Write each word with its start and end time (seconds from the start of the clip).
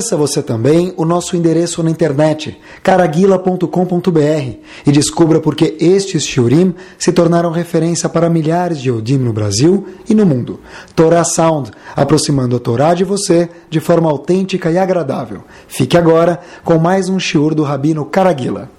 Conheça 0.00 0.16
você 0.16 0.42
também 0.42 0.94
o 0.96 1.04
nosso 1.04 1.36
endereço 1.36 1.82
na 1.82 1.90
internet, 1.90 2.58
caraguila.com.br, 2.82 4.58
e 4.86 4.90
descubra 4.90 5.40
por 5.40 5.54
que 5.54 5.76
estes 5.78 6.24
shiurim 6.24 6.74
se 6.98 7.12
tornaram 7.12 7.50
referência 7.50 8.08
para 8.08 8.30
milhares 8.30 8.80
de 8.80 8.88
Yodim 8.88 9.18
no 9.18 9.30
Brasil 9.30 9.86
e 10.08 10.14
no 10.14 10.24
mundo. 10.24 10.58
Torah 10.96 11.22
Sound, 11.22 11.70
aproximando 11.94 12.56
a 12.56 12.58
Torá 12.58 12.94
de 12.94 13.04
você 13.04 13.50
de 13.68 13.78
forma 13.78 14.10
autêntica 14.10 14.70
e 14.70 14.78
agradável. 14.78 15.44
Fique 15.68 15.98
agora 15.98 16.40
com 16.64 16.78
mais 16.78 17.10
um 17.10 17.20
shiur 17.20 17.54
do 17.54 17.62
Rabino 17.62 18.06
Caraguila. 18.06 18.70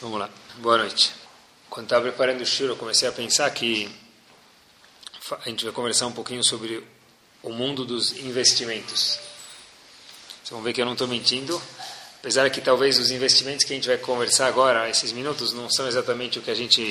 Vamos 0.00 0.20
lá. 0.20 0.30
Boa 0.62 0.78
noite. 0.78 1.12
Quando 1.68 1.84
estava 1.84 2.04
preparando 2.04 2.40
o 2.40 2.46
shiur, 2.46 2.70
eu 2.70 2.76
comecei 2.76 3.06
a 3.06 3.12
pensar 3.12 3.50
que 3.50 3.90
a 5.44 5.50
gente 5.50 5.66
vai 5.66 5.74
conversar 5.74 6.06
um 6.06 6.12
pouquinho 6.12 6.42
sobre 6.42 6.82
o 7.42 7.52
mundo 7.52 7.84
dos 7.84 8.16
investimentos. 8.16 9.27
Vocês 10.48 10.56
vão 10.56 10.62
ver 10.62 10.72
que 10.72 10.80
eu 10.80 10.86
não 10.86 10.94
estou 10.94 11.06
mentindo, 11.06 11.60
apesar 12.20 12.48
que 12.48 12.62
talvez 12.62 12.98
os 12.98 13.10
investimentos 13.10 13.66
que 13.66 13.72
a 13.74 13.76
gente 13.76 13.86
vai 13.86 13.98
conversar 13.98 14.46
agora, 14.46 14.88
esses 14.88 15.12
minutos, 15.12 15.52
não 15.52 15.68
são 15.68 15.86
exatamente 15.86 16.38
o 16.38 16.42
que 16.42 16.50
a 16.50 16.54
gente 16.54 16.90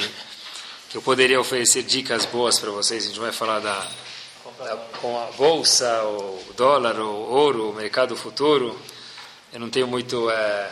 que 0.91 0.95
eu 0.95 1.01
poderia 1.01 1.41
oferecer 1.41 1.81
dicas 1.81 2.23
boas 2.23 2.59
para 2.59 2.69
vocês. 2.69 3.05
A 3.05 3.07
gente 3.07 3.19
vai 3.19 3.31
falar 3.31 3.59
da, 3.59 3.87
da 4.59 4.75
com 5.01 5.19
a 5.19 5.31
bolsa, 5.31 6.03
o 6.03 6.53
dólar, 6.55 6.99
o 6.99 7.31
ouro, 7.31 7.71
o 7.71 7.73
mercado 7.73 8.15
futuro. 8.15 8.79
Eu 9.51 9.59
não 9.59 9.71
tenho 9.71 9.87
muito 9.87 10.29
é, 10.29 10.71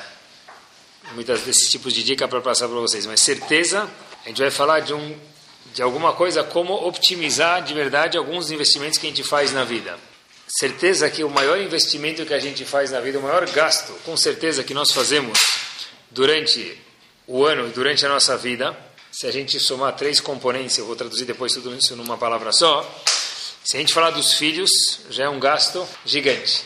muitas 1.14 1.42
desses 1.42 1.68
tipos 1.72 1.92
de 1.92 2.04
dica 2.04 2.28
para 2.28 2.40
passar 2.40 2.68
para 2.68 2.78
vocês, 2.78 3.08
mas 3.08 3.20
certeza 3.20 3.90
a 4.24 4.28
gente 4.28 4.44
vai 4.44 4.52
falar 4.52 4.82
de 4.82 4.94
um 4.94 5.20
de 5.74 5.82
alguma 5.82 6.14
coisa 6.14 6.44
como 6.44 6.76
optimizar 6.76 7.64
de 7.64 7.74
verdade 7.74 8.16
alguns 8.16 8.52
investimentos 8.52 9.00
que 9.00 9.08
a 9.08 9.10
gente 9.10 9.24
faz 9.24 9.52
na 9.52 9.64
vida. 9.64 9.98
Certeza 10.58 11.10
que 11.10 11.22
o 11.22 11.30
maior 11.30 11.60
investimento 11.60 12.26
que 12.26 12.34
a 12.34 12.40
gente 12.40 12.64
faz 12.64 12.90
na 12.90 13.02
vida, 13.02 13.20
o 13.20 13.22
maior 13.22 13.46
gasto, 13.50 13.92
com 14.06 14.16
certeza 14.16 14.64
que 14.64 14.74
nós 14.74 14.90
fazemos 14.90 15.38
durante 16.10 16.80
o 17.28 17.44
ano 17.44 17.68
e 17.68 17.72
durante 17.72 18.06
a 18.06 18.10
nossa 18.10 18.38
vida, 18.38 18.74
se 19.12 19.28
a 19.28 19.32
gente 19.32 19.60
somar 19.60 19.98
três 19.98 20.22
componentes, 20.22 20.78
eu 20.78 20.86
vou 20.86 20.96
traduzir 20.96 21.26
depois 21.26 21.52
tudo 21.52 21.76
isso 21.76 21.94
numa 21.98 22.18
palavra 22.18 22.54
só. 22.54 22.90
Se 23.66 23.76
a 23.76 23.82
gente 23.82 23.94
falar 23.94 24.12
dos 24.12 24.36
filhos, 24.36 24.72
já 25.10 25.26
é 25.26 25.30
um 25.30 25.42
gasto 25.42 25.86
gigante. 26.06 26.64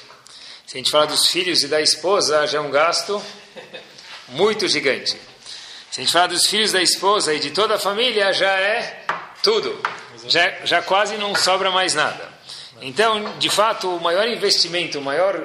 Se 0.68 0.76
a 0.76 0.78
gente 0.78 0.92
falar 0.92 1.08
dos 1.08 1.26
filhos 1.26 1.64
e 1.64 1.68
da 1.68 1.82
esposa, 1.82 2.46
já 2.46 2.60
é 2.60 2.62
um 2.62 2.70
gasto 2.70 3.20
muito 4.30 4.68
gigante. 4.68 5.18
Se 5.90 6.00
a 6.00 6.04
gente 6.04 6.12
falar 6.12 6.28
dos 6.28 6.46
filhos 6.46 6.72
da 6.72 6.82
esposa 6.84 7.34
e 7.34 7.40
de 7.40 7.50
toda 7.50 7.74
a 7.74 7.80
família, 7.80 8.32
já 8.34 8.52
é 8.52 9.04
tudo. 9.42 9.82
Já, 10.28 10.64
já 10.64 10.82
quase 10.84 11.18
não 11.18 11.34
sobra 11.34 11.72
mais 11.72 11.96
nada. 11.96 12.29
Então, 12.82 13.38
de 13.38 13.50
fato, 13.50 13.90
o 13.96 14.02
maior 14.02 14.28
investimento, 14.28 15.00
o 15.00 15.02
maior. 15.02 15.36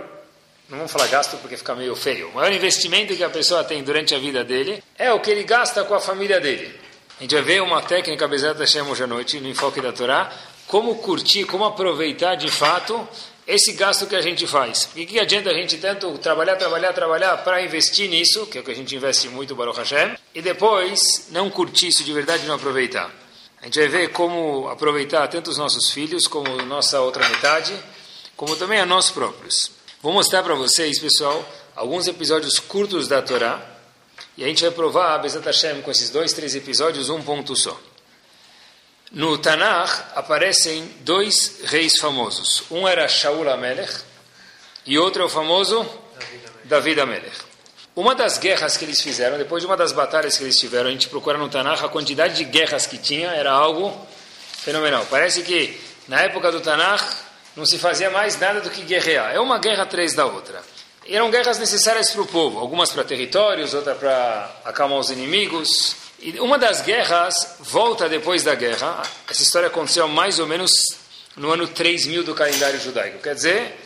Não 0.69 0.79
vamos 0.79 0.93
falar 0.93 1.07
gasto 1.09 1.37
porque 1.39 1.57
fica 1.57 1.75
meio 1.75 1.95
feio. 1.95 2.29
O 2.31 2.35
maior 2.35 2.53
investimento 2.53 3.15
que 3.15 3.23
a 3.23 3.29
pessoa 3.29 3.63
tem 3.63 3.83
durante 3.83 4.15
a 4.15 4.19
vida 4.19 4.43
dele 4.43 4.83
é 4.99 5.13
o 5.13 5.21
que 5.21 5.31
ele 5.31 5.45
gasta 5.45 5.85
com 5.85 5.95
a 5.95 6.01
família 6.01 6.41
dele. 6.41 6.75
A 7.19 7.23
gente 7.23 7.35
vai 7.35 7.45
ver 7.45 7.63
uma 7.63 7.83
técnica, 7.83 8.27
Bezerra 8.27 8.59
Hashem, 8.59 8.83
hoje 8.83 9.05
à 9.05 9.07
noite, 9.07 9.39
no 9.41 9.49
Enfoque 9.49 9.81
da 9.81 9.93
Torá, 9.93 10.33
como 10.67 10.97
curtir, 10.97 11.45
como 11.45 11.65
aproveitar 11.65 12.35
de 12.35 12.51
fato 12.51 13.07
esse 13.47 13.75
gasto 13.75 14.07
que 14.07 14.17
a 14.17 14.21
gente 14.21 14.47
faz. 14.47 14.89
E 14.97 15.05
que 15.05 15.21
adianta 15.21 15.51
a 15.51 15.55
gente 15.55 15.77
tanto 15.77 16.17
trabalhar, 16.19 16.57
trabalhar, 16.57 16.93
trabalhar 16.93 17.37
para 17.39 17.63
investir 17.63 18.09
nisso, 18.09 18.47
que 18.47 18.59
é 18.59 18.61
o 18.61 18.65
que 18.65 18.71
a 18.71 18.75
gente 18.75 18.97
investe 18.97 19.29
muito, 19.29 19.55
Baruch 19.55 19.79
Hashem, 19.79 20.17
e 20.35 20.41
depois 20.41 21.29
não 21.31 21.51
curtir 21.51 21.89
isso 21.89 22.03
de 22.03 22.13
verdade 22.13 22.45
e 22.45 22.47
não 22.47 22.55
aproveitar. 22.55 23.11
A 23.65 23.67
gente 23.67 23.79
vai 23.79 23.89
ver 23.89 24.09
como 24.09 24.69
aproveitar 24.69 25.27
tanto 25.29 25.49
os 25.49 25.57
nossos 25.57 25.91
filhos, 25.91 26.27
como 26.27 26.55
nossa 26.67 27.01
outra 27.01 27.27
metade, 27.31 27.75
como 28.37 28.55
também 28.57 28.79
a 28.79 28.85
nós 28.85 29.11
próprios. 29.11 29.71
Vou 30.03 30.13
mostrar 30.13 30.43
para 30.43 30.55
vocês, 30.55 30.99
pessoal, 30.99 31.43
alguns 31.75 32.07
episódios 32.07 32.59
curtos 32.59 33.09
da 33.09 33.23
Torá, 33.23 33.67
e 34.37 34.45
a 34.45 34.47
gente 34.49 34.63
vai 34.63 34.71
provar, 34.71 35.17
Bezat 35.17 35.47
Hashem, 35.47 35.81
com 35.81 35.91
esses 35.91 36.11
dois, 36.11 36.35
três 36.35 36.55
episódios, 36.55 37.09
um 37.09 37.23
ponto 37.23 37.57
só. 37.57 37.75
No 39.11 39.39
Tanakh 39.39 40.13
aparecem 40.15 40.87
dois 41.01 41.63
reis 41.65 41.99
famosos. 41.99 42.65
Um 42.71 42.87
era 42.87 43.09
Shaul 43.09 43.49
Amelech 43.49 43.95
e 44.85 44.99
outro 44.99 45.23
é 45.23 45.25
o 45.25 45.31
famoso 45.31 45.89
David 46.65 47.01
Amelech. 47.01 47.54
Uma 47.97 48.15
das 48.15 48.39
guerras 48.39 48.77
que 48.77 48.85
eles 48.85 49.01
fizeram, 49.01 49.39
depois 49.39 49.63
de 49.63 49.67
uma 49.67 49.77
das 49.77 49.93
batalhas 49.93 50.37
que 50.37 50.43
eles 50.43 50.57
tiveram, 50.57 50.89
a 50.89 50.93
gente 50.93 51.09
procura 51.09 51.39
no 51.39 51.49
Tanakh, 51.49 51.85
a 51.85 51.89
quantidade 51.89 52.35
de 52.35 52.45
guerras 52.45 52.87
que 52.87 52.99
tinha 52.99 53.29
era 53.29 53.53
algo 53.53 53.97
fenomenal. 54.59 55.07
Parece 55.09 55.43
que 55.43 55.81
na 56.09 56.21
época 56.23 56.51
do 56.51 56.61
Tanakh 56.61 57.05
não 57.55 57.65
se 57.65 57.79
fazia 57.79 58.11
mais 58.11 58.39
nada 58.39 58.61
do 58.61 58.69
que 58.69 58.83
guerrear. 58.83 59.33
É 59.33 59.39
uma 59.39 59.59
guerra 59.59 59.85
atrás 59.85 60.13
da 60.13 60.27
outra. 60.27 60.61
E 61.07 61.15
eram 61.15 61.31
guerras 61.31 61.57
necessárias 61.59 62.11
para 62.11 62.23
o 62.23 62.27
povo, 62.27 62.59
algumas 62.59 62.91
para 62.91 63.05
territórios, 63.05 63.75
outra 63.75 63.95
para 63.95 64.51
acalmar 64.65 64.99
os 64.99 65.11
inimigos. 65.11 65.95
E 66.19 66.41
uma 66.41 66.59
das 66.59 66.81
guerras 66.81 67.59
volta 67.61 68.09
depois 68.09 68.43
da 68.43 68.57
guerra. 68.57 69.03
Essa 69.31 69.43
história 69.43 69.69
aconteceu 69.69 70.09
mais 70.09 70.41
ou 70.41 70.49
menos 70.49 70.73
no 71.37 71.53
ano 71.53 71.69
3000 71.69 72.25
do 72.25 72.35
calendário 72.35 72.81
judaico. 72.81 73.19
Quer 73.19 73.37
dizer, 73.37 73.79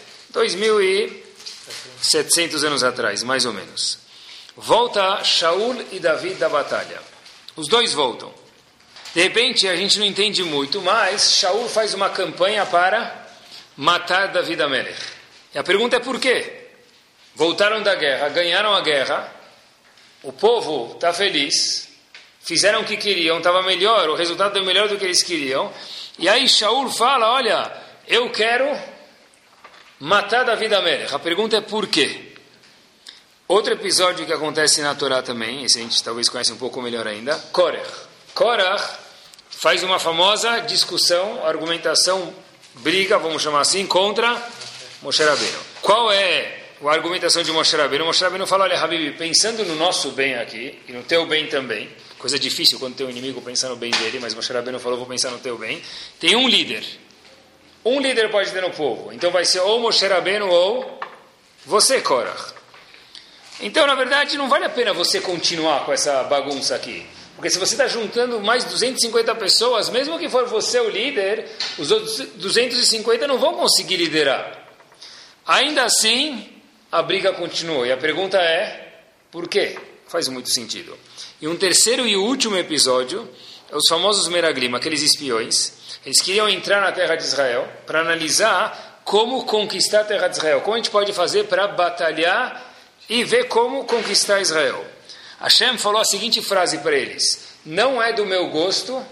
2700 1.98 2.64
anos 2.64 2.84
atrás, 2.84 3.22
mais 3.22 3.44
ou 3.44 3.52
menos. 3.52 3.98
Volta 4.56 5.22
Shaul 5.24 5.84
e 5.92 5.98
Davi 5.98 6.34
da 6.34 6.48
batalha. 6.48 7.00
Os 7.56 7.68
dois 7.68 7.92
voltam. 7.92 8.32
De 9.14 9.22
repente, 9.22 9.66
a 9.66 9.74
gente 9.74 9.98
não 9.98 10.06
entende 10.06 10.42
muito, 10.44 10.80
mas 10.82 11.32
Shaul 11.34 11.68
faz 11.68 11.94
uma 11.94 12.10
campanha 12.10 12.64
para 12.66 13.26
matar 13.76 14.28
Davi 14.28 14.54
da 14.54 14.68
Melech. 14.68 15.00
E 15.54 15.58
a 15.58 15.64
pergunta 15.64 15.96
é 15.96 16.00
por 16.00 16.20
quê? 16.20 16.66
Voltaram 17.34 17.82
da 17.82 17.94
guerra, 17.94 18.28
ganharam 18.28 18.74
a 18.74 18.80
guerra, 18.80 19.32
o 20.22 20.32
povo 20.32 20.94
está 20.94 21.12
feliz, 21.12 21.88
fizeram 22.40 22.80
o 22.80 22.84
que 22.84 22.96
queriam, 22.96 23.38
estava 23.38 23.62
melhor, 23.62 24.08
o 24.08 24.14
resultado 24.14 24.54
deu 24.54 24.64
melhor 24.64 24.88
do 24.88 24.98
que 24.98 25.04
eles 25.04 25.22
queriam. 25.22 25.72
E 26.18 26.28
aí 26.28 26.48
Shaul 26.48 26.90
fala: 26.90 27.32
Olha, 27.32 27.72
eu 28.06 28.30
quero 28.30 28.68
matar 30.00 30.44
Davi 30.44 30.68
da 30.68 30.82
Melech. 30.82 31.14
A 31.14 31.18
pergunta 31.18 31.56
é 31.56 31.60
por 31.60 31.86
quê? 31.86 32.32
Outro 33.46 33.72
episódio 33.72 34.26
que 34.26 34.32
acontece 34.32 34.82
na 34.82 34.94
Torá 34.94 35.22
também, 35.22 35.64
esse 35.64 35.78
a 35.78 35.82
gente 35.82 36.02
talvez 36.02 36.28
conhece 36.28 36.52
um 36.52 36.58
pouco 36.58 36.82
melhor 36.82 37.06
ainda, 37.06 37.34
Korach. 37.52 37.90
Korach 38.34 38.98
faz 39.48 39.82
uma 39.82 39.98
famosa 39.98 40.58
discussão, 40.60 41.44
argumentação, 41.46 42.34
briga, 42.76 43.18
vamos 43.18 43.42
chamar 43.42 43.60
assim, 43.60 43.86
contra 43.86 44.36
Moshe 45.02 45.22
Rabbeinu. 45.22 45.58
Qual 45.80 46.12
é 46.12 46.62
a 46.84 46.90
argumentação 46.90 47.42
de 47.42 47.50
Moshe 47.50 47.74
Rabbeinu? 47.74 48.04
Moshe 48.04 48.22
Rabbeinu 48.22 48.46
fala, 48.46 48.64
olha, 48.64 48.78
Habib, 48.78 49.16
pensando 49.16 49.64
no 49.64 49.76
nosso 49.76 50.10
bem 50.10 50.34
aqui, 50.34 50.78
e 50.86 50.92
no 50.92 51.02
teu 51.02 51.26
bem 51.26 51.46
também, 51.46 51.88
Coisa 52.18 52.36
difícil 52.36 52.80
quando 52.80 52.96
tem 52.96 53.06
um 53.06 53.10
inimigo 53.10 53.40
pensar 53.40 53.68
no 53.68 53.76
bem 53.76 53.92
dele, 53.92 54.18
mas 54.20 54.34
Moshe 54.34 54.52
Rabbeinu 54.52 54.80
falou, 54.80 54.98
vou 54.98 55.06
pensar 55.06 55.30
no 55.30 55.38
teu 55.38 55.56
bem. 55.56 55.80
Tem 56.18 56.34
um 56.34 56.48
líder. 56.48 56.84
Um 57.84 58.00
líder 58.00 58.30
pode 58.30 58.50
ter 58.52 58.60
no 58.60 58.70
povo. 58.70 59.12
Então 59.12 59.30
vai 59.30 59.44
ser 59.44 59.60
ou 59.60 59.80
Moshe 59.80 60.06
Rabbeinu 60.06 60.48
ou 60.48 60.98
você, 61.64 62.00
Korach. 62.00 62.54
Então, 63.60 63.86
na 63.86 63.94
verdade, 63.94 64.36
não 64.36 64.48
vale 64.48 64.64
a 64.64 64.70
pena 64.70 64.92
você 64.92 65.20
continuar 65.20 65.84
com 65.84 65.92
essa 65.92 66.22
bagunça 66.24 66.74
aqui. 66.74 67.04
Porque 67.34 67.50
se 67.50 67.58
você 67.58 67.74
está 67.74 67.86
juntando 67.86 68.40
mais 68.40 68.64
250 68.64 69.34
pessoas, 69.36 69.88
mesmo 69.90 70.18
que 70.18 70.28
for 70.28 70.46
você 70.46 70.80
o 70.80 70.88
líder, 70.88 71.48
os 71.78 71.90
outros 71.90 72.18
250 72.36 73.26
não 73.28 73.38
vão 73.38 73.54
conseguir 73.54 73.96
liderar. 73.96 74.66
Ainda 75.46 75.84
assim, 75.84 76.48
a 76.90 77.02
briga 77.02 77.32
continua. 77.32 77.86
E 77.86 77.92
a 77.92 77.96
pergunta 77.96 78.38
é, 78.38 79.02
por 79.30 79.48
quê? 79.48 79.78
Faz 80.08 80.26
muito 80.28 80.50
sentido. 80.50 80.98
E 81.40 81.46
um 81.46 81.56
terceiro 81.56 82.06
e 82.06 82.16
último 82.16 82.56
episódio, 82.56 83.28
é 83.70 83.76
os 83.76 83.86
famosos 83.88 84.26
Meraglim, 84.28 84.74
aqueles 84.74 85.02
espiões. 85.02 85.77
Eles 86.04 86.20
queriam 86.20 86.48
entrar 86.48 86.80
na 86.80 86.92
terra 86.92 87.16
de 87.16 87.24
Israel 87.24 87.68
para 87.86 88.00
analisar 88.00 89.02
como 89.04 89.44
conquistar 89.44 90.00
a 90.00 90.04
terra 90.04 90.28
de 90.28 90.36
Israel. 90.36 90.60
Como 90.60 90.74
a 90.74 90.76
gente 90.76 90.90
pode 90.90 91.12
fazer 91.12 91.44
para 91.44 91.66
batalhar 91.68 92.74
e 93.08 93.24
ver 93.24 93.44
como 93.44 93.84
conquistar 93.84 94.40
Israel. 94.40 94.84
Hashem 95.40 95.78
falou 95.78 96.00
a 96.00 96.04
seguinte 96.04 96.42
frase 96.42 96.78
para 96.78 96.96
eles: 96.96 97.48
Não 97.64 98.02
é 98.02 98.12
do 98.12 98.26
meu 98.26 98.48
gosto 98.48 99.04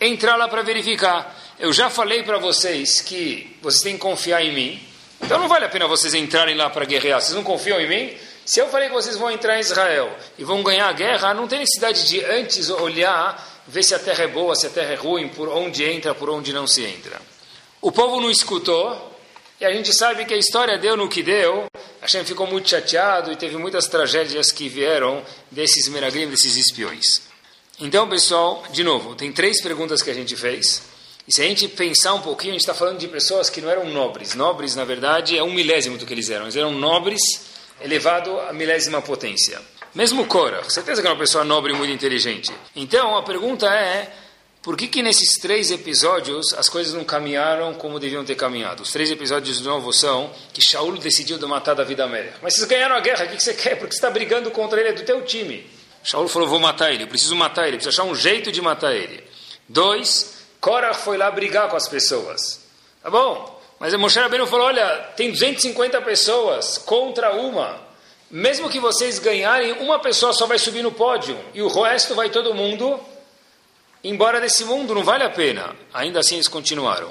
entrar 0.00 0.36
lá 0.36 0.48
para 0.48 0.62
verificar. 0.62 1.36
Eu 1.58 1.72
já 1.72 1.90
falei 1.90 2.22
para 2.22 2.38
vocês 2.38 3.00
que 3.00 3.56
vocês 3.60 3.82
têm 3.82 3.94
que 3.94 4.00
confiar 4.00 4.44
em 4.44 4.52
mim. 4.52 4.82
Então 5.20 5.38
não 5.38 5.48
vale 5.48 5.64
a 5.64 5.68
pena 5.68 5.86
vocês 5.88 6.14
entrarem 6.14 6.54
lá 6.54 6.70
para 6.70 6.84
guerrear. 6.84 7.20
Vocês 7.20 7.34
não 7.34 7.42
confiam 7.42 7.80
em 7.80 7.88
mim? 7.88 8.16
Se 8.44 8.60
eu 8.60 8.68
falei 8.68 8.88
que 8.88 8.94
vocês 8.94 9.16
vão 9.16 9.30
entrar 9.30 9.56
em 9.56 9.60
Israel 9.60 10.16
e 10.38 10.44
vão 10.44 10.62
ganhar 10.62 10.88
a 10.88 10.92
guerra, 10.92 11.34
não 11.34 11.46
tem 11.46 11.58
necessidade 11.58 12.06
de 12.06 12.24
antes 12.24 12.70
olhar, 12.70 13.57
ver 13.68 13.84
se 13.84 13.94
a 13.94 13.98
terra 13.98 14.24
é 14.24 14.28
boa, 14.28 14.56
se 14.56 14.66
a 14.66 14.70
terra 14.70 14.92
é 14.92 14.96
ruim, 14.96 15.28
por 15.28 15.48
onde 15.48 15.84
entra, 15.84 16.14
por 16.14 16.30
onde 16.30 16.52
não 16.52 16.66
se 16.66 16.82
entra. 16.84 17.20
O 17.80 17.92
povo 17.92 18.20
não 18.20 18.30
escutou, 18.30 19.16
e 19.60 19.64
a 19.64 19.72
gente 19.72 19.92
sabe 19.92 20.24
que 20.24 20.32
a 20.32 20.36
história 20.36 20.78
deu 20.78 20.96
no 20.96 21.08
que 21.08 21.22
deu. 21.22 21.66
A 22.00 22.06
gente 22.06 22.26
ficou 22.26 22.46
muito 22.46 22.68
chateado 22.68 23.30
e 23.30 23.36
teve 23.36 23.56
muitas 23.56 23.86
tragédias 23.86 24.50
que 24.50 24.68
vieram 24.68 25.22
desses 25.50 25.88
meraglim, 25.88 26.28
desses 26.28 26.56
espiões. 26.56 27.22
Então, 27.80 28.08
pessoal, 28.08 28.64
de 28.72 28.82
novo, 28.82 29.14
tem 29.14 29.32
três 29.32 29.60
perguntas 29.60 30.00
que 30.00 30.10
a 30.10 30.14
gente 30.14 30.34
fez. 30.34 30.82
E 31.26 31.32
se 31.32 31.42
a 31.42 31.44
gente 31.44 31.68
pensar 31.68 32.14
um 32.14 32.22
pouquinho, 32.22 32.52
a 32.52 32.54
gente 32.54 32.62
está 32.62 32.74
falando 32.74 32.98
de 32.98 33.06
pessoas 33.06 33.50
que 33.50 33.60
não 33.60 33.68
eram 33.68 33.84
nobres. 33.90 34.34
Nobres, 34.34 34.74
na 34.74 34.84
verdade, 34.84 35.36
é 35.36 35.42
um 35.42 35.52
milésimo 35.52 35.98
do 35.98 36.06
que 36.06 36.14
eles 36.14 36.30
eram. 36.30 36.46
Eles 36.46 36.56
eram 36.56 36.72
nobres 36.72 37.20
elevado 37.80 38.40
à 38.40 38.52
milésima 38.52 39.02
potência. 39.02 39.60
Mesmo 39.94 40.26
Cora, 40.26 40.62
certeza 40.68 41.00
que 41.00 41.08
é 41.08 41.10
uma 41.10 41.18
pessoa 41.18 41.44
nobre 41.44 41.72
e 41.72 41.76
muito 41.76 41.92
inteligente. 41.92 42.52
Então, 42.76 43.16
a 43.16 43.22
pergunta 43.22 43.66
é, 43.66 44.12
por 44.62 44.76
que 44.76 44.86
que 44.86 45.02
nesses 45.02 45.38
três 45.40 45.70
episódios 45.70 46.52
as 46.54 46.68
coisas 46.68 46.92
não 46.92 47.04
caminharam 47.04 47.72
como 47.74 47.98
deviam 47.98 48.24
ter 48.24 48.34
caminhado? 48.34 48.82
Os 48.82 48.92
três 48.92 49.10
episódios 49.10 49.58
de 49.58 49.64
novo 49.64 49.92
são 49.92 50.30
que 50.52 50.60
Shaul 50.60 50.98
decidiu 50.98 51.38
de 51.38 51.46
matar 51.46 51.74
Davi 51.74 52.00
Amélia. 52.00 52.34
Mas 52.42 52.54
vocês 52.54 52.66
ganharam 52.66 52.96
a 52.96 53.00
guerra, 53.00 53.24
o 53.24 53.28
que 53.28 53.42
você 53.42 53.54
quer? 53.54 53.76
Porque 53.76 53.92
você 53.92 53.98
está 53.98 54.10
brigando 54.10 54.50
contra 54.50 54.78
ele, 54.78 54.90
é 54.90 54.92
do 54.92 55.04
teu 55.04 55.22
time. 55.24 55.66
Shaul 56.04 56.28
falou, 56.28 56.48
vou 56.48 56.60
matar 56.60 56.92
ele, 56.92 57.04
eu 57.04 57.08
preciso 57.08 57.34
matar 57.34 57.66
ele, 57.66 57.76
preciso 57.78 58.02
achar 58.02 58.10
um 58.10 58.14
jeito 58.14 58.52
de 58.52 58.60
matar 58.60 58.94
ele. 58.94 59.24
Dois, 59.68 60.44
Korah 60.60 60.94
foi 60.94 61.16
lá 61.16 61.30
brigar 61.30 61.68
com 61.68 61.76
as 61.76 61.88
pessoas. 61.88 62.66
Tá 63.02 63.10
bom, 63.10 63.60
mas 63.78 63.94
Moshe 63.94 64.18
Rabbeinu 64.18 64.46
falou, 64.46 64.66
olha, 64.66 64.86
tem 65.16 65.30
250 65.30 66.00
pessoas 66.02 66.78
contra 66.78 67.32
uma. 67.32 67.87
Mesmo 68.30 68.68
que 68.68 68.78
vocês 68.78 69.18
ganharem, 69.18 69.72
uma 69.80 69.98
pessoa 69.98 70.32
só 70.32 70.46
vai 70.46 70.58
subir 70.58 70.82
no 70.82 70.92
pódio. 70.92 71.38
E 71.54 71.62
o 71.62 71.68
resto 71.68 72.14
vai 72.14 72.28
todo 72.28 72.54
mundo 72.54 73.00
embora 74.02 74.40
desse 74.40 74.64
mundo, 74.64 74.94
não 74.94 75.02
vale 75.02 75.24
a 75.24 75.30
pena. 75.30 75.74
Ainda 75.92 76.20
assim 76.20 76.36
eles 76.36 76.48
continuaram. 76.48 77.10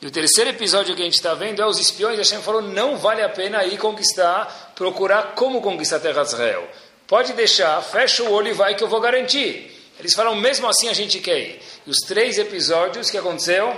E 0.00 0.06
o 0.06 0.10
terceiro 0.10 0.50
episódio 0.50 0.94
que 0.94 1.02
a 1.02 1.04
gente 1.04 1.14
está 1.14 1.34
vendo 1.34 1.60
é 1.60 1.66
os 1.66 1.78
espiões. 1.78 2.18
Hashem 2.18 2.40
falou, 2.40 2.62
não 2.62 2.96
vale 2.96 3.22
a 3.22 3.28
pena 3.28 3.64
ir 3.64 3.78
conquistar, 3.78 4.72
procurar 4.76 5.34
como 5.34 5.60
conquistar 5.60 5.96
a 5.96 6.00
terra 6.00 6.22
de 6.22 6.28
Israel. 6.28 6.68
Pode 7.06 7.32
deixar, 7.32 7.82
fecha 7.82 8.22
o 8.22 8.30
olho 8.30 8.48
e 8.48 8.52
vai 8.52 8.74
que 8.74 8.84
eu 8.84 8.88
vou 8.88 9.00
garantir. 9.00 9.74
Eles 9.98 10.14
falam, 10.14 10.36
mesmo 10.36 10.68
assim 10.68 10.88
a 10.88 10.92
gente 10.92 11.18
quer 11.18 11.38
ir. 11.38 11.62
E 11.86 11.90
os 11.90 11.98
três 12.06 12.38
episódios 12.38 13.10
que 13.10 13.18
aconteceu 13.18 13.74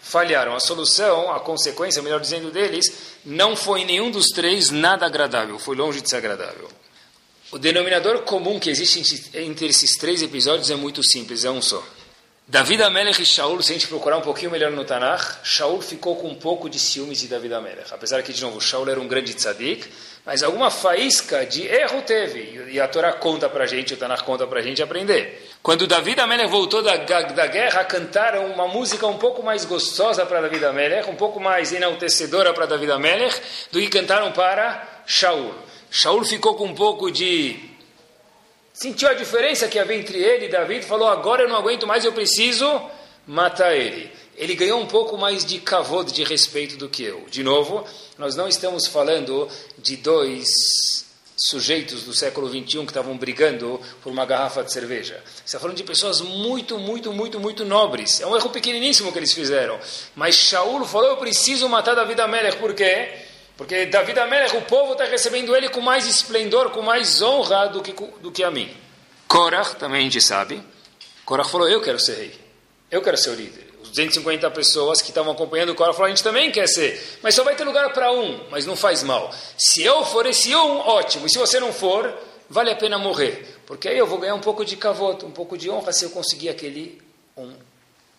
falharam. 0.00 0.54
A 0.54 0.60
solução, 0.60 1.32
a 1.32 1.40
consequência, 1.40 2.02
melhor 2.02 2.20
dizendo, 2.20 2.50
deles, 2.50 3.16
não 3.24 3.56
foi 3.56 3.84
nenhum 3.84 4.10
dos 4.10 4.26
três 4.28 4.70
nada 4.70 5.06
agradável. 5.06 5.58
Foi 5.58 5.76
longe 5.76 6.00
de 6.00 6.08
ser 6.08 6.16
agradável. 6.16 6.68
O 7.50 7.58
denominador 7.58 8.20
comum 8.22 8.60
que 8.60 8.68
existe 8.68 9.30
entre 9.34 9.68
esses 9.68 9.96
três 9.96 10.22
episódios 10.22 10.70
é 10.70 10.76
muito 10.76 11.02
simples, 11.02 11.44
é 11.44 11.50
um 11.50 11.62
só. 11.62 11.82
David 12.46 12.82
Amelech 12.82 13.20
e 13.20 13.26
Shaul, 13.26 13.62
se 13.62 13.72
a 13.72 13.74
gente 13.74 13.86
procurar 13.86 14.16
um 14.16 14.22
pouquinho 14.22 14.50
melhor 14.50 14.70
no 14.70 14.84
Tanakh, 14.84 15.40
Shaul 15.44 15.82
ficou 15.82 16.16
com 16.16 16.28
um 16.28 16.34
pouco 16.34 16.68
de 16.68 16.78
ciúmes 16.78 17.18
de 17.18 17.26
David 17.26 17.52
Amelech. 17.52 17.92
Apesar 17.92 18.22
que, 18.22 18.32
de 18.32 18.40
novo, 18.42 18.60
Shaul 18.60 18.88
era 18.88 18.98
um 18.98 19.06
grande 19.06 19.34
tzadik, 19.34 19.86
mas 20.24 20.42
alguma 20.42 20.70
faísca 20.70 21.44
de 21.44 21.66
erro 21.66 22.02
teve. 22.02 22.70
E 22.70 22.80
a 22.80 22.88
Torá 22.88 23.12
conta 23.12 23.48
para 23.48 23.64
a 23.64 23.66
gente, 23.66 23.94
o 23.94 23.96
Tanakh 23.96 24.22
conta 24.24 24.46
a 24.46 24.62
gente 24.62 24.82
aprender. 24.82 25.47
Quando 25.62 25.86
David 25.86 26.20
Amelech 26.20 26.50
voltou 26.50 26.82
da, 26.82 26.96
da 26.96 27.46
guerra, 27.46 27.84
cantaram 27.84 28.46
uma 28.46 28.66
música 28.68 29.06
um 29.06 29.18
pouco 29.18 29.42
mais 29.42 29.64
gostosa 29.64 30.24
para 30.24 30.40
David 30.42 30.64
Amelech, 30.64 31.10
um 31.10 31.16
pouco 31.16 31.40
mais 31.40 31.72
enaltecedora 31.72 32.54
para 32.54 32.66
David 32.66 32.92
Amelech, 32.92 33.40
do 33.70 33.80
que 33.80 33.88
cantaram 33.88 34.32
para 34.32 35.02
Shaul. 35.06 35.54
Shaul 35.90 36.24
ficou 36.24 36.54
com 36.54 36.66
um 36.66 36.74
pouco 36.74 37.10
de. 37.10 37.58
Sentiu 38.72 39.08
a 39.08 39.14
diferença 39.14 39.66
que 39.66 39.78
havia 39.78 39.96
entre 39.96 40.18
ele 40.18 40.46
e 40.46 40.48
David, 40.48 40.86
falou: 40.86 41.08
agora 41.08 41.42
eu 41.42 41.48
não 41.48 41.56
aguento 41.56 41.86
mais, 41.86 42.04
eu 42.04 42.12
preciso 42.12 42.80
matar 43.26 43.76
ele. 43.76 44.10
Ele 44.36 44.54
ganhou 44.54 44.80
um 44.80 44.86
pouco 44.86 45.18
mais 45.18 45.44
de 45.44 45.58
cavode, 45.58 46.12
de 46.12 46.22
respeito 46.22 46.76
do 46.76 46.88
que 46.88 47.02
eu. 47.02 47.26
De 47.28 47.42
novo, 47.42 47.84
nós 48.16 48.36
não 48.36 48.46
estamos 48.46 48.86
falando 48.86 49.48
de 49.76 49.96
dois 49.96 51.07
sujeitos 51.38 52.02
do 52.02 52.12
século 52.12 52.48
XXI 52.48 52.78
que 52.80 52.90
estavam 52.90 53.16
brigando 53.16 53.80
por 54.02 54.10
uma 54.10 54.26
garrafa 54.26 54.64
de 54.64 54.72
cerveja. 54.72 55.22
Está 55.44 55.58
falando 55.58 55.76
de 55.76 55.84
pessoas 55.84 56.20
muito, 56.20 56.78
muito, 56.78 57.12
muito, 57.12 57.38
muito 57.38 57.64
nobres. 57.64 58.20
É 58.20 58.26
um 58.26 58.36
erro 58.36 58.50
pequeniníssimo 58.50 59.12
que 59.12 59.18
eles 59.18 59.32
fizeram. 59.32 59.78
Mas 60.16 60.34
Shaul 60.34 60.84
falou: 60.84 61.10
eu 61.10 61.16
preciso 61.16 61.68
matar 61.68 61.94
David 61.94 62.20
Amelech. 62.20 62.56
Por 62.56 62.74
quê? 62.74 63.26
Porque 63.56 63.86
Davi 63.86 64.18
Amelech, 64.18 64.56
o 64.56 64.62
povo 64.62 64.92
está 64.92 65.04
recebendo 65.04 65.54
ele 65.54 65.68
com 65.68 65.80
mais 65.80 66.06
esplendor, 66.06 66.70
com 66.70 66.80
mais 66.80 67.20
honra 67.20 67.66
do 67.66 67.82
que, 67.82 67.92
do 68.20 68.30
que 68.30 68.44
a 68.44 68.52
mim. 68.52 68.72
Korach, 69.26 69.74
também 69.74 70.00
a 70.00 70.04
gente 70.04 70.20
sabe. 70.20 70.62
Korach 71.24 71.50
falou, 71.50 71.68
eu 71.68 71.80
quero 71.80 71.98
ser 71.98 72.14
rei. 72.14 72.40
Eu 72.88 73.02
quero 73.02 73.16
ser 73.16 73.30
o 73.30 73.34
líder. 73.34 73.67
Os 73.88 73.96
250 73.96 74.50
pessoas 74.50 75.00
que 75.00 75.08
estavam 75.08 75.32
acompanhando 75.32 75.70
o 75.70 75.74
Korach 75.74 75.94
falaram, 75.94 76.12
a 76.12 76.16
gente 76.16 76.22
também 76.22 76.52
quer 76.52 76.68
ser. 76.68 77.18
Mas 77.22 77.34
só 77.34 77.42
vai 77.42 77.56
ter 77.56 77.64
lugar 77.64 77.92
para 77.92 78.12
um, 78.12 78.38
mas 78.50 78.66
não 78.66 78.76
faz 78.76 79.02
mal. 79.02 79.32
Se 79.56 79.82
eu 79.82 80.04
for 80.04 80.26
esse 80.26 80.54
um, 80.54 80.78
ótimo. 80.78 81.26
E 81.26 81.30
se 81.30 81.38
você 81.38 81.58
não 81.58 81.72
for, 81.72 82.14
vale 82.50 82.70
a 82.70 82.76
pena 82.76 82.98
morrer. 82.98 83.56
Porque 83.66 83.88
aí 83.88 83.96
eu 83.96 84.06
vou 84.06 84.18
ganhar 84.18 84.34
um 84.34 84.40
pouco 84.40 84.64
de 84.64 84.76
cavoto, 84.76 85.26
um 85.26 85.30
pouco 85.30 85.56
de 85.56 85.70
honra 85.70 85.92
se 85.92 86.04
eu 86.04 86.10
conseguir 86.10 86.50
aquele 86.50 87.00
um, 87.36 87.52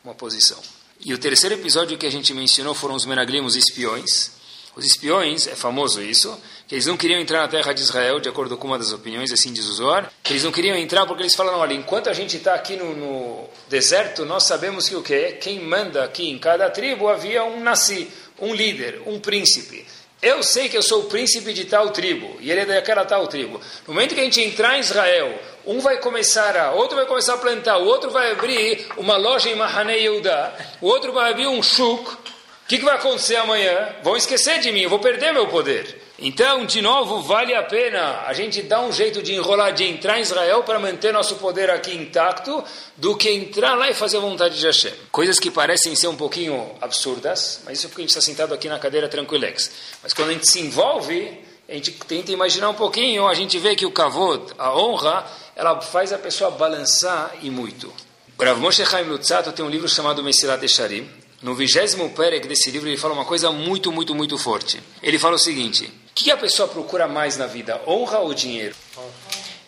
uma 0.04 0.16
posição. 0.16 0.60
E 1.00 1.14
o 1.14 1.18
terceiro 1.18 1.56
episódio 1.56 1.98
que 1.98 2.06
a 2.06 2.12
gente 2.12 2.34
mencionou 2.34 2.74
foram 2.74 2.96
os 2.96 3.06
Menaglim, 3.06 3.42
os 3.42 3.56
espiões. 3.56 4.32
Os 4.80 4.86
espiões, 4.86 5.46
é 5.46 5.58
famoso 5.58 6.02
isso, 6.02 6.42
que 6.66 6.74
eles 6.74 6.86
não 6.86 6.96
queriam 6.96 7.20
entrar 7.20 7.42
na 7.42 7.50
terra 7.50 7.74
de 7.74 7.82
Israel, 7.82 8.22
de 8.22 8.30
acordo 8.30 8.56
com 8.56 8.66
uma 8.66 8.78
das 8.78 8.94
opiniões, 8.94 9.30
assim 9.30 9.52
diz 9.52 9.66
o 9.66 9.74
Zohar, 9.74 10.10
eles 10.30 10.46
não 10.46 10.54
queriam 10.54 10.78
entrar 10.78 11.06
porque 11.06 11.22
eles 11.22 11.36
falaram, 11.36 11.60
olha, 11.60 11.74
enquanto 11.74 12.10
a 12.10 12.14
gente 12.14 12.38
está 12.38 12.54
aqui 12.54 12.78
no, 12.78 12.96
no, 12.96 13.50
deserto, 13.68 14.24
nós 14.24 14.44
sabemos 14.44 14.88
que 14.88 14.96
o 14.96 15.04
que 15.04 15.34
Quem 15.34 15.60
manda 15.60 16.06
aqui 16.06 16.30
em 16.30 16.40
cada 16.40 16.70
tribo 16.70 17.10
havia 17.10 17.44
um 17.44 17.60
nasi, 17.60 18.10
um 18.40 18.56
líder, 18.56 19.02
um 19.06 19.20
príncipe. 19.20 19.86
Eu 20.22 20.42
sei 20.44 20.70
que 20.70 20.78
eu 20.78 20.82
sou 20.82 21.02
o 21.02 21.06
príncipe 21.06 21.52
de 21.52 21.66
tal 21.66 21.90
tribo, 21.90 22.38
e 22.40 22.50
ele 22.50 22.62
é 22.62 22.66
daquela 22.66 23.04
tal 23.04 23.28
tribo. 23.28 23.60
No 23.86 23.94
momento 23.94 24.16
que 24.16 24.22
a 24.22 24.24
gente 24.24 24.40
entrar 24.40 24.78
em 24.78 24.80
Israel, 24.80 25.38
um 25.66 25.82
vai 25.82 25.98
começar 25.98 26.56
a, 26.56 26.72
outro 26.72 26.96
vai 26.96 27.06
começar 27.06 27.34
a 27.34 27.38
plantar, 27.38 27.80
o 27.80 27.86
outro 27.86 28.12
vai 28.12 28.32
abrir 28.32 28.88
uma 28.96 29.18
loja 29.18 29.50
em 29.50 29.56
Mahane 29.56 29.94
Yehuda, 29.94 30.54
o 30.80 30.88
outro 30.88 31.12
vai 31.12 31.32
abrir 31.32 31.48
um 31.48 31.62
shuk, 31.62 32.29
que, 32.70 32.78
que 32.78 32.86
vai 32.86 32.96
acontecer 32.96 33.36
amanhã? 33.36 33.96
Vão 34.04 34.16
esquecer 34.16 34.60
de 34.60 34.72
mim, 34.72 34.82
eu 34.82 34.92
vou 34.92 35.00
perder 35.00 35.34
meu 35.34 35.48
poder. 35.48 36.04
Então, 36.20 36.68
de 36.68 36.84
novo, 36.84 37.20
vale 37.20 37.56
a 37.56 37.64
pena 37.64 38.26
a 38.28 38.34
gente 38.34 38.62
dar 38.62 38.82
um 38.82 38.92
jeito 38.92 39.24
de 39.24 39.34
enrolar, 39.34 39.74
de 39.74 39.86
entrar 39.86 40.20
em 40.20 40.22
Israel 40.22 40.62
para 40.62 40.78
manter 40.78 41.12
nosso 41.12 41.38
poder 41.38 41.72
aqui 41.72 41.96
intacto, 41.96 42.64
do 42.96 43.18
que 43.18 43.28
entrar 43.32 43.74
lá 43.74 43.90
e 43.90 43.96
fazer 43.96 44.18
a 44.18 44.20
vontade 44.20 44.60
de 44.60 44.64
Hashem. 44.68 44.94
Coisas 45.12 45.40
que 45.40 45.50
parecem 45.50 45.96
ser 45.96 46.10
um 46.10 46.16
pouquinho 46.16 46.70
absurdas, 46.80 47.62
mas 47.66 47.80
isso 47.80 47.88
é 47.88 47.90
porque 47.90 48.02
a 48.02 48.04
gente 48.04 48.12
está 48.12 48.22
sentado 48.22 48.54
aqui 48.54 48.70
na 48.70 48.78
cadeira 48.78 49.10
tranquilex. 49.10 49.72
Mas 50.04 50.14
quando 50.14 50.30
a 50.30 50.34
gente 50.34 50.48
se 50.48 50.60
envolve, 50.60 51.40
a 51.68 51.74
gente 51.74 51.92
tenta 51.92 52.32
imaginar 52.32 52.70
um 52.70 52.76
pouquinho, 52.76 53.28
a 53.28 53.34
gente 53.34 53.58
vê 53.58 53.76
que 53.76 53.88
o 53.88 53.92
kavod, 53.92 54.54
a 54.60 54.78
honra, 54.78 55.26
ela 55.56 55.82
faz 55.82 56.14
a 56.14 56.20
pessoa 56.20 56.52
balançar 56.52 57.32
e 57.42 57.50
muito. 57.50 57.92
O 58.38 58.44
Rav 58.44 58.60
Moshe 58.60 58.86
Chaim 58.86 59.06
Lutzato 59.06 59.52
tem 59.54 59.66
um 59.66 59.70
livro 59.70 59.90
chamado 59.90 60.24
Mesilat 60.24 60.64
Esharim, 60.64 61.10
no 61.42 61.56
vigésimo 61.56 62.10
perek 62.10 62.48
desse 62.48 62.70
livro, 62.70 62.90
ele 62.90 62.98
fala 62.98 63.14
uma 63.14 63.26
coisa 63.26 63.52
muito, 63.52 63.92
muito, 63.92 64.14
muito 64.14 64.38
forte. 64.38 64.82
Ele 65.02 65.18
fala 65.18 65.36
o 65.36 65.40
seguinte: 65.40 65.86
o 65.86 65.92
que 66.14 66.32
a 66.32 66.38
pessoa 66.38 66.68
procura 66.68 67.08
mais 67.08 67.38
na 67.38 67.48
vida, 67.48 67.82
honra 67.88 68.20
ou 68.20 68.34
dinheiro? 68.34 68.76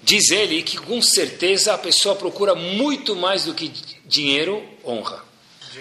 Diz 0.04 0.32
ele 0.32 0.64
que 0.64 0.78
com 0.78 1.02
certeza 1.02 1.74
a 1.74 1.78
pessoa 1.78 2.16
procura 2.16 2.56
muito 2.56 3.16
mais 3.16 3.46
do 3.46 3.54
que 3.54 3.72
dinheiro, 4.06 4.62
honra. 4.84 5.24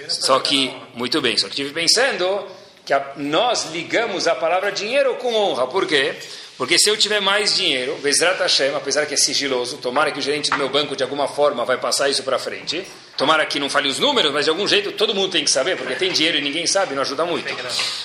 Só 0.09 0.39
que, 0.39 0.73
muito 0.95 1.21
bem, 1.21 1.37
só 1.37 1.47
que 1.47 1.53
estive 1.53 1.73
pensando 1.73 2.47
que 2.85 2.93
a, 2.93 3.13
nós 3.17 3.71
ligamos 3.73 4.29
a 4.29 4.35
palavra 4.35 4.71
dinheiro 4.71 5.17
com 5.17 5.35
honra. 5.35 5.67
Por 5.67 5.87
quê? 5.87 6.15
Porque 6.57 6.79
se 6.79 6.91
eu 6.91 6.97
tiver 6.97 7.21
mais 7.21 7.57
dinheiro, 7.57 7.97
Bezrat 8.03 8.39
Hashem, 8.39 8.75
apesar 8.75 9.07
que 9.07 9.15
é 9.15 9.17
sigiloso, 9.17 9.79
tomara 9.79 10.13
que 10.13 10.19
o 10.19 10.23
gerente 10.23 10.51
do 10.51 10.59
meu 10.59 10.69
banco 10.69 10.95
de 10.95 11.03
alguma 11.03 11.27
forma 11.27 11.65
vai 11.65 11.79
passar 11.79 12.11
isso 12.11 12.23
para 12.23 12.39
frente. 12.39 12.87
Tomara 13.21 13.45
que 13.45 13.61
não 13.61 13.69
fale 13.69 13.87
os 13.87 13.99
números, 13.99 14.33
mas 14.33 14.47
de 14.47 14.51
algum 14.51 14.67
jeito 14.67 14.93
todo 14.93 15.15
mundo 15.15 15.31
tem 15.31 15.45
que 15.45 15.51
saber, 15.51 15.77
porque 15.77 15.95
tem 15.95 16.11
dinheiro 16.11 16.39
e 16.39 16.41
ninguém 16.41 16.67
sabe, 16.67 16.95
não 16.95 17.03
ajuda 17.03 17.23
muito. 17.27 17.55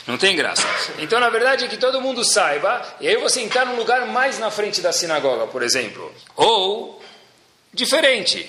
Não 0.06 0.18
tem 0.18 0.36
graça. 0.36 0.68
Então, 1.00 1.22
na 1.22 1.30
verdade, 1.30 1.64
é 1.64 1.68
que 1.70 1.78
todo 1.78 2.02
mundo 2.02 2.22
saiba, 2.26 2.86
e 3.00 3.08
aí 3.08 3.16
você 3.16 3.40
entrar 3.40 3.66
num 3.66 3.78
lugar 3.78 4.06
mais 4.08 4.38
na 4.40 4.52
frente 4.52 4.82
da 4.82 4.92
sinagoga, 4.92 5.48
por 5.48 5.64
exemplo. 5.64 6.14
Ou, 6.36 7.02
diferente. 7.74 8.46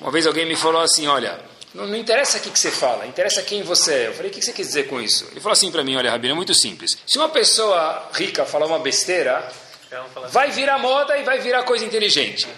Uma 0.00 0.10
vez 0.10 0.26
alguém 0.26 0.46
me 0.46 0.56
falou 0.56 0.80
assim, 0.80 1.06
olha, 1.06 1.38
não, 1.74 1.86
não, 1.86 1.96
interessa 1.96 2.38
o 2.38 2.40
que, 2.40 2.50
que 2.50 2.58
você 2.58 2.70
fala, 2.70 3.06
interessa 3.06 3.42
quem 3.42 3.62
você 3.62 3.92
é. 3.92 4.06
Eu 4.06 4.14
falei, 4.14 4.30
o 4.30 4.32
que, 4.32 4.40
que 4.40 4.46
você 4.46 4.54
quer 4.54 4.62
dizer 4.62 4.86
com 4.88 5.02
isso? 5.02 5.28
Ele 5.30 5.40
falou 5.40 5.52
assim 5.52 5.70
para 5.70 5.84
mim, 5.84 5.96
olha, 5.96 6.10
Rabino, 6.10 6.32
é 6.32 6.36
muito 6.36 6.54
simples. 6.54 6.96
Se 7.06 7.18
uma 7.18 7.28
pessoa 7.28 8.08
rica 8.14 8.46
falar 8.46 8.64
uma 8.64 8.78
besteira, 8.78 9.46
vai 10.30 10.50
virar 10.50 10.78
moda 10.78 11.18
e 11.18 11.24
vai 11.24 11.40
virar 11.40 11.62
coisa 11.64 11.84
inteligente. 11.84 12.48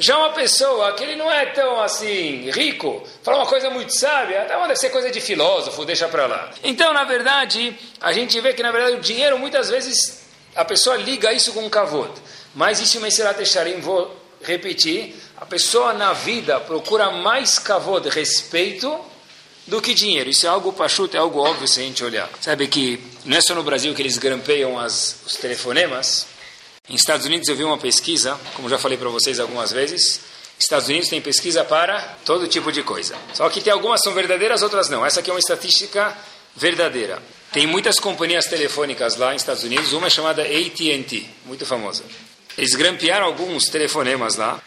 Já 0.00 0.16
uma 0.16 0.30
pessoa 0.30 0.94
que 0.94 1.04
ele 1.04 1.14
não 1.14 1.30
é 1.30 1.44
tão 1.46 1.78
assim 1.78 2.50
rico, 2.50 3.06
fala 3.22 3.36
uma 3.36 3.46
coisa 3.46 3.68
muito 3.68 3.94
sábia, 3.94 4.42
até 4.42 4.58
deve 4.58 4.76
ser 4.76 4.88
coisa 4.88 5.10
de 5.10 5.20
filósofo, 5.20 5.84
deixa 5.84 6.08
para 6.08 6.26
lá. 6.26 6.50
Então, 6.64 6.94
na 6.94 7.04
verdade, 7.04 7.78
a 8.00 8.10
gente 8.10 8.40
vê 8.40 8.54
que 8.54 8.62
na 8.62 8.72
verdade 8.72 8.96
o 8.96 9.00
dinheiro 9.00 9.38
muitas 9.38 9.68
vezes 9.68 10.22
a 10.56 10.64
pessoa 10.64 10.96
liga 10.96 11.30
isso 11.34 11.52
com 11.52 11.60
um 11.60 11.68
kavod. 11.68 12.10
Mas 12.54 12.80
isso 12.80 12.98
me 12.98 13.12
será 13.12 13.32
deixarim, 13.32 13.78
vou 13.80 14.18
repetir, 14.42 15.14
a 15.36 15.44
pessoa 15.44 15.92
na 15.92 16.14
vida 16.14 16.58
procura 16.58 17.10
mais 17.10 17.58
kavod, 17.58 18.08
respeito, 18.08 18.98
do 19.66 19.82
que 19.82 19.92
dinheiro. 19.92 20.30
Isso 20.30 20.46
é 20.46 20.48
algo 20.48 20.72
pachuto, 20.72 21.14
é 21.16 21.20
algo 21.20 21.40
óbvio 21.40 21.68
se 21.68 21.78
a 21.78 21.82
gente 21.82 22.02
olhar. 22.02 22.28
Sabe 22.40 22.66
que 22.66 22.98
não 23.24 23.36
é 23.36 23.40
só 23.42 23.54
no 23.54 23.62
Brasil 23.62 23.94
que 23.94 24.00
eles 24.00 24.16
grampeiam 24.16 24.78
as, 24.78 25.20
os 25.26 25.36
telefonemas. 25.36 26.26
Em 26.88 26.94
Estados 26.94 27.26
Unidos 27.26 27.48
eu 27.48 27.56
vi 27.56 27.64
uma 27.64 27.78
pesquisa, 27.78 28.38
como 28.54 28.68
já 28.68 28.78
falei 28.78 28.96
para 28.96 29.08
vocês 29.08 29.38
algumas 29.38 29.70
vezes, 29.70 30.20
Estados 30.58 30.88
Unidos 30.88 31.08
tem 31.08 31.20
pesquisa 31.20 31.64
para 31.64 32.00
todo 32.24 32.46
tipo 32.46 32.70
de 32.70 32.82
coisa. 32.82 33.16
Só 33.32 33.48
que 33.48 33.60
tem 33.60 33.72
algumas 33.72 34.02
são 34.02 34.12
verdadeiras, 34.12 34.62
outras 34.62 34.88
não. 34.88 35.04
Essa 35.04 35.20
aqui 35.20 35.30
é 35.30 35.32
uma 35.32 35.38
estatística 35.38 36.16
verdadeira. 36.54 37.22
Tem 37.52 37.66
muitas 37.66 37.98
companhias 37.98 38.46
telefônicas 38.46 39.16
lá 39.16 39.32
nos 39.32 39.42
Estados 39.42 39.62
Unidos, 39.62 39.92
uma 39.92 40.08
é 40.08 40.10
chamada 40.10 40.42
AT&T, 40.42 41.26
muito 41.46 41.64
famosa. 41.64 42.04
Eles 42.58 42.74
grampearam 42.74 43.26
alguns 43.26 43.64
telefonemas 43.64 44.36
lá 44.36 44.60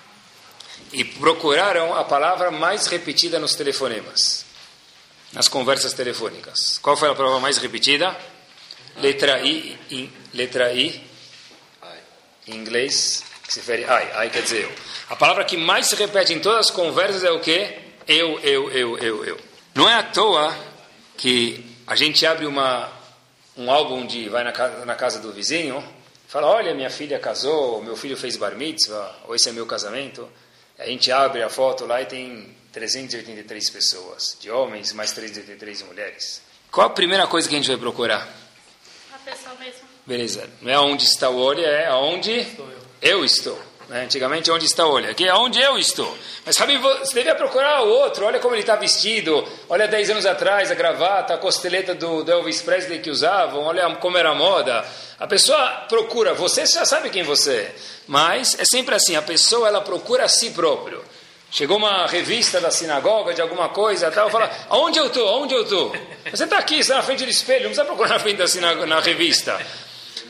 e 0.91 1.03
procuraram 1.03 1.93
a 1.93 2.03
palavra 2.03 2.49
mais 2.49 2.87
repetida 2.87 3.39
nos 3.39 3.55
telefonemas, 3.55 4.45
nas 5.31 5.47
conversas 5.47 5.93
telefônicas. 5.93 6.79
Qual 6.81 6.97
foi 6.97 7.09
a 7.09 7.15
palavra 7.15 7.39
mais 7.39 7.57
repetida? 7.57 8.17
Letra 8.97 9.41
I, 9.41 9.77
in, 9.91 10.09
letra 10.33 10.73
I, 10.73 11.01
em 12.47 12.55
inglês, 12.55 13.23
se 13.47 13.59
refere 13.59 13.83
I, 13.83 14.25
I 14.25 14.29
quer 14.29 14.41
dizer 14.41 14.63
eu. 14.63 14.71
A 15.09 15.15
palavra 15.15 15.43
que 15.45 15.57
mais 15.57 15.87
se 15.87 15.95
repete 15.95 16.33
em 16.33 16.39
todas 16.39 16.67
as 16.67 16.71
conversas 16.71 17.23
é 17.23 17.31
o 17.31 17.39
quê? 17.39 17.77
Eu, 18.07 18.39
eu, 18.39 18.71
eu, 18.71 18.97
eu, 18.97 19.25
eu. 19.25 19.39
Não 19.75 19.89
é 19.89 19.95
à 19.95 20.03
toa 20.03 20.55
que 21.17 21.65
a 21.87 21.95
gente 21.95 22.25
abre 22.25 22.45
uma, 22.45 22.91
um 23.57 23.71
álbum 23.71 24.05
de 24.05 24.29
vai 24.29 24.43
na 24.43 24.51
casa, 24.51 24.85
na 24.85 24.95
casa 24.95 25.19
do 25.19 25.31
vizinho, 25.31 25.83
fala, 26.27 26.47
olha, 26.47 26.73
minha 26.73 26.89
filha 26.89 27.19
casou, 27.19 27.81
meu 27.81 27.95
filho 27.95 28.17
fez 28.17 28.35
bar 28.37 28.55
mitzvah, 28.55 29.15
ou 29.27 29.35
esse 29.35 29.49
é 29.49 29.51
meu 29.51 29.65
casamento. 29.65 30.27
A 30.77 30.85
gente 30.85 31.11
abre 31.11 31.43
a 31.43 31.49
foto 31.49 31.85
lá 31.85 32.01
e 32.01 32.05
tem 32.05 32.55
383 32.71 33.69
pessoas, 33.69 34.37
de 34.39 34.49
homens, 34.49 34.91
mais 34.93 35.11
383 35.11 35.83
mulheres. 35.83 36.41
Qual 36.71 36.87
a 36.87 36.89
primeira 36.89 37.27
coisa 37.27 37.47
que 37.47 37.53
a 37.53 37.57
gente 37.59 37.67
vai 37.67 37.77
procurar? 37.77 38.27
A 39.13 39.17
pessoa 39.19 39.55
mesmo. 39.55 39.82
Beleza. 40.05 40.49
Não 40.61 40.71
é 40.71 40.79
onde 40.79 41.05
está 41.05 41.29
o 41.29 41.37
olho, 41.37 41.63
é 41.63 41.87
aonde 41.87 42.31
estou 42.31 42.67
eu. 43.01 43.19
eu 43.19 43.25
estou. 43.25 43.59
Né? 43.87 44.03
Antigamente, 44.03 44.51
onde 44.51 44.65
está 44.65 44.85
o 44.85 44.91
olho? 44.91 45.09
Aqui 45.09 45.25
é 45.27 45.33
onde 45.33 45.59
eu 45.59 45.77
estou. 45.77 46.17
Mas 46.45 46.55
sabe, 46.55 46.77
você 46.77 47.13
devia 47.13 47.35
procurar 47.35 47.83
o 47.83 47.89
outro. 47.89 48.25
Olha 48.25 48.39
como 48.39 48.55
ele 48.55 48.61
está 48.61 48.75
vestido. 48.75 49.47
Olha 49.69 49.87
10 49.87 50.09
anos 50.09 50.25
atrás, 50.25 50.71
a 50.71 50.75
gravata, 50.75 51.33
a 51.33 51.37
costeleta 51.37 51.93
do, 51.93 52.23
do 52.23 52.31
Elvis 52.31 52.61
Presley 52.61 52.99
que 52.99 53.09
usavam. 53.09 53.61
Olha 53.61 53.89
como 53.95 54.17
era 54.17 54.31
a 54.31 54.35
moda. 54.35 54.85
A 55.19 55.27
pessoa 55.27 55.85
procura. 55.87 56.33
Você 56.33 56.65
já 56.65 56.85
sabe 56.85 57.09
quem 57.09 57.23
você 57.23 57.53
é. 57.53 57.75
Mas 58.07 58.57
é 58.59 58.63
sempre 58.65 58.95
assim. 58.95 59.15
A 59.15 59.21
pessoa, 59.21 59.67
ela 59.67 59.81
procura 59.81 60.25
a 60.25 60.29
si 60.29 60.49
próprio. 60.51 61.03
Chegou 61.51 61.77
uma 61.77 62.07
revista 62.07 62.59
da 62.59 62.71
sinagoga, 62.71 63.31
de 63.31 63.39
alguma 63.39 63.69
coisa, 63.69 64.09
tal, 64.09 64.27
fala, 64.31 64.49
aonde 64.69 64.97
eu 64.97 65.05
estou? 65.05 65.27
Aonde 65.29 65.53
eu 65.53 65.61
estou? 65.61 65.95
Você 66.31 66.45
está 66.45 66.57
aqui, 66.57 66.79
está 66.79 66.95
na 66.95 67.03
frente 67.03 67.23
do 67.23 67.29
espelho, 67.29 67.65
não 67.65 67.69
precisa 67.69 67.85
procurar 67.85 68.09
na 68.09 68.19
frente 68.19 68.37
da 68.37 68.47
sinagoga, 68.47 68.87
na 68.87 68.99
revista. 68.99 69.63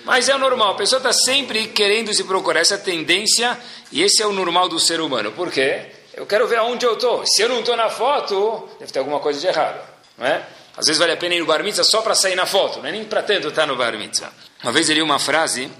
Mas 0.04 0.28
é 0.28 0.36
o 0.36 0.40
normal, 0.40 0.72
a 0.74 0.76
pessoa 0.76 0.98
está 0.98 1.14
sempre 1.14 1.68
querendo 1.68 2.14
se 2.14 2.24
procurar 2.26 2.60
essa 2.60 2.78
tendência, 2.78 3.58
e 3.92 4.02
esse 4.02 4.22
é 4.22 4.28
o 4.28 4.34
normal 4.34 4.68
do 4.68 4.80
ser 4.80 5.00
humano. 5.00 5.32
Por 5.32 5.50
quê? 5.50 5.86
Eu 6.14 6.26
quero 6.26 6.48
ver 6.48 6.58
aonde 6.58 6.86
eu 6.86 6.94
estou. 6.94 7.26
Se 7.26 7.42
eu 7.42 7.50
não 7.50 7.62
estou 7.62 7.76
na 7.78 7.90
foto, 7.90 8.70
deve 8.80 8.92
ter 8.92 9.00
alguma 9.00 9.20
coisa 9.20 9.40
de 9.40 9.48
errado. 9.48 9.80
Não 10.18 10.28
é? 10.28 10.46
Às 10.76 10.88
vezes 10.88 11.00
vale 11.00 11.14
a 11.14 11.18
pena 11.18 11.36
ir 11.36 11.40
no 11.40 11.46
bar 11.46 11.64
mitzvah 11.64 11.84
só 11.84 12.02
para 12.02 12.16
sair 12.16 12.36
na 12.36 12.46
foto, 12.46 12.80
não 12.80 12.88
é 12.88 12.92
nem 12.92 13.06
para 13.06 13.24
tanto 13.24 13.48
estar 13.48 13.66
no 13.66 13.76
bar 13.76 13.98
mitzvah. 13.98 14.32
Uma 14.62 14.72
vez 14.72 14.90
eu 14.90 14.96
li 14.96 15.02
uma 15.02 15.20
frase, 15.20 15.72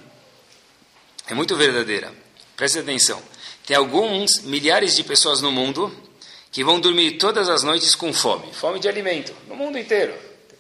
é 1.28 1.34
muito 1.34 1.56
verdadeira, 1.56 2.12
preste 2.56 2.80
atenção. 2.80 3.22
Tem 3.66 3.76
alguns 3.76 4.42
milhares 4.44 4.96
de 4.96 5.04
pessoas 5.04 5.42
no 5.42 5.52
mundo 5.52 5.92
que 6.52 6.64
vão 6.64 6.80
dormir 6.80 7.14
todas 7.14 7.50
as 7.50 7.64
noites 7.64 7.96
com 7.96 8.14
fome, 8.14 8.54
fome 8.54 8.80
de 8.80 8.88
alimento, 8.88 9.34
no 9.48 9.56
mundo 9.56 9.78
inteiro 9.78 10.14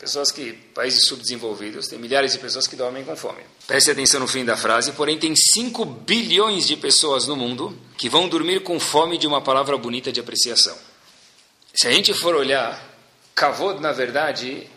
pessoas 0.03 0.31
que, 0.31 0.51
países 0.75 1.07
subdesenvolvidos, 1.07 1.88
tem 1.88 1.98
milhares 1.98 2.33
de 2.33 2.39
pessoas 2.39 2.67
que 2.67 2.75
dormem 2.75 3.05
com 3.05 3.15
fome. 3.15 3.41
Preste 3.65 3.89
atenção 3.89 4.19
no 4.19 4.27
fim 4.27 4.43
da 4.43 4.57
frase, 4.57 4.91
porém 4.91 5.17
tem 5.17 5.33
5 5.33 5.86
bilhões 5.86 6.67
de 6.67 6.75
pessoas 6.75 7.25
no 7.25 7.38
mundo 7.38 7.77
que 7.98 8.10
vão 8.10 8.27
dormir 8.27 8.63
com 8.63 8.77
fome 8.81 9.17
de 9.17 9.25
uma 9.25 9.41
palavra 9.41 9.77
bonita 9.77 10.12
de 10.12 10.19
apreciação. 10.19 10.77
Se 11.74 11.88
a 11.88 11.91
gente 11.91 12.13
for 12.13 12.36
olhar, 12.36 12.86
kavod, 13.33 13.79
na 13.79 13.93
verdade, 13.93 14.69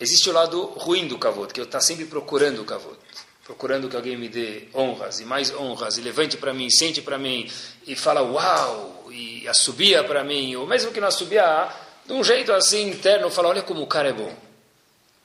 existe 0.00 0.28
o 0.28 0.32
lado 0.32 0.64
ruim 0.76 1.06
do 1.06 1.18
kavod, 1.18 1.54
que 1.54 1.60
eu 1.60 1.64
estou 1.64 1.80
sempre 1.80 2.06
procurando 2.06 2.60
o 2.60 2.64
kavod. 2.64 2.98
Procurando 3.44 3.88
que 3.88 3.94
alguém 3.94 4.16
me 4.16 4.28
dê 4.28 4.64
honras 4.74 5.20
e 5.20 5.24
mais 5.24 5.54
honras, 5.54 5.98
e 5.98 6.00
levante 6.00 6.36
para 6.36 6.52
mim, 6.52 6.68
sente 6.68 7.00
para 7.00 7.16
mim, 7.16 7.48
e 7.86 7.94
fala 7.94 8.22
uau, 8.22 9.06
e 9.12 9.46
assobia 9.46 10.02
para 10.02 10.24
mim, 10.24 10.56
ou 10.56 10.66
mesmo 10.66 10.90
que 10.90 11.00
não 11.00 11.08
assobiar, 11.08 12.02
de 12.04 12.12
um 12.12 12.24
jeito 12.24 12.52
assim 12.52 12.88
interno, 12.88 13.30
fala 13.30 13.50
olha 13.50 13.62
como 13.62 13.82
o 13.82 13.86
cara 13.86 14.08
é 14.08 14.12
bom. 14.12 14.43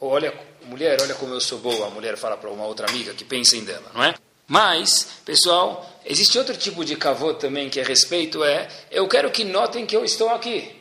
Olha, 0.02 0.34
mulher, 0.64 1.02
olha 1.02 1.14
como 1.16 1.34
eu 1.34 1.42
sou 1.42 1.60
boa, 1.60 1.88
a 1.88 1.90
mulher 1.90 2.16
fala 2.18 2.38
para 2.38 2.50
uma 2.50 2.66
outra 2.66 2.90
amiga 2.90 3.14
que 3.14 3.26
pensem 3.26 3.64
dela, 3.64 3.92
não 3.94 4.04
é? 4.04 4.16
Mas, 4.48 5.08
pessoal, 5.26 5.88
existe 6.06 6.38
outro 6.38 6.56
tipo 6.56 6.86
de 6.86 6.96
cavô 6.96 7.34
também 7.34 7.70
que 7.70 7.80
é 7.80 7.84
respeito, 7.84 8.44
é 8.44 8.68
eu 8.90 9.08
quero 9.08 9.30
que 9.30 9.44
notem 9.44 9.86
que 9.86 9.96
eu 9.96 10.06
estou 10.06 10.30
aqui. 10.30 10.72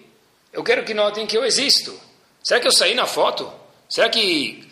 Eu 0.52 0.62
quero 0.62 0.84
que 0.84 0.94
notem 0.94 1.26
que 1.26 1.36
eu 1.36 1.44
existo. 1.44 1.98
Será 2.42 2.60
que 2.60 2.66
eu 2.66 2.72
saí 2.72 2.94
na 2.94 3.06
foto? 3.06 3.52
Será 3.88 4.08
que 4.08 4.66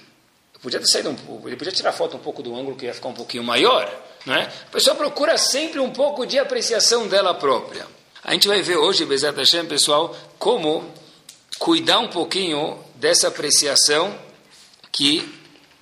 eu 0.55 0.61
podia 0.61 0.79
ter 0.79 0.87
saído 0.87 1.11
um, 1.11 1.47
ele 1.47 1.57
podia 1.57 1.73
tirar 1.73 1.93
foto 1.93 2.17
um 2.17 2.21
pouco 2.21 2.43
do 2.43 2.55
ângulo 2.55 2.77
que 2.77 2.87
ia 2.87 2.95
ficar 2.95 3.09
um 3.09 3.15
pouquinho 3.15 3.43
maior, 3.43 3.93
não 4.25 4.35
é? 4.35 4.43
A 4.43 4.71
pessoa 4.71 4.95
procura 4.95 5.37
sempre 5.37 5.81
um 5.81 5.91
pouco 5.91 6.25
de 6.25 6.39
apreciação 6.39 7.09
dela 7.09 7.35
própria. 7.35 7.87
A 8.23 8.33
gente 8.33 8.49
vai 8.49 8.63
ver 8.63 8.77
hoje, 8.77 9.05
Bezat 9.05 9.37
Hashem, 9.37 9.67
pessoal, 9.67 10.17
como 10.39 10.91
cuidar 11.59 11.99
um 11.99 12.09
pouquinho 12.09 12.79
dessa 12.95 13.29
apreciação 13.29 14.26
que 14.97 15.29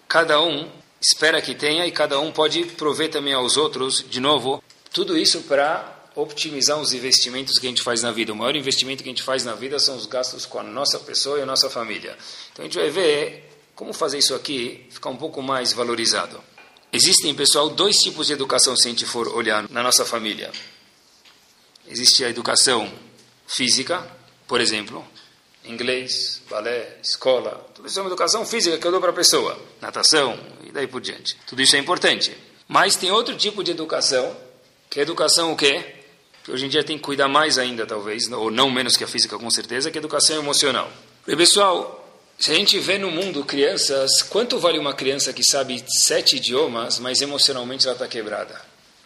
cada 0.08 0.42
um 0.42 0.68
espera 1.00 1.40
que 1.40 1.54
tenha 1.54 1.86
e 1.86 1.92
cada 1.92 2.18
um 2.18 2.32
pode 2.32 2.64
prover 2.64 3.10
também 3.10 3.32
aos 3.32 3.56
outros, 3.56 4.04
de 4.10 4.18
novo, 4.18 4.62
tudo 4.92 5.16
isso 5.16 5.42
para 5.42 5.92
optimizar 6.16 6.80
os 6.80 6.92
investimentos 6.92 7.58
que 7.58 7.66
a 7.66 7.70
gente 7.70 7.82
faz 7.82 8.02
na 8.02 8.10
vida. 8.10 8.32
O 8.32 8.36
maior 8.36 8.56
investimento 8.56 9.04
que 9.04 9.08
a 9.08 9.12
gente 9.12 9.22
faz 9.22 9.44
na 9.44 9.54
vida 9.54 9.78
são 9.78 9.96
os 9.96 10.06
gastos 10.06 10.44
com 10.46 10.58
a 10.58 10.62
nossa 10.64 10.98
pessoa 10.98 11.38
e 11.38 11.42
a 11.42 11.46
nossa 11.46 11.70
família. 11.70 12.16
Então 12.52 12.64
a 12.64 12.68
gente 12.68 12.76
vai 12.76 12.90
ver 12.90 13.50
como 13.76 13.92
fazer 13.92 14.18
isso 14.18 14.34
aqui 14.34 14.86
ficar 14.90 15.10
um 15.10 15.16
pouco 15.16 15.40
mais 15.40 15.72
valorizado. 15.72 16.42
Existem, 16.92 17.34
pessoal, 17.34 17.70
dois 17.70 17.96
tipos 17.96 18.26
de 18.28 18.32
educação 18.32 18.76
se 18.76 18.88
a 18.88 18.90
gente 18.90 19.04
for 19.04 19.28
olhar 19.28 19.68
na 19.70 19.82
nossa 19.82 20.04
família. 20.04 20.50
Existe 21.88 22.24
a 22.24 22.30
educação 22.30 22.92
física, 23.46 24.04
por 24.46 24.60
exemplo, 24.60 25.04
inglês, 25.64 26.42
balé, 26.48 26.98
escola, 27.02 27.66
tudo 27.74 27.88
isso 27.88 27.98
é 27.98 28.02
uma 28.02 28.08
educação 28.08 28.44
física 28.44 28.78
que 28.78 28.86
eu 28.86 28.90
dou 28.90 29.00
para 29.00 29.10
a 29.10 29.14
pessoa, 29.14 29.58
natação 29.80 30.38
e 30.64 30.72
daí 30.72 30.86
por 30.86 31.00
diante. 31.00 31.36
Tudo 31.46 31.62
isso 31.62 31.76
é 31.76 31.78
importante. 31.78 32.36
Mas 32.68 32.96
tem 32.96 33.10
outro 33.10 33.36
tipo 33.36 33.62
de 33.62 33.70
educação, 33.70 34.36
que 34.90 34.98
é 35.00 35.02
educação 35.02 35.52
o 35.52 35.56
quê? 35.56 35.84
Que 36.42 36.52
hoje 36.52 36.66
em 36.66 36.68
dia 36.68 36.84
tem 36.84 36.96
que 36.96 37.04
cuidar 37.04 37.28
mais 37.28 37.58
ainda, 37.58 37.86
talvez, 37.86 38.30
ou 38.30 38.50
não 38.50 38.70
menos 38.70 38.96
que 38.96 39.04
a 39.04 39.08
física, 39.08 39.38
com 39.38 39.50
certeza, 39.50 39.90
que 39.90 39.98
é 39.98 40.00
educação 40.00 40.36
emocional. 40.36 40.90
E 41.26 41.34
pessoal, 41.36 42.04
se 42.38 42.50
a 42.50 42.54
gente 42.54 42.78
vê 42.78 42.98
no 42.98 43.10
mundo 43.10 43.44
crianças, 43.44 44.22
quanto 44.28 44.58
vale 44.58 44.78
uma 44.78 44.92
criança 44.92 45.32
que 45.32 45.42
sabe 45.42 45.82
sete 46.04 46.36
idiomas, 46.36 46.98
mas 46.98 47.20
emocionalmente 47.20 47.86
ela 47.86 47.94
está 47.94 48.06
quebrada? 48.06 48.60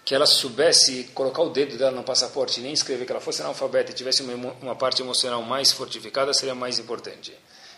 Que 0.08 0.14
ela 0.14 0.24
soubesse 0.24 1.04
colocar 1.12 1.42
o 1.42 1.50
dedo 1.50 1.76
dela 1.76 1.90
no 1.90 2.02
passaporte 2.02 2.62
nem 2.62 2.72
escrever 2.72 3.04
que 3.04 3.12
ela 3.12 3.20
fosse 3.20 3.42
analfabeta 3.42 3.90
e 3.90 3.94
tivesse 3.94 4.22
uma, 4.22 4.54
uma 4.62 4.74
parte 4.74 5.02
emocional 5.02 5.42
mais 5.42 5.70
fortificada, 5.70 6.32
seria 6.32 6.54
mais 6.54 6.78
importante. 6.78 7.30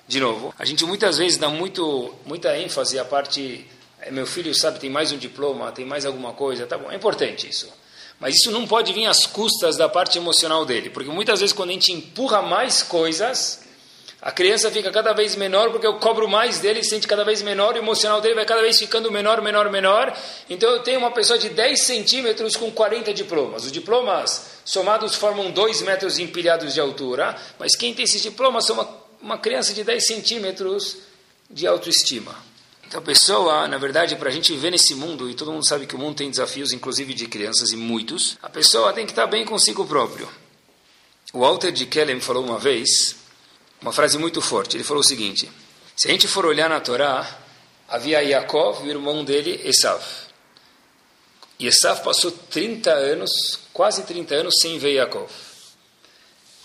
De 0.07 0.21
novo, 0.21 0.55
a 0.57 0.65
gente 0.65 0.85
muitas 0.85 1.19
vezes 1.19 1.37
dá 1.39 1.49
muito, 1.49 2.15
muita 2.25 2.57
ênfase 2.57 3.01
à 3.01 3.05
parte, 3.05 3.67
é, 4.01 4.13
meu 4.13 4.29
filho 4.29 4.55
sabe, 4.55 4.79
tem 4.79 4.89
mais 4.89 5.11
um 5.11 5.19
diploma, 5.19 5.73
tem 5.73 5.85
mais 5.85 6.07
alguma 6.07 6.33
coisa, 6.33 6.69
tá 6.69 6.79
bom, 6.79 6.89
é 6.89 6.95
importante 6.95 7.49
isso. 7.49 7.69
Mas 8.21 8.37
isso 8.37 8.53
não 8.53 8.65
pode 8.65 8.93
vir 8.93 9.07
às 9.07 9.27
custas 9.27 9.77
da 9.77 9.89
parte 9.89 10.17
emocional 10.17 10.65
dele, 10.65 10.89
porque 10.89 11.11
muitas 11.11 11.41
vezes 11.41 11.53
quando 11.53 11.71
a 11.71 11.73
gente 11.73 11.93
empurra 11.93 12.41
mais 12.41 12.81
coisas, 12.81 13.65
a 14.23 14.31
criança 14.31 14.71
fica 14.71 14.91
cada 14.91 15.15
vez 15.15 15.35
menor 15.35 15.71
porque 15.71 15.87
eu 15.87 15.95
cobro 15.95 16.29
mais 16.29 16.59
dele, 16.59 16.85
sente 16.85 17.09
cada 17.09 17.25
vez 17.25 17.41
menor, 17.41 17.75
o 17.75 17.79
emocional 17.79 18.21
dele 18.21 18.35
vai 18.35 18.45
cada 18.45 18.61
vez 18.61 18.79
ficando 18.79 19.11
menor, 19.11 19.41
menor, 19.41 19.71
menor. 19.71 20.15
Então 20.49 20.69
eu 20.71 20.83
tenho 20.83 20.99
uma 20.99 21.11
pessoa 21.11 21.39
de 21.39 21.49
10 21.49 21.81
centímetros 21.81 22.55
com 22.55 22.71
40 22.71 23.15
diplomas. 23.15 23.65
Os 23.65 23.73
diplomas 23.73 24.51
somados 24.63 25.15
formam 25.15 25.51
2 25.51 25.81
metros 25.83 26.19
empilhados 26.19 26.75
de 26.75 26.81
altura, 26.81 27.35
mas 27.59 27.75
quem 27.75 27.95
tem 27.95 28.05
esses 28.05 28.21
diplomas 28.21 28.67
são 28.67 28.77
uma, 28.77 28.89
uma 29.23 29.39
criança 29.39 29.73
de 29.73 29.83
10 29.83 30.07
centímetros 30.07 30.99
de 31.51 31.67
autoestima. 31.67 32.37
Então 32.87 33.01
a 33.01 33.05
pessoa, 33.05 33.69
na 33.69 33.79
verdade, 33.79 34.17
para 34.17 34.29
a 34.29 34.33
gente 34.33 34.53
viver 34.53 34.71
nesse 34.71 34.95
mundo, 34.95 35.31
e 35.31 35.35
todo 35.35 35.51
mundo 35.51 35.65
sabe 35.65 35.87
que 35.87 35.95
o 35.95 35.99
mundo 35.99 36.17
tem 36.17 36.29
desafios, 36.29 36.73
inclusive 36.73 37.15
de 37.15 37.27
crianças 37.27 37.71
e 37.71 37.77
muitos, 37.77 38.37
a 38.43 38.51
pessoa 38.51 38.93
tem 38.93 39.07
que 39.07 39.13
estar 39.13 39.27
bem 39.27 39.47
consigo 39.47 39.87
próprio. 39.87 40.29
O 41.33 41.39
Walter 41.39 41.71
de 41.73 41.87
Kellem 41.87 42.21
falou 42.21 42.45
uma 42.45 42.59
vez 42.59 43.20
uma 43.81 43.93
frase 43.93 44.19
muito 44.19 44.41
forte. 44.41 44.77
Ele 44.77 44.85
falou 44.85 45.01
o 45.01 45.07
seguinte: 45.07 45.51
se 45.97 46.09
a 46.09 46.11
gente 46.11 46.29
for 46.29 46.45
olhar 46.47 46.69
na 46.69 46.81
Torá, 46.81 47.39
havia 47.89 48.23
Yaakov 48.23 48.83
o 48.83 48.89
irmão 48.89 49.25
dele, 49.25 49.61
Esav. 49.65 50.03
E 51.59 51.67
Esav 51.67 52.03
passou 52.03 52.31
30 52.31 52.91
anos, 52.91 53.31
quase 53.73 54.03
30 54.05 54.35
anos, 54.35 54.55
sem 54.61 54.79
ver 54.79 54.95
Yaakov. 54.95 55.31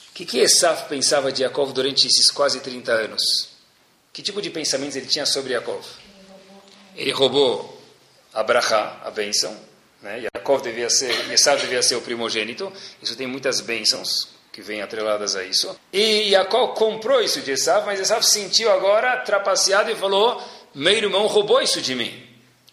O 0.09 0.13
que, 0.13 0.25
que 0.25 0.39
Esav 0.39 0.87
pensava 0.87 1.31
de 1.31 1.43
Yaakov 1.43 1.73
durante 1.73 2.07
esses 2.07 2.31
quase 2.31 2.61
30 2.61 2.91
anos? 2.91 3.49
Que 4.13 4.21
tipo 4.21 4.41
de 4.41 4.49
pensamentos 4.49 4.95
ele 4.95 5.07
tinha 5.07 5.25
sobre 5.25 5.53
Yaakov? 5.53 5.85
Ele 6.95 7.11
roubou 7.11 7.81
a 8.33 8.39
a 8.39 9.11
bênção, 9.11 9.57
Né? 10.01 10.21
Yaakov 10.21 10.61
devia 10.61 10.89
ser, 10.89 11.31
Esav 11.31 11.59
devia 11.59 11.83
ser 11.83 11.95
o 11.95 12.01
primogênito. 12.01 12.71
Isso 13.01 13.15
tem 13.17 13.27
muitas 13.27 13.59
bênçãos 13.59 14.34
que 14.55 14.61
vêm 14.61 14.81
atreladas 14.81 15.35
a 15.35 15.43
isso. 15.43 15.77
E 15.91 16.29
Yaakov 16.29 16.75
comprou 16.75 17.21
isso 17.21 17.41
de 17.41 17.51
Esav, 17.51 17.85
mas 17.85 17.99
Esav 17.99 18.23
sentiu 18.23 18.71
agora 18.71 19.17
trapaceado 19.17 19.91
e 19.91 19.95
falou: 19.95 20.41
meu 20.73 20.93
irmão 20.93 21.27
roubou 21.27 21.61
isso 21.61 21.81
de 21.81 21.93
mim. 21.93 22.23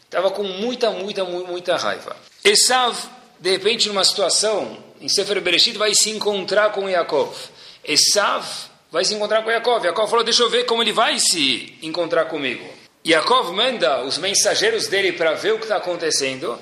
Estava 0.04 0.30
com 0.30 0.44
muita, 0.44 0.92
muita, 0.92 1.24
muita 1.24 1.76
raiva. 1.76 2.16
Esav, 2.44 2.96
de 3.40 3.50
repente, 3.50 3.88
numa 3.88 4.04
situação, 4.04 4.78
em 5.00 5.08
Sefer 5.08 5.40
Bereshit, 5.40 5.76
vai 5.76 5.92
se 5.92 6.10
encontrar 6.10 6.70
com 6.70 6.88
Yaakov. 6.88 7.34
Esav 7.82 8.46
vai 8.88 9.04
se 9.04 9.14
encontrar 9.14 9.42
com 9.42 9.50
Yaakov. 9.50 9.84
Yaakov 9.84 10.08
falou, 10.08 10.24
deixa 10.24 10.44
eu 10.44 10.50
ver 10.50 10.64
como 10.66 10.84
ele 10.84 10.92
vai 10.92 11.18
se 11.18 11.76
encontrar 11.82 12.26
comigo. 12.26 12.64
Yaakov 13.04 13.50
manda 13.52 14.04
os 14.04 14.18
mensageiros 14.18 14.86
dele 14.86 15.14
para 15.14 15.34
ver 15.34 15.54
o 15.54 15.58
que 15.58 15.64
está 15.64 15.78
acontecendo 15.78 16.56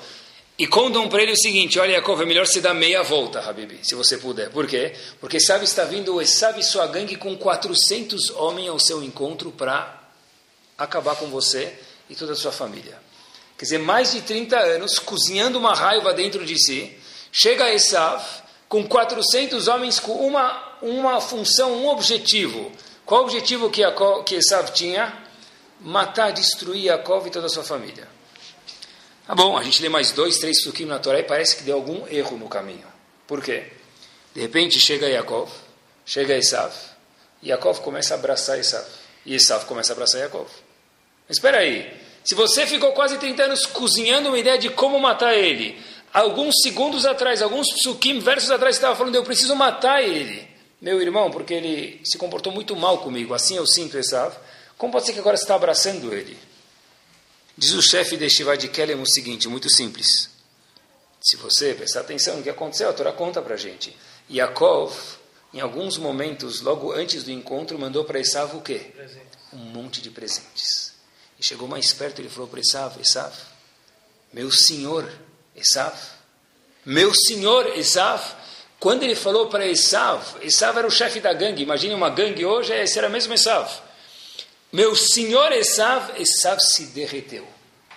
e 0.57 0.67
contam 0.67 1.09
para 1.09 1.23
ele 1.23 1.31
o 1.31 1.37
seguinte, 1.37 1.79
olha 1.79 1.93
Yaakov, 1.93 2.21
é 2.21 2.25
melhor 2.25 2.45
você 2.45 2.61
dar 2.61 2.73
meia 2.73 3.01
volta, 3.01 3.39
Habibi, 3.39 3.79
se 3.81 3.95
você 3.95 4.17
puder. 4.17 4.49
Por 4.51 4.67
quê? 4.67 4.93
Porque 5.19 5.37
Esav 5.37 5.63
está 5.63 5.83
vindo, 5.85 6.21
Esav 6.21 6.59
e 6.59 6.63
sua 6.63 6.85
gangue 6.87 7.15
com 7.15 7.35
400 7.35 8.29
homens 8.31 8.69
ao 8.69 8.79
seu 8.79 9.01
encontro 9.01 9.51
para 9.51 9.99
acabar 10.77 11.15
com 11.15 11.27
você 11.27 11.73
e 12.09 12.15
toda 12.15 12.33
a 12.33 12.35
sua 12.35 12.51
família. 12.51 12.99
Quer 13.57 13.65
dizer, 13.65 13.77
mais 13.79 14.11
de 14.11 14.21
30 14.21 14.57
anos 14.57 14.99
cozinhando 14.99 15.57
uma 15.57 15.73
raiva 15.73 16.13
dentro 16.13 16.45
de 16.45 16.57
si, 16.61 16.95
chega 17.31 17.73
Esav 17.73 18.23
com 18.67 18.87
400 18.87 19.67
homens 19.67 19.99
com 19.99 20.13
uma, 20.13 20.77
uma 20.81 21.19
função, 21.21 21.73
um 21.73 21.89
objetivo. 21.89 22.71
Qual 23.05 23.21
o 23.21 23.23
objetivo 23.25 23.69
que, 23.69 23.81
que 24.25 24.35
Esav 24.35 24.71
tinha? 24.71 25.13
Matar, 25.79 26.31
destruir 26.31 26.85
Yaakov 26.85 27.27
e 27.27 27.31
toda 27.31 27.47
a 27.47 27.49
sua 27.49 27.63
família. 27.63 28.07
Tá 29.25 29.35
bom, 29.35 29.57
a 29.57 29.63
gente 29.63 29.81
lê 29.81 29.89
mais 29.89 30.11
dois, 30.11 30.39
três 30.39 30.61
suquim 30.61 30.85
na 30.85 30.99
Torá 30.99 31.19
e 31.19 31.23
parece 31.23 31.57
que 31.57 31.63
deu 31.63 31.75
algum 31.75 32.07
erro 32.07 32.37
no 32.37 32.49
caminho. 32.49 32.87
Por 33.27 33.41
quê? 33.41 33.65
De 34.33 34.41
repente 34.41 34.79
chega 34.79 35.07
Yaakov, 35.07 35.49
chega 36.05 36.35
Esav, 36.35 36.73
Yaakov 37.43 37.81
começa 37.81 38.13
a 38.13 38.17
abraçar 38.17 38.59
Esav. 38.59 38.85
E 39.25 39.35
Esav 39.35 39.65
começa 39.65 39.93
a 39.93 39.95
abraçar 39.95 40.21
Yaakov. 40.21 40.49
Mas 41.27 41.37
espera 41.37 41.59
aí, 41.59 41.91
se 42.23 42.35
você 42.35 42.65
ficou 42.67 42.91
quase 42.93 43.17
30 43.17 43.43
anos 43.43 43.65
cozinhando 43.65 44.29
uma 44.29 44.39
ideia 44.39 44.57
de 44.57 44.69
como 44.69 44.99
matar 44.99 45.35
ele, 45.35 45.79
alguns 46.13 46.55
segundos 46.61 47.05
atrás, 47.05 47.41
alguns 47.41 47.71
psukim, 47.73 48.19
versos 48.19 48.51
atrás, 48.51 48.75
você 48.75 48.79
estava 48.79 48.95
falando, 48.95 49.15
eu 49.15 49.23
preciso 49.23 49.55
matar 49.55 50.03
ele, 50.03 50.47
meu 50.79 51.01
irmão, 51.01 51.31
porque 51.31 51.53
ele 51.53 52.01
se 52.03 52.17
comportou 52.17 52.51
muito 52.51 52.75
mal 52.75 52.99
comigo, 52.99 53.33
assim 53.33 53.55
eu 53.55 53.65
sinto 53.65 53.97
Esav, 53.97 54.35
como 54.77 54.91
pode 54.91 55.05
ser 55.05 55.13
que 55.13 55.19
agora 55.19 55.37
você 55.37 55.43
está 55.43 55.55
abraçando 55.55 56.13
ele? 56.13 56.37
Diz 57.57 57.73
o 57.73 57.81
chefe 57.81 58.17
de 58.17 58.29
Shiva 58.29 58.57
de 58.57 58.69
Kelem 58.69 58.99
o 58.99 59.05
seguinte, 59.05 59.47
muito 59.47 59.69
simples. 59.69 60.29
Se 61.21 61.35
você 61.37 61.73
prestar 61.73 61.99
atenção 62.01 62.37
no 62.37 62.43
que 62.43 62.49
aconteceu, 62.49 62.89
a 62.89 62.93
Torá 62.93 63.11
conta 63.11 63.41
para 63.41 63.53
a 63.53 63.57
gente. 63.57 63.95
Yaakov, 64.29 64.93
em 65.53 65.59
alguns 65.59 65.97
momentos, 65.97 66.61
logo 66.61 66.91
antes 66.93 67.23
do 67.23 67.31
encontro, 67.31 67.77
mandou 67.77 68.05
para 68.05 68.19
Esav 68.19 68.55
o 68.55 68.61
quê? 68.61 68.91
Um 69.53 69.57
monte 69.57 70.01
de 70.01 70.09
presentes. 70.09 70.93
E 71.37 71.45
chegou 71.45 71.67
mais 71.67 71.93
perto 71.93 72.19
e 72.19 72.21
ele 72.21 72.29
falou 72.29 72.47
para 72.47 72.59
Esav, 72.59 72.99
Esav, 72.99 73.33
meu 74.31 74.49
senhor 74.49 75.11
Esav, 75.55 75.95
meu 76.85 77.13
senhor 77.13 77.77
Esav, 77.77 78.35
quando 78.79 79.03
ele 79.03 79.15
falou 79.15 79.47
para 79.47 79.67
Esav, 79.67 80.23
Esav 80.41 80.77
era 80.77 80.87
o 80.87 80.91
chefe 80.91 81.19
da 81.19 81.33
gangue, 81.33 81.61
imagine 81.61 81.93
uma 81.93 82.09
gangue 82.09 82.45
hoje, 82.45 82.73
esse 82.73 82.97
era 82.97 83.09
mesmo 83.09 83.33
Esav. 83.33 83.69
Meu 84.71 84.95
senhor 84.95 85.51
Esav, 85.51 86.13
Esav 86.17 86.59
se 86.59 86.85
derreteu. 86.87 87.45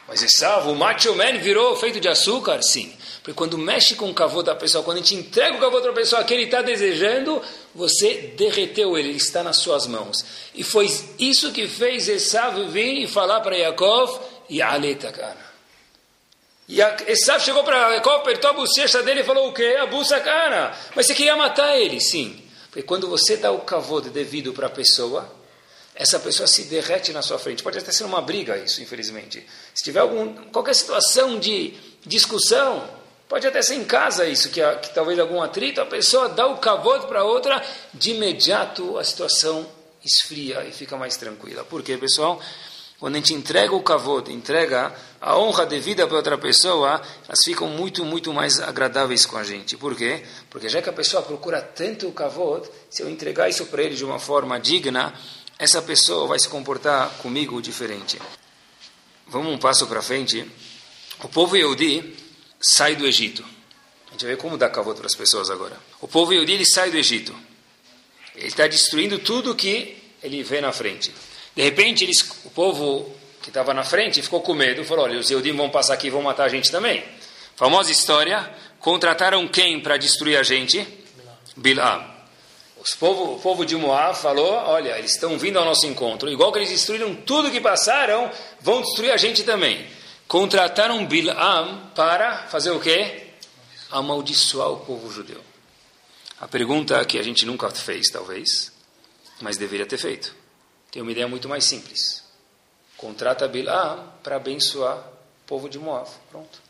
Mas 0.08 0.22
Esav, 0.22 0.68
o 0.68 0.74
macho 0.74 1.14
man, 1.14 1.38
virou 1.38 1.76
feito 1.76 2.00
de 2.00 2.08
açúcar? 2.08 2.62
Sim. 2.62 2.92
Porque 3.22 3.32
quando 3.32 3.56
mexe 3.56 3.94
com 3.94 4.10
o 4.10 4.14
cavô 4.14 4.42
da 4.42 4.54
pessoa, 4.54 4.84
quando 4.84 4.98
a 4.98 5.00
gente 5.00 5.14
entrega 5.14 5.56
o 5.56 5.60
cavô 5.60 5.80
da 5.80 5.92
pessoa 5.92 6.22
que 6.24 6.34
ele 6.34 6.42
está 6.42 6.60
desejando, 6.60 7.40
você 7.74 8.34
derreteu 8.36 8.98
ele, 8.98 9.08
ele 9.08 9.16
está 9.16 9.42
nas 9.42 9.56
suas 9.56 9.86
mãos. 9.86 10.24
E 10.54 10.62
foi 10.62 10.92
isso 11.18 11.52
que 11.52 11.66
fez 11.66 12.06
Esav 12.06 12.68
vir 12.68 13.02
e 13.02 13.06
falar 13.06 13.40
para 13.40 13.56
Yaakov, 13.56 14.20
Yaleta, 14.50 15.10
cara. 15.10 15.54
E 16.68 16.80
Esav 17.06 17.42
chegou 17.42 17.64
para 17.64 17.94
Yaakov, 17.94 18.16
apertou 18.16 18.50
a 18.50 18.54
bochecha 18.54 19.02
dele 19.02 19.20
e 19.20 19.24
falou 19.24 19.48
o 19.48 19.54
quê? 19.54 19.76
A 19.80 19.86
bucha, 19.86 20.20
cara. 20.20 20.76
Mas 20.94 21.06
você 21.06 21.14
queria 21.14 21.36
matar 21.36 21.78
ele? 21.78 22.00
Sim. 22.00 22.42
Porque 22.66 22.82
quando 22.82 23.08
você 23.08 23.38
dá 23.38 23.50
o 23.50 23.60
cavô 23.60 24.02
devido 24.02 24.52
para 24.52 24.66
a 24.66 24.70
pessoa, 24.70 25.32
essa 25.94 26.18
pessoa 26.18 26.46
se 26.46 26.64
derrete 26.64 27.12
na 27.12 27.22
sua 27.22 27.38
frente. 27.38 27.62
Pode 27.62 27.78
até 27.78 27.92
ser 27.92 28.04
uma 28.04 28.20
briga 28.20 28.56
isso, 28.58 28.82
infelizmente. 28.82 29.46
Se 29.72 29.84
tiver 29.84 30.00
algum, 30.00 30.34
qualquer 30.50 30.74
situação 30.74 31.38
de 31.38 31.74
discussão, 32.04 32.88
pode 33.28 33.46
até 33.46 33.62
ser 33.62 33.76
em 33.76 33.84
casa 33.84 34.26
isso, 34.26 34.50
que, 34.50 34.60
que 34.76 34.94
talvez 34.94 35.18
algum 35.18 35.40
atrito, 35.40 35.80
a 35.80 35.86
pessoa 35.86 36.28
dá 36.28 36.46
o 36.46 36.58
cavoto 36.58 37.06
para 37.06 37.22
outra, 37.22 37.62
de 37.92 38.10
imediato 38.10 38.98
a 38.98 39.04
situação 39.04 39.66
esfria 40.04 40.64
e 40.64 40.72
fica 40.72 40.96
mais 40.96 41.16
tranquila. 41.16 41.64
Por 41.64 41.82
quê, 41.82 41.96
pessoal? 41.96 42.40
Quando 42.98 43.16
a 43.16 43.18
gente 43.18 43.34
entrega 43.34 43.74
o 43.74 43.82
cavoto, 43.82 44.30
entrega 44.30 44.94
a 45.20 45.38
honra 45.38 45.66
devida 45.66 46.06
para 46.06 46.16
outra 46.16 46.38
pessoa, 46.38 47.02
elas 47.26 47.38
ficam 47.44 47.68
muito, 47.68 48.04
muito 48.04 48.32
mais 48.32 48.60
agradáveis 48.60 49.26
com 49.26 49.36
a 49.36 49.44
gente. 49.44 49.76
Por 49.76 49.96
quê? 49.96 50.22
Porque 50.48 50.68
já 50.68 50.80
que 50.80 50.88
a 50.88 50.92
pessoa 50.92 51.22
procura 51.22 51.60
tanto 51.60 52.08
o 52.08 52.12
cavoto, 52.12 52.70
se 52.88 53.02
eu 53.02 53.10
entregar 53.10 53.48
isso 53.48 53.66
para 53.66 53.82
ele 53.82 53.94
de 53.94 54.04
uma 54.04 54.18
forma 54.18 54.58
digna, 54.58 55.12
essa 55.58 55.80
pessoa 55.82 56.26
vai 56.26 56.38
se 56.38 56.48
comportar 56.48 57.10
comigo 57.18 57.60
diferente. 57.62 58.18
Vamos 59.26 59.52
um 59.52 59.58
passo 59.58 59.86
para 59.86 60.02
frente. 60.02 60.48
O 61.22 61.28
povo 61.28 61.56
Yehudi 61.56 62.14
sai 62.60 62.96
do 62.96 63.06
Egito. 63.06 63.44
A 64.08 64.12
gente 64.12 64.26
ver 64.26 64.36
como 64.36 64.56
dar 64.56 64.70
cavalo 64.70 64.96
para 64.96 65.06
as 65.06 65.14
pessoas 65.14 65.50
agora. 65.50 65.76
O 66.00 66.08
povo 66.08 66.32
Yehudi 66.32 66.52
ele 66.52 66.66
sai 66.66 66.90
do 66.90 66.96
Egito. 66.96 67.34
Ele 68.34 68.48
está 68.48 68.66
destruindo 68.66 69.18
tudo 69.18 69.54
que 69.54 69.96
ele 70.22 70.42
vê 70.42 70.60
na 70.60 70.72
frente. 70.72 71.12
De 71.54 71.62
repente, 71.62 72.02
eles, 72.02 72.20
o 72.44 72.50
povo 72.50 73.14
que 73.40 73.50
estava 73.50 73.72
na 73.72 73.84
frente 73.84 74.22
ficou 74.22 74.40
com 74.40 74.54
medo. 74.54 74.84
Falou, 74.84 75.04
olha, 75.04 75.18
os 75.18 75.30
Yehudim 75.30 75.52
vão 75.52 75.70
passar 75.70 75.94
aqui 75.94 76.08
e 76.08 76.10
vão 76.10 76.22
matar 76.22 76.44
a 76.44 76.48
gente 76.48 76.70
também. 76.70 77.04
Famosa 77.54 77.92
história. 77.92 78.52
Contrataram 78.80 79.46
quem 79.46 79.80
para 79.80 79.96
destruir 79.96 80.36
a 80.36 80.42
gente? 80.42 80.86
Bilam. 81.56 82.13
Os 82.84 82.94
povo, 82.94 83.36
o 83.36 83.40
povo 83.40 83.64
de 83.64 83.74
Moab 83.74 84.14
falou: 84.14 84.52
olha, 84.52 84.98
eles 84.98 85.12
estão 85.12 85.38
vindo 85.38 85.58
ao 85.58 85.64
nosso 85.64 85.86
encontro, 85.86 86.28
igual 86.28 86.52
que 86.52 86.58
eles 86.58 86.68
destruíram 86.68 87.14
tudo 87.14 87.50
que 87.50 87.58
passaram, 87.58 88.30
vão 88.60 88.82
destruir 88.82 89.10
a 89.10 89.16
gente 89.16 89.42
também. 89.42 89.88
Contrataram 90.28 91.06
Bilam 91.06 91.90
para 91.94 92.46
fazer 92.48 92.72
o 92.72 92.80
quê? 92.80 93.28
Amaldiçoar 93.90 94.70
o 94.70 94.80
povo 94.80 95.10
judeu. 95.10 95.40
A 96.38 96.46
pergunta 96.46 97.02
que 97.06 97.18
a 97.18 97.22
gente 97.22 97.46
nunca 97.46 97.70
fez, 97.70 98.10
talvez, 98.10 98.70
mas 99.40 99.56
deveria 99.56 99.86
ter 99.86 99.98
feito. 99.98 100.34
Tem 100.90 101.00
uma 101.00 101.10
ideia 101.10 101.26
muito 101.26 101.48
mais 101.48 101.64
simples. 101.64 102.22
Contrata 102.98 103.48
Bilam 103.48 104.12
para 104.22 104.36
abençoar 104.36 104.98
o 104.98 105.46
povo 105.46 105.70
de 105.70 105.78
Moab. 105.78 106.10
Pronto. 106.30 106.63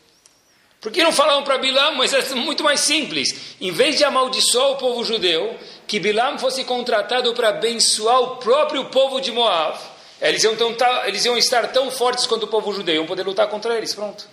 Por 0.85 0.91
que 0.91 1.01
não 1.01 1.11
falavam 1.11 1.43
para 1.43 1.57
Bilam? 1.57 1.95
Mas 1.95 2.13
é 2.13 2.35
muito 2.35 2.63
mais 2.63 2.81
simples. 2.81 3.55
Em 3.59 3.71
vez 3.71 3.97
de 3.97 4.03
amaldiçoar 4.03 4.69
o 4.69 4.75
povo 4.75 5.03
judeu, 5.03 5.57
que 5.87 5.99
Bilam 5.99 6.37
fosse 6.37 6.63
contratado 6.63 7.33
para 7.33 7.49
abençoar 7.49 8.21
o 8.21 8.35
próprio 8.35 8.85
povo 8.85 9.19
de 9.19 9.31
Moab. 9.31 9.79
Eles 10.21 10.43
iam, 10.43 10.55
tão, 10.55 10.75
eles 11.07 11.25
iam 11.25 11.35
estar 11.39 11.71
tão 11.71 11.89
fortes 11.89 12.27
quanto 12.27 12.43
o 12.43 12.47
povo 12.47 12.71
judeu, 12.71 12.93
iam 12.93 13.07
poder 13.07 13.23
lutar 13.23 13.47
contra 13.47 13.75
eles. 13.75 13.95
Pronto. 13.95 14.27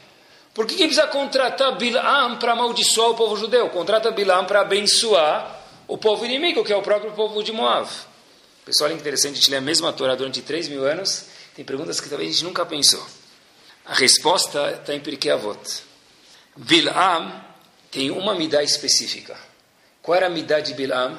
Por 0.52 0.66
que, 0.66 0.74
que 0.74 0.84
precisa 0.84 1.06
contratar 1.06 1.74
Bilam 1.78 2.36
para 2.36 2.52
amaldiçoar 2.52 3.12
o 3.12 3.14
povo 3.14 3.34
judeu? 3.34 3.70
Contrata 3.70 4.10
Bilam 4.10 4.44
para 4.44 4.60
abençoar 4.60 5.58
o 5.88 5.96
povo 5.96 6.22
inimigo, 6.26 6.62
que 6.62 6.72
é 6.74 6.76
o 6.76 6.82
próprio 6.82 7.12
povo 7.12 7.42
de 7.42 7.50
Moab. 7.50 7.88
Pessoal, 8.66 8.90
é 8.90 8.92
interessante, 8.92 9.32
a 9.32 9.36
gente 9.36 9.50
lê 9.50 9.56
a 9.56 9.62
mesma 9.62 9.90
Torá 9.90 10.14
durante 10.14 10.42
3 10.42 10.68
mil 10.68 10.84
anos, 10.84 11.24
tem 11.56 11.64
perguntas 11.64 11.98
que 11.98 12.10
talvez 12.10 12.28
a 12.28 12.32
gente 12.34 12.44
nunca 12.44 12.66
pensou. 12.66 13.02
A 13.86 13.94
resposta 13.94 14.72
está 14.72 14.94
em 14.94 15.00
Pirkei 15.00 15.30
Avot. 15.30 15.91
Bilam 16.56 17.42
tem 17.90 18.10
uma 18.10 18.34
midá 18.34 18.62
específica. 18.62 19.36
Qual 20.02 20.14
era 20.14 20.26
a 20.26 20.30
midá 20.30 20.60
de 20.60 20.74
Bilam? 20.74 21.18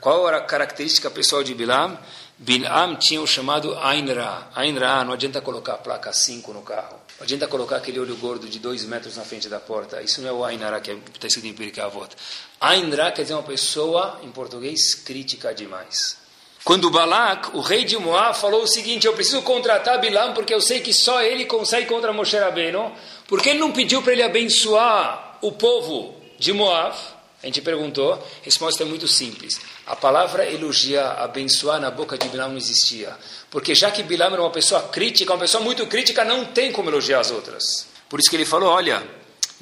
Qual 0.00 0.28
era 0.28 0.38
a 0.38 0.44
característica 0.44 1.10
pessoal 1.10 1.42
de 1.42 1.54
Bilam? 1.54 1.98
Bilam 2.36 2.96
tinha 2.96 3.22
o 3.22 3.26
chamado 3.26 3.78
Ain 3.78 4.12
Ra. 4.12 4.50
Ain 4.54 4.76
Ra, 4.78 5.04
não 5.04 5.14
adianta 5.14 5.40
colocar 5.40 5.74
a 5.74 5.78
placa 5.78 6.12
5 6.12 6.52
no 6.52 6.62
carro. 6.62 7.00
Não 7.18 7.24
adianta 7.24 7.46
colocar 7.46 7.76
aquele 7.76 7.98
olho 7.98 8.16
gordo 8.16 8.46
de 8.48 8.58
2 8.58 8.84
metros 8.84 9.16
na 9.16 9.24
frente 9.24 9.48
da 9.48 9.60
porta. 9.60 10.02
Isso 10.02 10.20
não 10.20 10.28
é 10.28 10.32
o 10.32 10.44
Ain 10.44 10.58
Ra 10.58 10.80
que 10.80 10.90
está 10.90 11.28
escrito 11.28 11.46
em 11.46 11.54
Pirkei 11.54 11.82
Avot. 11.82 12.14
Ain 12.60 12.90
Ra 12.94 13.10
quer 13.10 13.22
dizer 13.22 13.34
uma 13.34 13.42
pessoa, 13.42 14.20
em 14.22 14.30
português, 14.30 14.94
crítica 14.94 15.54
demais. 15.54 16.21
Quando 16.64 16.90
Balak, 16.90 17.56
o 17.56 17.60
rei 17.60 17.84
de 17.84 17.96
Moab, 17.98 18.38
falou 18.38 18.62
o 18.62 18.68
seguinte, 18.68 19.06
eu 19.06 19.12
preciso 19.14 19.42
contratar 19.42 20.00
Bilam 20.00 20.32
porque 20.32 20.54
eu 20.54 20.60
sei 20.60 20.80
que 20.80 20.92
só 20.92 21.20
ele 21.22 21.44
consegue 21.44 21.86
contra 21.86 22.12
Moshe 22.12 22.36
Rabbeinu, 22.36 22.92
porque 23.26 23.50
ele 23.50 23.58
não 23.58 23.72
pediu 23.72 24.00
para 24.00 24.12
ele 24.12 24.22
abençoar 24.22 25.38
o 25.40 25.50
povo 25.50 26.14
de 26.38 26.52
Moab? 26.52 26.96
A 27.42 27.46
gente 27.46 27.60
perguntou, 27.60 28.12
a 28.12 28.20
resposta 28.42 28.84
é 28.84 28.86
muito 28.86 29.08
simples. 29.08 29.60
A 29.84 29.96
palavra 29.96 30.48
elogiar, 30.48 31.20
abençoar 31.20 31.80
na 31.80 31.90
boca 31.90 32.16
de 32.16 32.28
Bilam 32.28 32.50
não 32.50 32.56
existia. 32.56 33.16
Porque 33.50 33.74
já 33.74 33.90
que 33.90 34.04
Bilam 34.04 34.32
era 34.32 34.42
uma 34.42 34.50
pessoa 34.50 34.82
crítica, 34.82 35.32
uma 35.32 35.40
pessoa 35.40 35.64
muito 35.64 35.84
crítica, 35.88 36.24
não 36.24 36.44
tem 36.44 36.70
como 36.70 36.88
elogiar 36.88 37.18
as 37.18 37.32
outras. 37.32 37.88
Por 38.08 38.20
isso 38.20 38.30
que 38.30 38.36
ele 38.36 38.44
falou, 38.44 38.68
olha, 38.68 39.02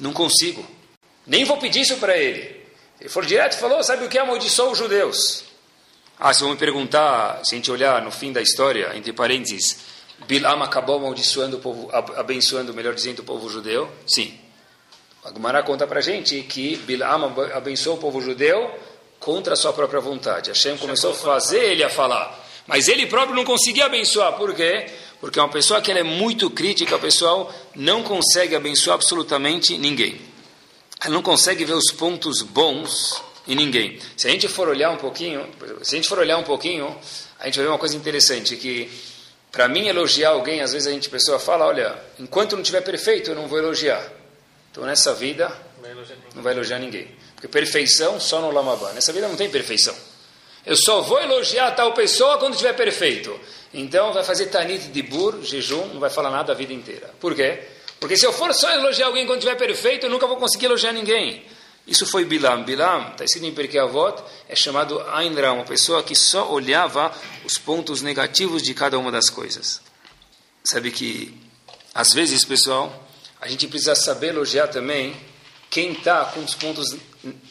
Não 0.01 0.11
consigo. 0.11 0.65
Nem 1.27 1.45
vou 1.45 1.57
pedir 1.57 1.81
isso 1.81 1.97
para 1.97 2.17
ele. 2.17 2.59
Ele 2.99 3.07
foi 3.07 3.23
direto 3.23 3.53
e 3.53 3.59
falou: 3.59 3.83
Sabe 3.83 4.03
o 4.03 4.09
que 4.09 4.17
amaldiçoou 4.17 4.71
os 4.71 4.77
judeus? 4.77 5.43
Ah, 6.23 6.35
se 6.35 6.41
vão 6.41 6.51
me 6.51 6.55
perguntar, 6.55 7.43
se 7.43 7.55
a 7.55 7.57
gente 7.57 7.71
olhar 7.71 7.99
no 8.03 8.11
fim 8.11 8.31
da 8.31 8.43
história, 8.43 8.95
entre 8.95 9.11
parênteses, 9.11 9.79
Bilam 10.27 10.61
acabou 10.61 10.97
amaldiçoando 10.97 11.57
o 11.57 11.59
povo, 11.59 11.89
abençoando, 11.91 12.71
melhor 12.75 12.93
dizendo, 12.93 13.21
o 13.21 13.23
povo 13.23 13.49
judeu? 13.49 13.89
Sim. 14.05 14.31
A 15.25 15.33
Gemara 15.33 15.63
conta 15.63 15.87
para 15.87 15.99
gente 15.99 16.39
que 16.43 16.75
Bilam 16.75 17.33
abençoou 17.55 17.97
o 17.97 17.99
povo 17.99 18.21
judeu 18.21 18.71
contra 19.19 19.53
a 19.53 19.57
sua 19.57 19.73
própria 19.73 19.99
vontade. 19.99 20.51
Hashem 20.51 20.77
começou 20.77 21.09
a 21.09 21.15
fazer 21.15 21.71
ele 21.71 21.83
a 21.83 21.89
falar. 21.89 22.39
Mas 22.67 22.87
ele 22.87 23.07
próprio 23.07 23.35
não 23.35 23.43
conseguia 23.43 23.87
abençoar. 23.87 24.33
Por 24.33 24.53
quê? 24.53 24.91
Porque 25.19 25.39
é 25.39 25.41
uma 25.41 25.49
pessoa 25.49 25.81
que 25.81 25.91
é 25.91 26.03
muito 26.03 26.51
crítica, 26.51 26.99
pessoal 26.99 27.51
não 27.75 28.03
consegue 28.03 28.55
abençoar 28.55 28.93
absolutamente 28.93 29.75
ninguém. 29.75 30.21
Ela 31.03 31.15
não 31.15 31.23
consegue 31.23 31.65
ver 31.65 31.73
os 31.73 31.91
pontos 31.91 32.43
bons 32.43 33.23
em 33.47 33.55
ninguém. 33.55 33.99
Se 34.15 34.27
a 34.27 34.31
gente 34.31 34.47
for 34.47 34.67
olhar 34.67 34.91
um 34.91 34.97
pouquinho, 34.97 35.47
se 35.81 35.95
a 35.95 35.97
gente 35.97 36.07
for 36.07 36.19
olhar 36.19 36.37
um 36.37 36.43
pouquinho, 36.43 36.95
a 37.39 37.45
gente 37.45 37.55
vai 37.55 37.65
ver 37.65 37.71
uma 37.71 37.79
coisa 37.79 37.95
interessante 37.95 38.55
que 38.55 38.91
para 39.51 39.67
mim 39.67 39.87
elogiar 39.87 40.29
alguém, 40.29 40.61
às 40.61 40.71
vezes 40.71 40.87
a 40.87 40.91
gente 40.91 41.07
a 41.07 41.11
pessoa 41.11 41.39
fala, 41.39 41.65
olha, 41.65 41.97
enquanto 42.19 42.53
não 42.53 42.61
estiver 42.61 42.81
perfeito, 42.81 43.31
eu 43.31 43.35
não 43.35 43.47
vou 43.47 43.57
elogiar. 43.57 44.01
Então 44.71 44.85
nessa 44.85 45.13
vida 45.13 45.51
não 46.35 46.41
vai 46.41 46.53
elogiar 46.53 46.79
ninguém. 46.79 47.07
Porque 47.35 47.47
perfeição 47.47 48.19
só 48.19 48.39
no 48.39 48.51
Lamabá. 48.51 48.93
Nessa 48.93 49.11
vida 49.11 49.27
não 49.27 49.35
tem 49.35 49.49
perfeição. 49.49 49.95
Eu 50.65 50.75
só 50.77 51.01
vou 51.01 51.19
elogiar 51.19 51.71
tal 51.71 51.93
pessoa 51.93 52.37
quando 52.37 52.53
estiver 52.53 52.73
perfeito. 52.73 53.37
Então 53.73 54.13
vai 54.13 54.23
fazer 54.23 54.47
tanit 54.47 54.89
de 54.89 55.01
bur, 55.01 55.41
jejum, 55.41 55.87
não 55.87 55.99
vai 55.99 56.09
falar 56.09 56.29
nada 56.29 56.53
a 56.53 56.55
vida 56.55 56.71
inteira. 56.71 57.09
Por 57.19 57.33
quê? 57.33 57.59
Porque 57.99 58.15
se 58.15 58.25
eu 58.25 58.33
for 58.33 58.53
só 58.53 58.71
elogiar 58.71 59.07
alguém 59.07 59.25
quando 59.25 59.39
estiver 59.39 59.55
perfeito, 59.55 60.05
eu 60.05 60.09
nunca 60.09 60.27
vou 60.27 60.37
conseguir 60.37 60.65
elogiar 60.65 60.91
ninguém. 60.91 61.43
Isso 61.87 62.05
foi 62.05 62.25
Bilam. 62.25 62.63
Bilam, 62.63 63.11
está 63.11 63.25
escrito 63.25 63.45
em 63.45 63.53
Perkei 63.53 63.79
Avot, 63.79 64.21
é 64.47 64.55
chamado 64.55 64.99
Ain 65.09 65.33
Ra, 65.33 65.51
uma 65.53 65.65
pessoa 65.65 66.03
que 66.03 66.15
só 66.15 66.51
olhava 66.51 67.11
os 67.43 67.57
pontos 67.57 68.01
negativos 68.01 68.61
de 68.61 68.73
cada 68.73 68.97
uma 68.97 69.11
das 69.11 69.29
coisas. 69.29 69.81
Sabe 70.63 70.91
que, 70.91 71.35
às 71.93 72.09
vezes, 72.13 72.45
pessoal, 72.45 73.07
a 73.39 73.47
gente 73.47 73.67
precisa 73.67 73.95
saber 73.95 74.27
elogiar 74.27 74.67
também 74.67 75.19
quem 75.69 75.93
está 75.93 76.25
com 76.25 76.41
os 76.41 76.53
pontos 76.53 76.95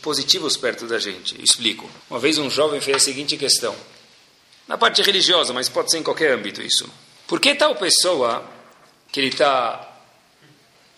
positivos 0.01 0.57
perto 0.57 0.87
da 0.87 0.99
gente. 0.99 1.37
Eu 1.37 1.45
explico. 1.45 1.91
Uma 2.09 2.21
vez 2.21 2.39
um 2.39 2.49
jovem 2.51 2.81
fez 2.81 2.97
a 2.99 3.01
seguinte 3.01 3.37
questão. 3.37 3.75
Na 4.69 4.79
parte 4.79 5.03
religiosa, 5.03 5.53
mas 5.53 5.69
pode 5.69 5.91
ser 5.91 5.99
em 5.99 6.03
qualquer 6.03 6.33
âmbito 6.33 6.63
isso. 6.63 6.89
Por 7.27 7.41
que 7.41 7.55
tal 7.55 7.75
pessoa 7.75 8.45
que 9.11 9.19
ele 9.19 9.29
está 9.29 9.91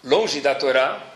longe 0.05 0.40
da 0.40 0.55
Torá, 0.55 1.12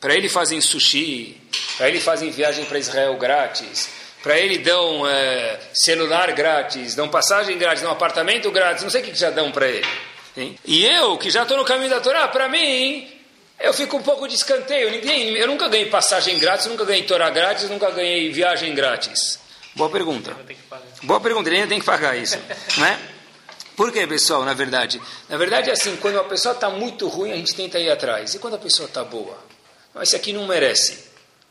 para 0.00 0.14
ele 0.14 0.28
fazem 0.28 0.60
sushi, 0.60 1.36
para 1.76 1.88
ele 1.88 2.00
fazem 2.00 2.30
viagem 2.30 2.64
para 2.64 2.78
Israel 2.78 3.16
grátis, 3.16 3.88
para 4.22 4.38
ele 4.38 4.58
dão 4.58 5.08
é, 5.08 5.58
celular 5.72 6.32
grátis, 6.32 6.94
dão 6.94 7.08
passagem 7.08 7.56
grátis, 7.58 7.82
dão 7.82 7.90
apartamento 7.90 8.50
grátis, 8.50 8.82
não 8.82 8.90
sei 8.90 9.02
o 9.02 9.04
que 9.04 9.14
já 9.14 9.30
dão 9.30 9.50
para 9.50 9.68
ele. 9.68 9.86
Hein? 10.36 10.58
E 10.64 10.84
eu, 10.84 11.16
que 11.16 11.30
já 11.30 11.42
estou 11.42 11.56
no 11.56 11.64
caminho 11.64 11.90
da 11.90 12.00
Torá, 12.00 12.28
para 12.28 12.48
mim, 12.48 13.08
eu 13.58 13.72
fico 13.72 13.96
um 13.96 14.02
pouco 14.02 14.28
de 14.28 14.34
escanteio. 14.34 14.90
Ninguém, 14.90 15.34
eu 15.36 15.46
nunca 15.46 15.68
ganhei 15.68 15.86
passagem 15.86 16.38
grátis, 16.38 16.66
nunca 16.66 16.84
ganhei 16.84 17.02
Torá 17.02 17.28
grátis, 17.30 17.68
nunca 17.68 17.90
ganhei 17.90 18.30
viagem 18.32 18.74
grátis. 18.74 19.40
Boa 19.74 19.90
pergunta. 19.90 20.36
Boa 21.02 21.20
pergunta, 21.20 21.48
ele 21.48 21.56
ainda 21.56 21.68
tem 21.68 21.80
que 21.80 21.86
pagar 21.86 22.16
isso. 22.16 22.38
né? 22.78 22.98
Por 23.76 23.92
quê, 23.92 24.06
pessoal, 24.06 24.44
na 24.44 24.54
verdade? 24.54 25.00
Na 25.28 25.36
verdade 25.36 25.70
é 25.70 25.72
assim, 25.72 25.96
quando 25.96 26.18
a 26.18 26.24
pessoa 26.24 26.52
está 26.52 26.68
muito 26.68 27.06
ruim, 27.06 27.32
a 27.32 27.36
gente 27.36 27.54
tenta 27.54 27.78
ir 27.78 27.90
atrás. 27.90 28.34
E 28.34 28.38
quando 28.38 28.54
a 28.54 28.58
pessoa 28.58 28.88
está 28.88 29.04
boa? 29.04 29.47
Não, 29.98 30.02
esse 30.04 30.14
aqui 30.14 30.32
não 30.32 30.46
merece. 30.46 30.96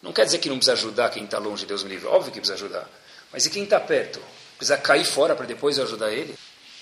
Não 0.01 0.13
quer 0.13 0.23
dizer 0.23 0.37
que 0.37 0.47
não 0.47 0.55
precisa 0.55 0.71
ajudar 0.71 1.09
quem 1.09 1.25
está 1.25 1.37
longe, 1.37 1.65
Deus 1.65 1.83
me 1.83 1.89
livre. 1.89 2.07
Óbvio 2.07 2.31
que 2.31 2.39
precisa 2.39 2.53
ajudar. 2.53 2.89
Mas 3.31 3.45
e 3.45 3.49
quem 3.49 3.65
está 3.65 3.77
perto? 3.77 4.21
Precisa 4.55 4.77
cair 4.77 5.03
fora 5.03 5.35
para 5.35 5.45
depois 5.45 5.77
ajudar 5.77 6.13
ele? 6.13 6.33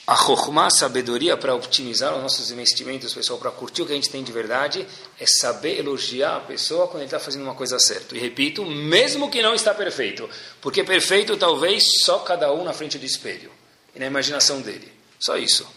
A 0.06 0.14
a 0.14 0.70
sabedoria 0.70 1.36
para 1.36 1.56
optimizar 1.56 2.16
os 2.16 2.22
nossos 2.22 2.52
investimentos, 2.52 3.12
pessoal, 3.12 3.40
para 3.40 3.50
curtir 3.50 3.82
o 3.82 3.88
que 3.88 3.94
a 3.94 3.96
gente 3.96 4.12
tem 4.12 4.24
de 4.24 4.32
verdade, 4.32 4.86
é 5.20 5.26
saber 5.26 5.80
elogiar 5.80 6.36
a 6.36 6.40
pessoa 6.42 6.86
quando 6.86 6.98
ele 6.98 7.06
está 7.06 7.20
fazendo 7.20 7.42
uma 7.42 7.56
coisa 7.56 7.80
certa. 7.80 8.16
E 8.16 8.20
repito, 8.20 8.64
mesmo 8.64 9.32
que 9.32 9.42
não 9.42 9.56
está 9.56 9.74
perfeito, 9.74 10.30
porque 10.62 10.84
perfeito 10.84 11.36
talvez 11.36 11.84
só 12.04 12.20
cada 12.20 12.54
um 12.54 12.64
na 12.64 12.74
frente 12.74 13.00
do 13.00 13.06
espelho 13.06 13.52
e 13.96 14.00
na 14.00 14.06
imaginação 14.06 14.62
dele. 14.62 14.94
Só 15.20 15.36
isso. 15.36 15.68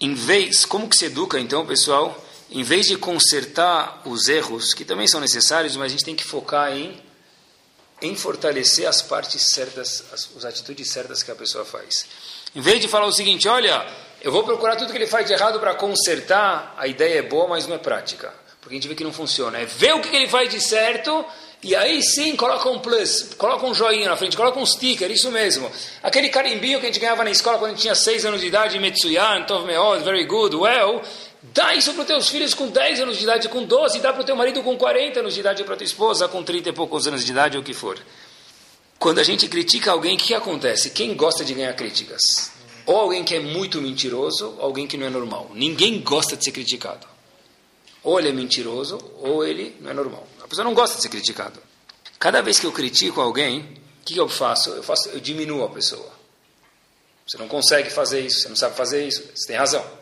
Em 0.00 0.14
vez, 0.14 0.64
como 0.64 0.88
que 0.88 0.96
se 0.96 1.04
educa 1.04 1.38
então, 1.38 1.66
pessoal? 1.66 2.18
Em 2.50 2.62
vez 2.64 2.86
de 2.86 2.96
consertar 2.96 4.02
os 4.04 4.28
erros, 4.28 4.74
que 4.74 4.84
também 4.84 5.06
são 5.06 5.20
necessários, 5.20 5.76
mas 5.76 5.86
a 5.86 5.88
gente 5.88 6.04
tem 6.04 6.16
que 6.16 6.24
focar 6.24 6.76
em, 6.76 7.00
em 8.02 8.16
fortalecer 8.16 8.88
as 8.88 9.00
partes 9.00 9.50
certas, 9.50 10.04
as, 10.12 10.28
as 10.36 10.44
atitudes 10.44 10.90
certas 10.90 11.22
que 11.22 11.30
a 11.30 11.34
pessoa 11.36 11.64
faz. 11.64 12.06
Em 12.54 12.60
vez 12.60 12.80
de 12.80 12.88
falar 12.88 13.06
o 13.06 13.12
seguinte, 13.12 13.46
olha, 13.46 13.86
eu 14.20 14.32
vou 14.32 14.42
procurar 14.42 14.74
tudo 14.74 14.90
que 14.90 14.98
ele 14.98 15.06
faz 15.06 15.26
de 15.26 15.32
errado 15.32 15.60
para 15.60 15.74
consertar, 15.74 16.74
a 16.76 16.88
ideia 16.88 17.20
é 17.20 17.22
boa, 17.22 17.46
mas 17.46 17.68
não 17.68 17.76
é 17.76 17.78
prática. 17.78 18.34
Porque 18.60 18.74
a 18.74 18.78
gente 18.78 18.88
vê 18.88 18.94
que 18.94 19.04
não 19.04 19.12
funciona. 19.12 19.58
É 19.58 19.64
ver 19.64 19.94
o 19.94 20.00
que 20.00 20.14
ele 20.14 20.28
faz 20.28 20.50
de 20.50 20.60
certo 20.60 21.24
e 21.62 21.76
aí 21.76 22.02
sim 22.02 22.36
coloca 22.36 22.70
um 22.70 22.78
plus, 22.78 23.34
coloca 23.36 23.66
um 23.66 23.74
joinha 23.74 24.08
na 24.08 24.16
frente, 24.16 24.34
coloca 24.34 24.58
um 24.58 24.64
sticker, 24.64 25.10
isso 25.10 25.30
mesmo. 25.30 25.70
Aquele 26.02 26.30
carimbinho 26.30 26.80
que 26.80 26.86
a 26.86 26.88
gente 26.88 26.98
ganhava 26.98 27.22
na 27.22 27.30
escola 27.30 27.58
quando 27.58 27.72
a 27.72 27.74
gente 27.74 27.82
tinha 27.82 27.94
6 27.94 28.24
anos 28.24 28.40
de 28.40 28.46
idade, 28.46 28.78
Metsuyan, 28.78 29.42
Tov 29.42 29.66
Meod, 29.66 30.02
very 30.02 30.24
good, 30.24 30.56
well. 30.56 31.02
Dá 31.52 31.74
isso 31.74 31.92
para 31.92 32.02
os 32.02 32.06
teus 32.06 32.28
filhos 32.28 32.54
com 32.54 32.68
10 32.68 33.00
anos 33.00 33.18
de 33.18 33.24
idade, 33.24 33.48
com 33.48 33.64
12, 33.64 33.98
dá 34.00 34.12
para 34.12 34.22
o 34.22 34.24
teu 34.24 34.36
marido 34.36 34.62
com 34.62 34.76
40 34.76 35.20
anos 35.20 35.34
de 35.34 35.40
idade, 35.40 35.64
para 35.64 35.76
tua 35.76 35.84
esposa 35.84 36.28
com 36.28 36.42
30 36.44 36.68
e 36.68 36.72
poucos 36.72 37.06
anos 37.06 37.24
de 37.24 37.32
idade, 37.32 37.56
ou 37.56 37.62
o 37.62 37.66
que 37.66 37.74
for. 37.74 37.98
Quando 38.98 39.18
a 39.18 39.24
gente 39.24 39.48
critica 39.48 39.90
alguém, 39.90 40.14
o 40.14 40.18
que 40.18 40.34
acontece? 40.34 40.90
Quem 40.90 41.14
gosta 41.14 41.44
de 41.44 41.54
ganhar 41.54 41.72
críticas? 41.74 42.52
Ou 42.86 42.96
alguém 42.96 43.24
que 43.24 43.34
é 43.34 43.40
muito 43.40 43.80
mentiroso, 43.80 44.54
ou 44.58 44.64
alguém 44.64 44.86
que 44.86 44.96
não 44.96 45.06
é 45.06 45.10
normal. 45.10 45.50
Ninguém 45.54 46.00
gosta 46.00 46.36
de 46.36 46.44
ser 46.44 46.52
criticado. 46.52 47.06
Ou 48.02 48.18
ele 48.18 48.28
é 48.28 48.32
mentiroso, 48.32 48.98
ou 49.18 49.44
ele 49.44 49.76
não 49.80 49.90
é 49.90 49.94
normal. 49.94 50.26
A 50.42 50.46
pessoa 50.46 50.64
não 50.64 50.74
gosta 50.74 50.96
de 50.96 51.02
ser 51.02 51.08
criticado. 51.08 51.60
Cada 52.18 52.40
vez 52.42 52.60
que 52.60 52.66
eu 52.66 52.72
critico 52.72 53.20
alguém, 53.20 53.60
o 54.02 54.04
que 54.04 54.16
eu 54.16 54.28
faço? 54.28 54.70
Eu, 54.70 54.82
faço? 54.82 55.08
eu 55.08 55.20
diminuo 55.20 55.64
a 55.64 55.68
pessoa. 55.68 56.12
Você 57.26 57.38
não 57.38 57.48
consegue 57.48 57.90
fazer 57.90 58.20
isso, 58.20 58.42
você 58.42 58.48
não 58.48 58.56
sabe 58.56 58.76
fazer 58.76 59.06
isso, 59.06 59.22
você 59.34 59.46
tem 59.46 59.56
razão. 59.56 59.99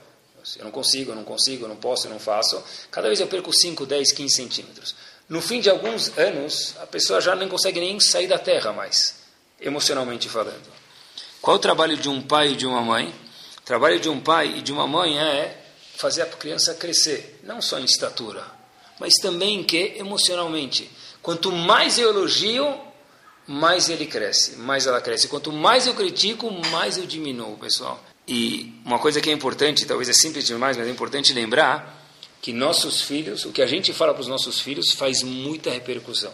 Eu 0.57 0.65
não 0.65 0.71
consigo, 0.71 1.13
eu 1.13 1.17
não 1.17 1.25
consigo, 1.25 1.65
eu 1.65 1.69
não 1.69 1.77
posso, 1.77 2.07
eu 2.07 2.11
não 2.11 2.19
faço. 2.19 2.63
Cada 2.91 3.09
vez 3.09 3.21
eu 3.21 3.27
perco 3.27 3.53
5, 3.53 3.85
10, 3.85 4.13
15 4.13 4.35
centímetros. 4.35 4.95
No 5.29 5.43
fim 5.43 5.61
de 5.61 5.69
alguns 5.69 6.17
anos, 6.17 6.75
a 6.81 6.87
pessoa 6.87 7.21
já 7.21 7.35
não 7.35 7.49
consegue 7.49 7.81
nem 7.81 8.01
sair 8.01 8.27
da 8.27 8.39
terra 8.39 8.73
mais, 8.73 9.17
emocionalmente 9.61 10.29
falando. 10.29 10.67
Qual 11.43 11.57
o 11.57 11.61
trabalho 11.61 11.97
de 11.97 12.09
um 12.09 12.23
pai 12.23 12.53
e 12.53 12.57
de 12.57 12.67
uma 12.67 12.81
mãe? 12.81 13.15
O 13.59 13.63
trabalho 13.63 14.01
de 14.01 14.09
um 14.09 14.21
pai 14.21 14.55
e 14.57 14.63
de 14.63 14.73
uma 14.73 14.87
mãe 14.87 15.19
é 15.19 15.65
fazer 15.97 16.23
a 16.23 16.27
criança 16.27 16.75
crescer, 16.75 17.41
não 17.43 17.61
só 17.61 17.79
em 17.79 17.85
estatura, 17.85 18.45
mas 18.99 19.15
também 19.15 19.63
que 19.63 19.95
emocionalmente. 19.97 20.91
Quanto 21.21 21.53
mais 21.53 21.99
eu 21.99 22.11
elogio, 22.11 22.81
mais 23.47 23.89
ele 23.89 24.07
cresce, 24.07 24.57
mais 24.57 24.87
ela 24.87 25.01
cresce. 25.01 25.29
Quanto 25.29 25.53
mais 25.53 25.87
eu 25.87 25.95
critico, 25.95 26.51
mais 26.71 26.97
eu 26.97 27.07
diminuo, 27.07 27.57
pessoal. 27.57 28.01
E 28.29 28.79
uma 28.85 28.99
coisa 28.99 29.23
que 29.23 29.31
é 29.31 29.33
importante, 29.33 29.87
talvez 29.87 30.11
é 30.11 30.13
simples 30.13 30.45
demais, 30.45 30.77
mas 30.77 30.87
é 30.87 30.91
importante 30.91 31.33
lembrar 31.33 31.99
que 32.43 32.53
nossos 32.53 33.01
filhos, 33.01 33.47
o 33.47 33.53
que 33.53 33.63
a 33.63 33.67
gente 33.67 33.91
fala 33.95 34.13
para 34.13 34.21
os 34.21 34.29
nossos 34.29 34.61
filhos 34.61 34.93
faz 34.93 35.23
muita 35.23 35.71
repercussão. 35.71 36.33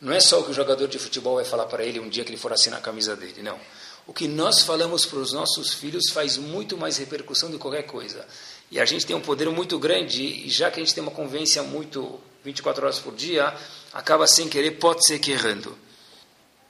Não 0.00 0.12
é 0.12 0.20
só 0.20 0.40
o 0.40 0.44
que 0.44 0.52
o 0.52 0.54
jogador 0.54 0.88
de 0.88 0.98
futebol 0.98 1.34
vai 1.34 1.44
falar 1.44 1.66
para 1.66 1.84
ele 1.84 2.00
um 2.00 2.08
dia 2.08 2.24
que 2.24 2.30
ele 2.30 2.38
for 2.38 2.50
assinar 2.52 2.78
a 2.78 2.82
camisa 2.82 3.14
dele, 3.14 3.42
não. 3.42 3.60
O 4.06 4.12
que 4.12 4.26
nós 4.26 4.62
falamos 4.62 5.04
para 5.04 5.18
os 5.18 5.34
nossos 5.34 5.74
filhos 5.74 6.10
faz 6.10 6.38
muito 6.38 6.78
mais 6.78 6.96
repercussão 6.96 7.50
do 7.50 7.58
que 7.58 7.62
qualquer 7.62 7.82
coisa. 7.82 8.26
E 8.70 8.80
a 8.80 8.86
gente 8.86 9.04
tem 9.04 9.14
um 9.14 9.20
poder 9.20 9.50
muito 9.50 9.78
grande, 9.78 10.22
e 10.22 10.48
já 10.48 10.70
que 10.70 10.80
a 10.80 10.82
gente 10.82 10.94
tem 10.94 11.02
uma 11.02 11.12
convivência 11.12 11.62
muito 11.62 12.18
24 12.42 12.84
horas 12.84 12.98
por 12.98 13.14
dia, 13.14 13.54
acaba 13.92 14.26
sem 14.26 14.48
querer, 14.48 14.72
pode 14.72 15.04
ser 15.06 15.18
que 15.18 15.32
errando. 15.32 15.76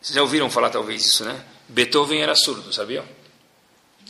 Vocês 0.00 0.16
já 0.16 0.22
ouviram 0.22 0.50
falar 0.50 0.70
talvez 0.70 1.04
isso, 1.04 1.24
né? 1.24 1.44
Beethoven 1.68 2.22
era 2.22 2.34
surdo, 2.34 2.72
sabiam? 2.72 3.04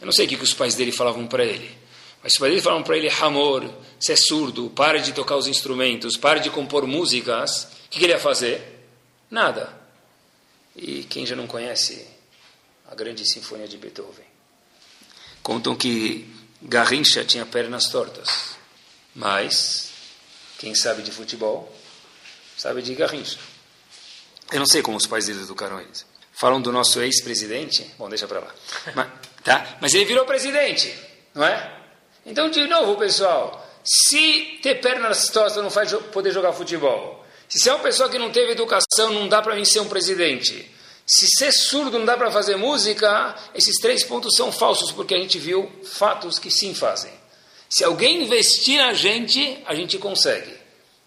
Eu 0.00 0.06
não 0.06 0.12
sei 0.12 0.26
o 0.26 0.28
que, 0.28 0.36
os 0.36 0.54
pais 0.54 0.74
dele 0.74 0.92
falavam 0.92 1.26
para 1.26 1.44
ele. 1.44 1.76
Mas 2.22 2.32
se 2.32 2.44
eles 2.44 2.62
falam 2.62 2.82
para 2.82 2.96
ele, 2.96 3.08
Amor, 3.20 3.72
você 3.98 4.12
é 4.12 4.16
surdo, 4.16 4.70
pare 4.70 5.00
de 5.00 5.12
tocar 5.12 5.36
os 5.36 5.46
instrumentos, 5.46 6.16
pare 6.16 6.40
de 6.40 6.50
compor 6.50 6.86
músicas, 6.86 7.68
o 7.86 7.90
que 7.90 8.04
ele 8.04 8.12
ia 8.12 8.18
fazer? 8.18 8.86
Nada. 9.30 9.72
E 10.76 11.04
quem 11.04 11.26
já 11.26 11.34
não 11.36 11.46
conhece 11.46 12.06
a 12.90 12.94
grande 12.94 13.28
sinfonia 13.28 13.68
de 13.68 13.76
Beethoven? 13.76 14.26
Contam 15.42 15.74
que 15.74 16.28
Garrincha 16.60 17.24
tinha 17.24 17.46
pernas 17.46 17.88
tortas, 17.88 18.56
mas 19.14 19.90
quem 20.58 20.74
sabe 20.74 21.02
de 21.02 21.10
futebol 21.10 21.74
sabe 22.56 22.82
de 22.82 22.94
Garrincha. 22.94 23.38
Eu 24.50 24.58
não 24.58 24.66
sei 24.66 24.82
como 24.82 24.96
os 24.96 25.06
pais 25.06 25.26
dele 25.26 25.42
educaram 25.42 25.80
eles. 25.80 26.04
Falam 26.32 26.60
do 26.60 26.72
nosso 26.72 27.00
ex-presidente, 27.00 27.84
bom, 27.98 28.08
deixa 28.08 28.26
para 28.26 28.40
lá. 28.40 28.54
Mas, 28.94 29.08
tá? 29.44 29.76
mas 29.80 29.94
ele 29.94 30.04
virou 30.04 30.24
presidente, 30.24 30.94
não 31.34 31.44
é? 31.44 31.78
Então, 32.24 32.50
de 32.50 32.66
novo, 32.66 32.96
pessoal, 32.96 33.66
Se 33.82 34.58
ter 34.62 34.80
perna 34.80 35.08
nas 35.08 35.30
não 35.56 35.70
faz 35.70 35.92
poder 36.12 36.30
jogar 36.30 36.52
futebol. 36.52 37.24
Se 37.48 37.58
você 37.58 37.70
é 37.70 37.74
uma 37.74 37.82
pessoa 37.82 38.10
que 38.10 38.18
não 38.18 38.30
teve 38.30 38.52
educação, 38.52 39.10
não 39.10 39.28
dá 39.28 39.40
para 39.40 39.54
mim 39.54 39.64
ser 39.64 39.80
um 39.80 39.88
presidente. 39.88 40.70
Se 41.06 41.26
ser 41.38 41.52
surdo 41.52 41.98
não 41.98 42.04
dá 42.04 42.14
para 42.18 42.30
fazer 42.30 42.56
música, 42.56 43.34
esses 43.54 43.78
três 43.78 44.04
pontos 44.04 44.34
são 44.36 44.52
falsos, 44.52 44.92
porque 44.92 45.14
a 45.14 45.18
gente 45.18 45.38
viu 45.38 45.70
fatos 45.82 46.38
que 46.38 46.50
sim 46.50 46.74
fazem. 46.74 47.10
Se 47.70 47.82
alguém 47.82 48.22
investir 48.22 48.78
na 48.78 48.92
gente, 48.92 49.62
a 49.64 49.74
gente 49.74 49.96
consegue. 49.96 50.54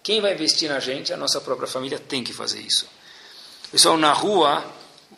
Quem 0.01 0.19
vai 0.19 0.33
investir 0.33 0.67
na 0.69 0.79
gente? 0.79 1.13
A 1.13 1.17
nossa 1.17 1.39
própria 1.39 1.67
família 1.67 1.99
tem 1.99 2.23
que 2.23 2.33
fazer 2.33 2.59
isso. 2.59 2.87
Pessoal, 3.71 3.95
na 3.95 4.11
rua, 4.11 4.65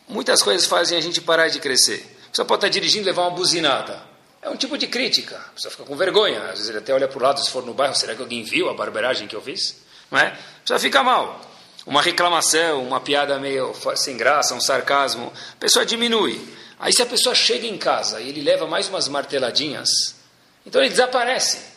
muitas 0.08 0.44
coisas 0.44 0.68
fazem 0.68 0.98
a 0.98 1.02
gente 1.02 1.22
parar 1.22 1.48
de 1.48 1.60
crescer. 1.60 2.06
Pessoa 2.34 2.48
pode 2.48 2.66
estar 2.66 2.70
dirigindo 2.70 3.04
e 3.04 3.06
levar 3.06 3.28
uma 3.28 3.30
buzinada. 3.30 4.02
É 4.42 4.50
um 4.50 4.56
tipo 4.56 4.76
de 4.76 4.88
crítica. 4.88 5.38
A 5.38 5.54
pessoa 5.54 5.72
fica 5.72 5.84
com 5.84 5.96
vergonha. 5.96 6.42
Às 6.46 6.54
vezes 6.54 6.70
ele 6.70 6.80
até 6.80 6.92
olha 6.92 7.08
para 7.08 7.20
o 7.20 7.22
lado, 7.22 7.40
se 7.40 7.52
for 7.52 7.64
no 7.64 7.76
bairro, 7.76 7.94
será 7.96 8.16
que 8.16 8.22
alguém 8.24 8.42
viu 8.42 8.72
a 8.72 8.74
barbeiragem 8.74 9.28
que 9.28 9.36
eu 9.36 9.42
fiz? 9.42 9.84
Não 10.10 10.18
é? 10.18 10.30
A 10.30 10.62
pessoa 10.62 10.80
fica 10.80 11.04
mal. 11.04 11.40
Uma 11.86 12.02
reclamação, 12.02 12.82
uma 12.82 13.00
piada 13.00 13.38
meio 13.38 13.72
sem 13.96 14.18
graça, 14.18 14.56
um 14.56 14.60
sarcasmo, 14.60 15.32
a 15.54 15.60
pessoa 15.60 15.86
diminui. 15.86 16.42
Aí 16.80 16.92
se 16.92 17.04
a 17.04 17.06
pessoa 17.06 17.36
chega 17.36 17.68
em 17.68 17.78
casa 17.78 18.20
e 18.20 18.30
ele 18.30 18.42
leva 18.42 18.66
mais 18.66 18.90
umas 18.90 19.08
marteladinhas, 19.08 20.16
então 20.66 20.82
ele 20.82 20.90
desaparece. 20.90 21.73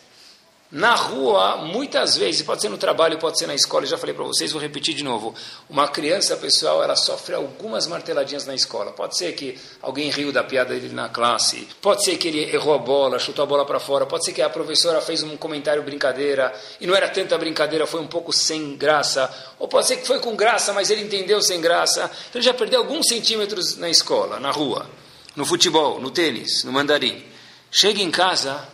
Na 0.70 0.96
rua, 0.96 1.59
muitas 1.59 2.16
vezes, 2.16 2.42
pode 2.42 2.61
ser 2.61 2.68
no 2.68 2.76
trabalho, 2.76 3.18
pode 3.18 3.38
ser 3.38 3.46
na 3.46 3.55
escola, 3.55 3.85
eu 3.85 3.88
já 3.88 3.96
falei 3.96 4.12
para 4.12 4.24
vocês, 4.24 4.50
vou 4.50 4.61
repetir 4.61 4.94
de 4.94 5.05
novo. 5.05 5.33
Uma 5.70 5.87
criança, 5.87 6.37
pessoal, 6.37 6.83
ela 6.83 6.96
sofre 6.96 7.37
algumas 7.37 7.87
marteladinhas 7.87 8.46
na 8.46 8.55
escola. 8.55 8.90
Pode 8.90 9.16
ser 9.16 9.33
que 9.35 9.57
alguém 9.81 10.11
riu 10.11 10.33
da 10.33 10.42
piada 10.42 10.74
dele 10.74 10.92
na 10.92 11.09
classe, 11.09 11.68
pode 11.81 12.05
ser 12.05 12.16
que 12.16 12.26
ele 12.26 12.52
errou 12.52 12.74
a 12.74 12.79
bola, 12.79 13.16
chutou 13.20 13.44
a 13.44 13.46
bola 13.46 13.64
para 13.64 13.79
fora, 13.79 14.07
pode 14.07 14.24
ser 14.24 14.33
que 14.33 14.42
a 14.42 14.50
professora 14.50 15.00
fez 15.00 15.22
um 15.22 15.37
comentário 15.37 15.85
brincadeira 15.85 16.52
e 16.81 16.87
não 16.87 16.96
era 16.96 17.09
tanta 17.09 17.38
brincadeira, 17.38 17.87
foi 17.87 18.00
um 18.00 18.09
pouco 18.09 18.33
sem 18.33 18.76
graça, 18.76 19.33
ou 19.61 19.68
pode 19.68 19.87
ser 19.87 19.98
que 19.98 20.07
foi 20.07 20.18
com 20.18 20.35
graça, 20.35 20.72
mas 20.72 20.90
ele 20.90 21.02
entendeu 21.02 21.40
sem 21.40 21.61
graça. 21.61 22.11
Então 22.29 22.40
ele 22.40 22.44
já 22.44 22.52
perdeu 22.52 22.81
alguns 22.81 23.07
centímetros 23.07 23.76
na 23.76 23.88
escola, 23.88 24.40
na 24.40 24.50
rua, 24.50 24.90
no 25.37 25.46
futebol, 25.46 26.00
no 26.00 26.11
tênis, 26.11 26.64
no 26.64 26.72
mandarim. 26.72 27.24
Chega 27.70 28.02
em 28.02 28.11
casa, 28.11 28.66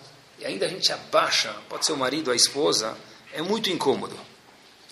e 0.42 0.46
ainda 0.46 0.66
a 0.66 0.68
gente 0.68 0.92
abaixa, 0.92 1.54
pode 1.68 1.86
ser 1.86 1.92
o 1.92 1.96
marido, 1.96 2.32
a 2.32 2.34
esposa, 2.34 2.96
é 3.32 3.40
muito 3.40 3.70
incômodo. 3.70 4.18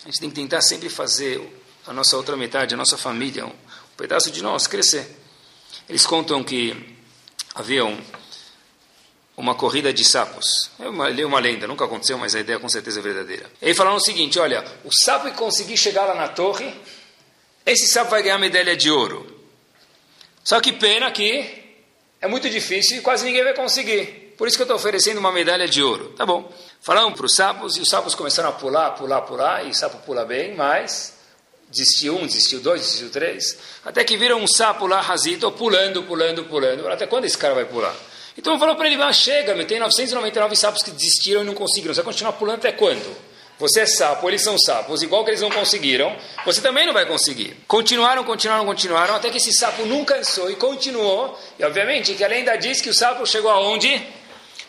A 0.03 0.07
gente 0.07 0.21
tem 0.21 0.29
que 0.31 0.37
tentar 0.37 0.61
sempre 0.61 0.89
fazer 0.89 1.43
a 1.87 1.93
nossa 1.93 2.17
outra 2.17 2.37
metade, 2.37 2.73
a 2.73 2.77
nossa 2.77 2.97
família, 2.97 3.45
um, 3.47 3.53
pedaço 3.97 4.31
de 4.31 4.43
nós 4.43 4.69
crescer. 4.69 5.19
Eles 5.89 6.07
contam 6.07 6.45
que 6.45 6.97
havia 7.53 7.85
um, 7.85 8.01
uma 9.37 9.57
corrida 9.57 9.93
de 9.93 10.05
sapos. 10.05 10.71
Eu 10.79 10.93
li 11.09 11.25
uma 11.25 11.41
lenda, 11.41 11.67
nunca 11.67 11.85
aconteceu, 11.85 12.17
mas 12.17 12.37
a 12.37 12.41
ideia 12.41 12.61
com 12.61 12.69
certeza 12.69 13.01
é 13.01 13.03
verdadeira. 13.03 13.51
E 13.61 13.67
aí 13.67 13.75
falaram 13.75 13.97
o 13.97 14.01
seguinte: 14.01 14.39
olha, 14.39 14.65
o 14.85 14.91
sapo 15.05 15.29
que 15.29 15.37
conseguir 15.37 15.77
chegar 15.77 16.07
lá 16.07 16.15
na 16.15 16.29
torre, 16.29 16.73
esse 17.67 17.89
sapo 17.89 18.13
vai 18.13 18.23
ganhar 18.23 18.39
medalha 18.39 18.77
de 18.77 18.89
ouro. 18.89 19.41
Só 20.45 20.61
que 20.61 20.73
pena 20.73 21.11
que 21.11 21.77
é 22.21 22.29
muito 22.29 22.49
difícil 22.49 22.99
e 22.99 23.01
quase 23.01 23.25
ninguém 23.25 23.43
vai 23.43 23.55
conseguir. 23.55 24.30
Por 24.41 24.49
isso 24.49 24.57
que 24.57 24.63
eu 24.63 24.65
estou 24.65 24.77
oferecendo 24.79 25.19
uma 25.19 25.31
medalha 25.31 25.69
de 25.69 25.83
ouro. 25.83 26.15
Tá 26.17 26.25
bom. 26.25 26.51
Falaram 26.81 27.13
para 27.13 27.27
os 27.27 27.35
sapos 27.35 27.77
e 27.77 27.83
os 27.83 27.89
sapos 27.91 28.15
começaram 28.15 28.49
a 28.49 28.53
pular, 28.53 28.93
pular, 28.93 29.21
pular. 29.21 29.67
E 29.67 29.69
o 29.69 29.75
sapo 29.75 29.99
pula 29.99 30.25
bem, 30.25 30.55
mas 30.55 31.13
desistiu 31.69 32.17
um, 32.17 32.27
desistiu 32.27 32.59
dois, 32.59 32.81
desistiu 32.81 33.11
três. 33.11 33.59
Até 33.85 34.03
que 34.03 34.17
viram 34.17 34.41
um 34.41 34.47
sapo 34.47 34.87
lá, 34.87 35.03
razito, 35.03 35.53
pulando, 35.53 36.05
pulando, 36.05 36.47
pulando. 36.47 36.89
Até 36.89 37.07
quando 37.07 37.27
esse 37.27 37.37
cara 37.37 37.53
vai 37.53 37.67
pular? 37.67 37.95
Então 38.35 38.59
falou 38.59 38.77
para 38.77 38.87
ele, 38.87 39.03
ah, 39.03 39.13
chega, 39.13 39.55
meu, 39.55 39.67
tem 39.67 39.79
999 39.79 40.57
sapos 40.57 40.83
que 40.83 40.91
desistiram 40.91 41.43
e 41.43 41.45
não 41.45 41.53
conseguiram. 41.53 41.93
Você 41.93 42.01
vai 42.01 42.11
continuar 42.11 42.33
pulando 42.33 42.61
até 42.61 42.73
quando? 42.73 43.15
Você 43.59 43.81
é 43.81 43.87
sapo, 43.87 44.27
eles 44.27 44.43
são 44.43 44.59
sapos, 44.59 45.03
igual 45.03 45.23
que 45.23 45.33
eles 45.33 45.43
não 45.43 45.51
conseguiram, 45.51 46.17
você 46.47 46.63
também 46.63 46.87
não 46.87 46.95
vai 46.95 47.05
conseguir. 47.05 47.59
Continuaram, 47.69 48.25
continuaram, 48.25 48.65
continuaram, 48.65 49.17
até 49.17 49.29
que 49.29 49.37
esse 49.37 49.53
sapo 49.53 49.85
não 49.85 50.03
cansou 50.03 50.51
e 50.51 50.57
continuou. 50.57 51.39
E 51.59 51.65
obviamente 51.65 52.15
que 52.15 52.25
a 52.25 52.29
lenda 52.29 52.57
diz 52.57 52.81
que 52.81 52.89
o 52.89 52.95
sapo 52.95 53.27
chegou 53.27 53.51
aonde? 53.51 54.19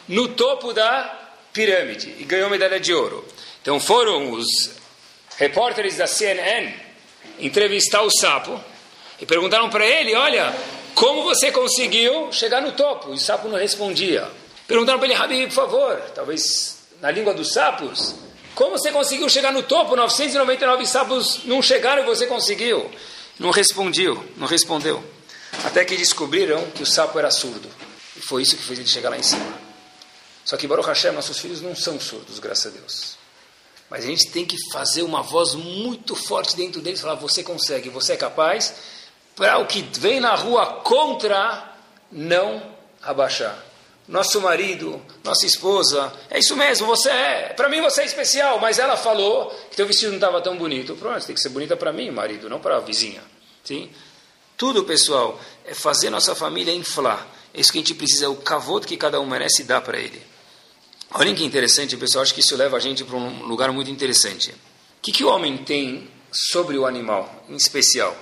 No 0.08 0.30
topo 0.30 0.74
da 0.74 1.20
pirâmide 1.54 2.15
e 2.20 2.24
ganhou 2.24 2.50
medalha 2.50 2.80
de 2.80 2.94
ouro. 2.94 3.26
Então 3.62 3.80
foram 3.80 4.32
os 4.32 4.48
repórteres 5.38 5.98
da 5.98 6.08
CNN 6.08 6.74
entrevistar 7.39 8.02
o 8.02 8.10
sapo 8.10 8.60
e 9.20 9.26
perguntaram 9.26 9.70
para 9.70 9.86
ele: 9.86 10.15
Olha, 10.15 10.54
como 10.96 11.24
você 11.24 11.52
conseguiu 11.52 12.32
chegar 12.32 12.62
no 12.62 12.72
topo? 12.72 13.12
E 13.12 13.13
o 13.13 13.17
sapo 13.17 13.48
não 13.48 13.58
respondia. 13.58 14.28
Perguntaram 14.67 15.00
para 15.00 15.08
ele: 15.08 15.17
Habib, 15.17 15.50
por 15.50 15.56
favor, 15.56 15.98
talvez 16.13 16.80
na 17.02 17.12
língua 17.12 17.34
dos 17.34 17.54
sapos, 17.54 18.15
como 18.54 18.78
você 18.78 18.91
conseguiu 18.91 19.28
chegar 19.30 19.52
no 19.52 19.63
topo? 19.63 19.96
999 19.96 20.86
sapos 20.86 21.41
não 21.46 21.62
chegaram 21.62 22.04
e 22.04 22.06
você 22.06 22.28
conseguiu. 22.28 22.89
Não 23.39 23.50
respondeu, 23.50 24.24
não 24.38 24.46
respondeu. 24.46 25.04
Até 25.65 25.84
que 25.84 25.98
descobriram 25.98 26.63
que 26.72 26.84
o 26.84 26.86
sapo 26.86 27.17
era 27.17 27.32
surdo. 27.32 27.67
E 28.15 28.22
foi 28.22 28.44
isso 28.44 28.56
que 28.56 28.63
fez 28.63 28.80
ele 28.80 28.88
chegar 28.88 29.10
lá 29.10 29.17
em 29.17 29.24
cima. 29.24 29.71
Só 30.43 30.58
que 30.58 30.67
Baruch 30.67 30.88
Hashem, 30.88 31.12
nossos 31.12 31.39
filhos 31.39 31.62
não 31.62 31.75
são 31.75 31.99
surdos, 31.99 32.39
graças 32.39 32.73
a 32.73 32.77
Deus. 32.77 33.17
Mas 33.89 34.06
a 34.06 34.08
gente 34.08 34.32
tem 34.32 34.45
que 34.45 34.56
fazer 34.71 35.04
uma 35.04 35.21
voz 35.21 35.54
muito 35.54 36.15
forte 36.15 36.56
dentro 36.56 36.82
deles, 36.82 37.01
falar, 37.01 37.15
você 37.15 37.43
consegue, 37.43 37.89
você 37.89 38.13
é 38.13 38.17
capaz, 38.17 38.73
para 39.36 39.58
o 39.58 39.65
que 39.65 39.82
vem 39.82 40.19
na 40.19 40.34
rua 40.34 40.65
contra 40.82 41.75
não 42.12 42.63
abaixar. 43.01 43.65
Nosso 44.08 44.41
marido, 44.41 45.01
nossa 45.23 45.45
esposa, 45.45 46.12
é 46.30 46.39
isso 46.39 46.56
mesmo, 46.56 46.88
você 46.88 47.10
é. 47.10 47.54
Para 47.54 47.69
mim 47.69 47.82
você 47.82 48.01
é 48.01 48.06
especial, 48.06 48.60
mas 48.60 48.80
ela 48.80 48.97
falou 48.97 49.49
que 49.69 49.75
teu 49.75 49.86
vestido 49.86 50.10
não 50.10 50.17
estava 50.17 50.41
tão 50.41 50.58
bonito. 50.58 50.95
Pronto, 50.95 51.25
tem 51.25 51.36
que 51.36 51.41
ser 51.41 51.49
bonita 51.49 51.77
para 51.77 51.93
mim, 51.93 52.12
marido, 52.12 52.49
não 52.49 52.60
para 52.60 52.77
a 52.77 52.80
vizinha. 52.80 53.21
Sim? 53.63 53.89
Tudo, 54.58 54.84
pessoal, 54.84 55.39
é 55.65 55.73
fazer 55.73 56.10
nossa 56.10 56.36
família 56.36 56.73
inflar. 56.73 57.27
É 57.54 57.62
isso 57.62 57.71
que 57.71 57.77
a 57.77 57.82
gente 57.82 57.93
precisa, 57.93 58.25
é 58.25 58.27
o 58.27 58.36
cavoto 58.36 58.88
que 58.88 58.97
cada 58.97 59.19
um 59.19 59.25
merece 59.25 59.63
dar 59.63 59.82
para 59.82 59.97
ele. 59.97 60.31
Olhem 61.13 61.36
que 61.36 61.43
interessante, 61.43 61.97
pessoal, 61.97 62.24
acho 62.24 62.34
que 62.34 62.39
isso 62.39 62.56
leva 62.56 62.78
a 62.78 62.80
gente 62.80 63.04
para 63.04 63.17
um 63.17 63.43
lugar 63.43 63.69
muito 63.71 63.91
interessante. 63.91 64.52
O 64.52 65.02
que, 65.02 65.12
que 65.12 65.24
o 65.24 65.28
homem 65.28 65.58
tem 65.58 66.08
sobre 66.32 66.78
o 66.78 66.86
animal, 66.86 67.45
em 67.50 67.56
especial? 67.56 68.15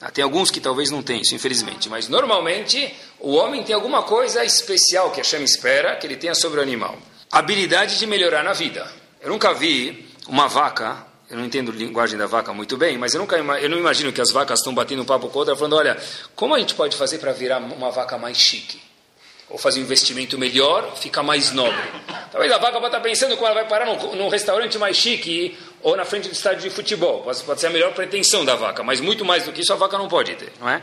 Ah, 0.00 0.10
tem 0.10 0.24
alguns 0.24 0.50
que 0.50 0.58
talvez 0.58 0.90
não 0.90 1.02
tenham 1.02 1.20
isso, 1.20 1.34
infelizmente, 1.34 1.90
mas 1.90 2.08
normalmente 2.08 2.92
o 3.20 3.34
homem 3.34 3.62
tem 3.62 3.74
alguma 3.74 4.02
coisa 4.02 4.42
especial 4.42 5.10
que 5.10 5.20
a 5.20 5.24
chama 5.24 5.44
espera 5.44 5.94
que 5.96 6.06
ele 6.06 6.16
tenha 6.16 6.34
sobre 6.34 6.60
o 6.60 6.62
animal. 6.62 6.96
Habilidade 7.30 7.98
de 7.98 8.06
melhorar 8.06 8.42
na 8.42 8.54
vida. 8.54 8.90
Eu 9.20 9.28
nunca 9.28 9.52
vi 9.52 10.08
uma 10.26 10.48
vaca, 10.48 11.06
eu 11.28 11.36
não 11.36 11.44
entendo 11.44 11.70
a 11.70 11.74
linguagem 11.74 12.18
da 12.18 12.26
vaca 12.26 12.54
muito 12.54 12.76
bem, 12.76 12.96
mas 12.96 13.14
eu, 13.14 13.20
nunca, 13.20 13.36
eu 13.36 13.68
não 13.68 13.78
imagino 13.78 14.12
que 14.12 14.20
as 14.20 14.30
vacas 14.32 14.60
estão 14.60 14.74
batendo 14.74 15.02
um 15.02 15.04
papo 15.04 15.28
com 15.28 15.38
outra, 15.38 15.54
falando: 15.54 15.76
olha, 15.76 15.96
como 16.34 16.54
a 16.54 16.58
gente 16.58 16.74
pode 16.74 16.96
fazer 16.96 17.18
para 17.18 17.32
virar 17.32 17.58
uma 17.58 17.90
vaca 17.90 18.16
mais 18.16 18.38
chique? 18.38 18.80
Ou 19.48 19.58
fazer 19.58 19.80
um 19.80 19.82
investimento 19.82 20.38
melhor, 20.38 20.96
fica 20.96 21.22
mais 21.22 21.52
nobre. 21.52 21.82
Talvez 22.30 22.50
a 22.50 22.58
vaca 22.58 22.78
estar 22.78 23.00
pensando 23.00 23.36
como 23.36 23.46
ela 23.46 23.56
vai 23.56 23.68
parar 23.68 23.86
num, 23.86 24.14
num 24.16 24.28
restaurante 24.28 24.78
mais 24.78 24.96
chique 24.96 25.58
ou 25.82 25.96
na 25.96 26.04
frente 26.04 26.28
do 26.28 26.32
estádio 26.32 26.62
de 26.62 26.70
futebol. 26.70 27.22
Pode, 27.22 27.42
pode 27.42 27.60
ser 27.60 27.66
a 27.66 27.70
melhor 27.70 27.92
pretensão 27.92 28.44
da 28.44 28.54
vaca, 28.54 28.82
mas 28.82 29.00
muito 29.00 29.24
mais 29.24 29.44
do 29.44 29.52
que 29.52 29.60
isso 29.60 29.72
a 29.72 29.76
vaca 29.76 29.98
não 29.98 30.08
pode 30.08 30.34
ter, 30.36 30.52
não 30.58 30.68
é? 30.68 30.82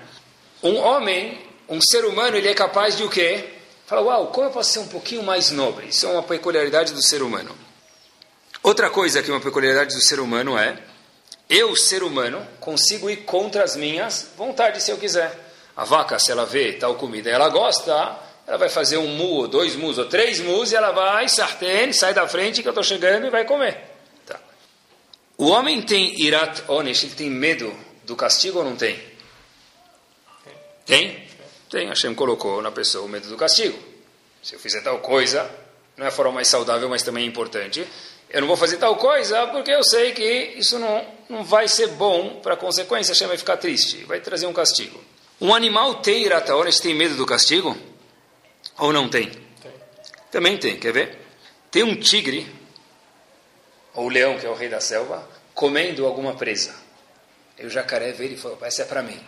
Um 0.62 0.78
homem, 0.78 1.40
um 1.68 1.80
ser 1.82 2.06
humano, 2.06 2.38
ele 2.38 2.48
é 2.48 2.54
capaz 2.54 2.96
de 2.96 3.04
o 3.04 3.10
quê? 3.10 3.46
Fala, 3.88 4.02
uau, 4.02 4.28
como 4.28 4.48
eu 4.48 4.52
posso 4.52 4.72
ser 4.72 4.80
um 4.80 4.88
pouquinho 4.88 5.24
mais 5.24 5.50
nobre? 5.50 5.88
Isso 5.88 6.06
é 6.06 6.10
uma 6.10 6.22
peculiaridade 6.22 6.94
do 6.94 7.02
ser 7.02 7.24
humano. 7.24 7.56
Outra 8.62 8.90
coisa 8.90 9.24
que 9.24 9.32
é 9.32 9.34
uma 9.34 9.40
peculiaridade 9.40 9.96
do 9.96 10.02
ser 10.04 10.20
humano 10.20 10.58
é, 10.58 10.78
eu, 11.50 11.76
ser 11.76 12.04
humano, 12.04 12.46
consigo 12.60 13.10
ir 13.10 13.24
contra 13.24 13.64
as 13.64 13.76
minhas 13.76 14.30
vontades 14.38 14.84
se 14.84 14.92
eu 14.92 14.98
quiser. 14.98 15.36
A 15.76 15.84
vaca, 15.86 16.20
se 16.20 16.32
ela 16.32 16.46
vê 16.46 16.74
tal 16.74 16.94
comida 16.96 17.30
ela 17.30 17.50
gosta, 17.50 18.16
ela 18.50 18.58
vai 18.58 18.68
fazer 18.68 18.98
um 18.98 19.06
mu, 19.06 19.42
ou 19.42 19.48
dois 19.48 19.76
mus, 19.76 20.00
ou 20.00 20.06
três 20.06 20.40
mus, 20.40 20.72
e 20.72 20.76
ela 20.76 20.90
vai, 20.92 21.30
sartene, 21.30 21.94
sai 21.94 22.16
da 22.16 22.28
frente 22.28 22.64
que 22.64 22.68
eu 22.68 22.72
estou 22.72 22.84
chegando 22.84 23.28
e 23.28 23.30
vai 23.30 23.46
comer. 23.46 23.78
Tá. 24.26 24.40
O 25.38 25.50
homem 25.50 25.80
tem 25.84 26.20
irat 26.20 26.64
onesh, 26.68 27.04
ele 27.04 27.14
tem 27.14 27.30
medo 27.30 27.72
do 28.06 28.16
castigo 28.16 28.58
ou 28.58 28.66
não 28.66 28.76
tem? 28.76 29.00
Tem? 30.84 31.28
Tem. 31.70 31.90
Hashem 31.90 32.16
colocou 32.16 32.60
na 32.60 32.72
pessoa 32.72 33.06
o 33.06 33.08
medo 33.08 33.30
do 33.30 33.38
castigo. 33.38 33.78
Se 34.42 34.56
eu 34.56 34.60
fizer 34.60 34.82
tal 34.82 34.98
coisa, 34.98 35.48
não 35.96 36.08
é 36.08 36.10
a 36.10 36.12
forma 36.12 36.32
mais 36.32 36.48
saudável, 36.48 36.90
mas 36.90 37.04
também 37.04 37.26
é 37.26 37.28
importante. 37.28 37.88
Eu 38.32 38.42
não 38.42 38.48
vou 38.48 38.58
fazer 38.58 38.78
tal 38.78 38.96
coisa 38.96 39.46
porque 39.48 39.70
eu 39.70 39.84
sei 39.84 40.12
que 40.12 40.54
isso 40.58 40.80
não, 40.80 41.06
não 41.30 41.44
vai 41.44 41.68
ser 41.68 41.90
bom 41.90 42.40
para 42.42 42.56
a 42.56 42.58
consequência. 42.58 43.12
Hashem 43.12 43.28
vai 43.28 43.38
ficar 43.38 43.58
triste, 43.58 43.98
vai 44.06 44.20
trazer 44.20 44.48
um 44.48 44.54
castigo. 44.54 45.00
Um 45.40 45.54
animal 45.54 45.96
tem 46.02 46.24
irat 46.24 46.50
onesh, 46.50 46.80
tem 46.80 46.96
medo 46.96 47.14
do 47.14 47.28
castigo? 47.28 47.78
Ou 48.80 48.94
não 48.94 49.10
tem? 49.10 49.30
tem? 49.30 49.72
Também 50.32 50.58
tem, 50.58 50.78
quer 50.78 50.94
ver? 50.94 51.18
Tem 51.70 51.84
um 51.84 51.96
tigre, 51.96 52.48
ou 53.94 54.06
o 54.06 54.10
leão, 54.10 54.38
que 54.38 54.46
é 54.46 54.50
o 54.50 54.56
rei 54.56 54.70
da 54.70 54.80
selva, 54.80 55.28
comendo 55.54 56.06
alguma 56.06 56.36
presa. 56.36 56.76
Aí 57.58 57.66
o 57.66 57.70
jacaré 57.70 58.12
vê 58.12 58.26
ele 58.26 58.36
e 58.36 58.38
fala, 58.38 58.58
essa 58.62 58.84
é 58.84 58.86
para 58.86 59.04
mim. 59.04 59.20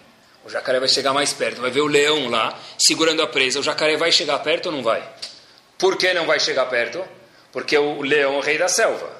O 0.44 0.50
jacaré 0.50 0.80
vai 0.80 0.90
chegar 0.90 1.14
mais 1.14 1.34
perto, 1.34 1.62
vai 1.62 1.70
ver 1.70 1.82
o 1.82 1.88
leão 1.88 2.30
lá, 2.30 2.58
segurando 2.78 3.22
a 3.22 3.28
presa. 3.28 3.60
O 3.60 3.64
jacaré 3.64 3.98
vai 3.98 4.12
chegar 4.12 4.40
perto 4.40 4.68
ou 4.68 4.72
não 4.72 4.82
vai? 4.82 5.08
Por 5.78 5.98
que 5.98 6.14
não 6.14 6.26
vai 6.26 6.40
chegar 6.40 6.66
perto? 6.66 7.04
porque 7.52 7.78
o 7.78 8.02
leão 8.02 8.36
é 8.36 8.38
o 8.38 8.42
rei 8.42 8.58
da 8.58 8.68
selva. 8.68 9.12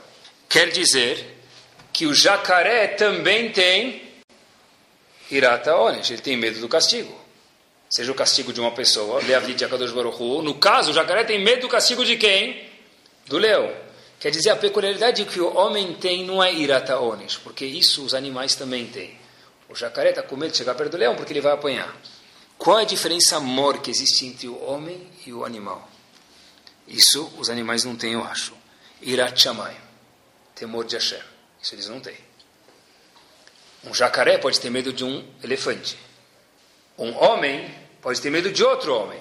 Quer 0.48 0.70
dizer 0.70 1.38
que 1.92 2.06
o 2.06 2.14
jacaré 2.14 2.88
também 2.88 3.52
tem 3.52 4.10
irata 5.30 5.76
onish, 5.76 6.12
ele 6.12 6.22
tem 6.22 6.38
medo 6.38 6.60
do 6.60 6.70
castigo. 6.70 7.14
Seja 7.92 8.10
o 8.10 8.16
castigo 8.16 8.54
de 8.54 8.62
uma 8.62 8.72
pessoa, 8.72 9.22
No 10.42 10.56
caso, 10.56 10.92
o 10.92 10.94
jacaré 10.94 11.26
tem 11.26 11.44
medo 11.44 11.64
do 11.64 11.68
castigo 11.68 12.06
de 12.06 12.16
quem? 12.16 12.72
Do 13.28 13.38
leão. 13.38 13.70
Quer 14.18 14.32
dizer, 14.32 14.52
a 14.52 14.56
peculiaridade 14.56 15.26
que 15.26 15.42
o 15.42 15.54
homem 15.58 15.94
tem 15.96 16.24
não 16.24 16.42
é 16.42 16.54
irata 16.54 16.98
onish, 16.98 17.38
porque 17.38 17.66
isso 17.66 18.06
os 18.06 18.14
animais 18.14 18.56
também 18.56 18.88
têm. 18.88 19.20
O 19.68 19.76
jacaré 19.76 20.12
está 20.12 20.24
com 20.24 20.38
medo 20.38 20.52
de 20.52 20.58
chegar 20.58 20.74
perto 20.74 20.92
do 20.92 20.98
leão 20.98 21.18
porque 21.18 21.34
ele 21.34 21.42
vai 21.42 21.52
apanhar. 21.52 21.94
Qual 22.58 22.80
é 22.80 22.84
a 22.84 22.86
diferença 22.86 23.36
amor 23.36 23.80
que 23.80 23.92
existe 23.92 24.26
entre 24.26 24.48
o 24.48 24.64
homem 24.64 25.10
e 25.26 25.34
o 25.34 25.44
animal? 25.44 25.90
Isso 26.88 27.30
os 27.38 27.50
animais 27.50 27.84
não 27.84 27.98
têm, 27.98 28.14
eu 28.14 28.24
acho. 28.24 28.54
Irat 29.02 29.46
temor 30.56 30.86
de 30.86 30.96
Hashem. 30.96 31.20
Isso 31.62 31.76
eles 31.76 31.90
não 31.90 32.00
têm. 32.00 32.18
Um 33.84 33.94
jacaré 33.94 34.38
pode 34.38 34.62
ter 34.62 34.70
medo 34.70 34.94
de 34.94 35.04
um 35.04 35.28
elefante. 35.44 35.98
Um 36.98 37.18
homem 37.18 37.81
pode 38.02 38.20
ter 38.20 38.30
medo 38.30 38.52
de 38.52 38.64
outro 38.64 38.96
homem. 38.96 39.20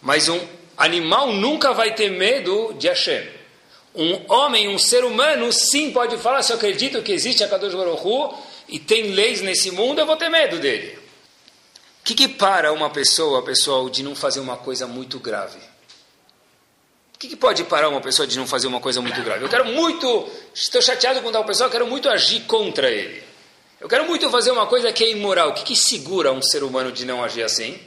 Mas 0.00 0.28
um 0.28 0.40
animal 0.76 1.32
nunca 1.32 1.72
vai 1.72 1.94
ter 1.94 2.10
medo 2.10 2.74
de 2.78 2.88
Hashem. 2.88 3.28
Um 3.94 4.30
homem, 4.30 4.68
um 4.68 4.78
ser 4.78 5.04
humano, 5.04 5.50
sim 5.52 5.90
pode 5.90 6.16
falar: 6.18 6.42
se 6.42 6.52
eu 6.52 6.56
acredito 6.56 7.02
que 7.02 7.12
existe 7.12 7.42
a 7.42 7.48
Kadosh 7.48 7.74
Baruch 7.74 8.36
e 8.68 8.78
tem 8.78 9.12
leis 9.12 9.40
nesse 9.40 9.70
mundo, 9.70 10.00
eu 10.00 10.06
vou 10.06 10.16
ter 10.16 10.28
medo 10.28 10.58
dele. 10.58 10.98
O 12.00 12.04
que, 12.04 12.14
que 12.14 12.28
para 12.28 12.72
uma 12.72 12.90
pessoa, 12.90 13.42
pessoal, 13.42 13.88
de 13.90 14.02
não 14.02 14.14
fazer 14.14 14.40
uma 14.40 14.56
coisa 14.56 14.86
muito 14.86 15.18
grave? 15.18 15.58
O 17.14 17.18
que, 17.18 17.28
que, 17.28 17.36
pode 17.36 17.64
parar 17.64 17.88
uma 17.88 18.00
pessoa 18.00 18.28
de 18.28 18.36
não 18.36 18.46
fazer 18.46 18.66
uma 18.66 18.78
coisa 18.78 19.00
muito 19.00 19.20
grave? 19.22 19.42
Eu 19.42 19.48
quero 19.48 19.64
muito, 19.64 20.28
estou 20.54 20.82
chateado 20.82 21.22
com 21.22 21.32
tal 21.32 21.44
pessoa, 21.44 21.70
quero 21.70 21.86
muito 21.86 22.10
agir 22.10 22.42
contra 22.42 22.90
ele. 22.90 23.24
Eu 23.80 23.88
quero 23.88 24.04
muito 24.04 24.28
fazer 24.30 24.50
uma 24.50 24.66
coisa 24.66 24.92
que 24.92 25.02
é 25.02 25.10
imoral. 25.10 25.48
O 25.48 25.54
que, 25.54 25.64
que 25.64 25.74
segura 25.74 26.30
um 26.30 26.42
ser 26.42 26.62
humano 26.62 26.92
de 26.92 27.06
não 27.06 27.24
agir 27.24 27.42
assim? 27.42 27.80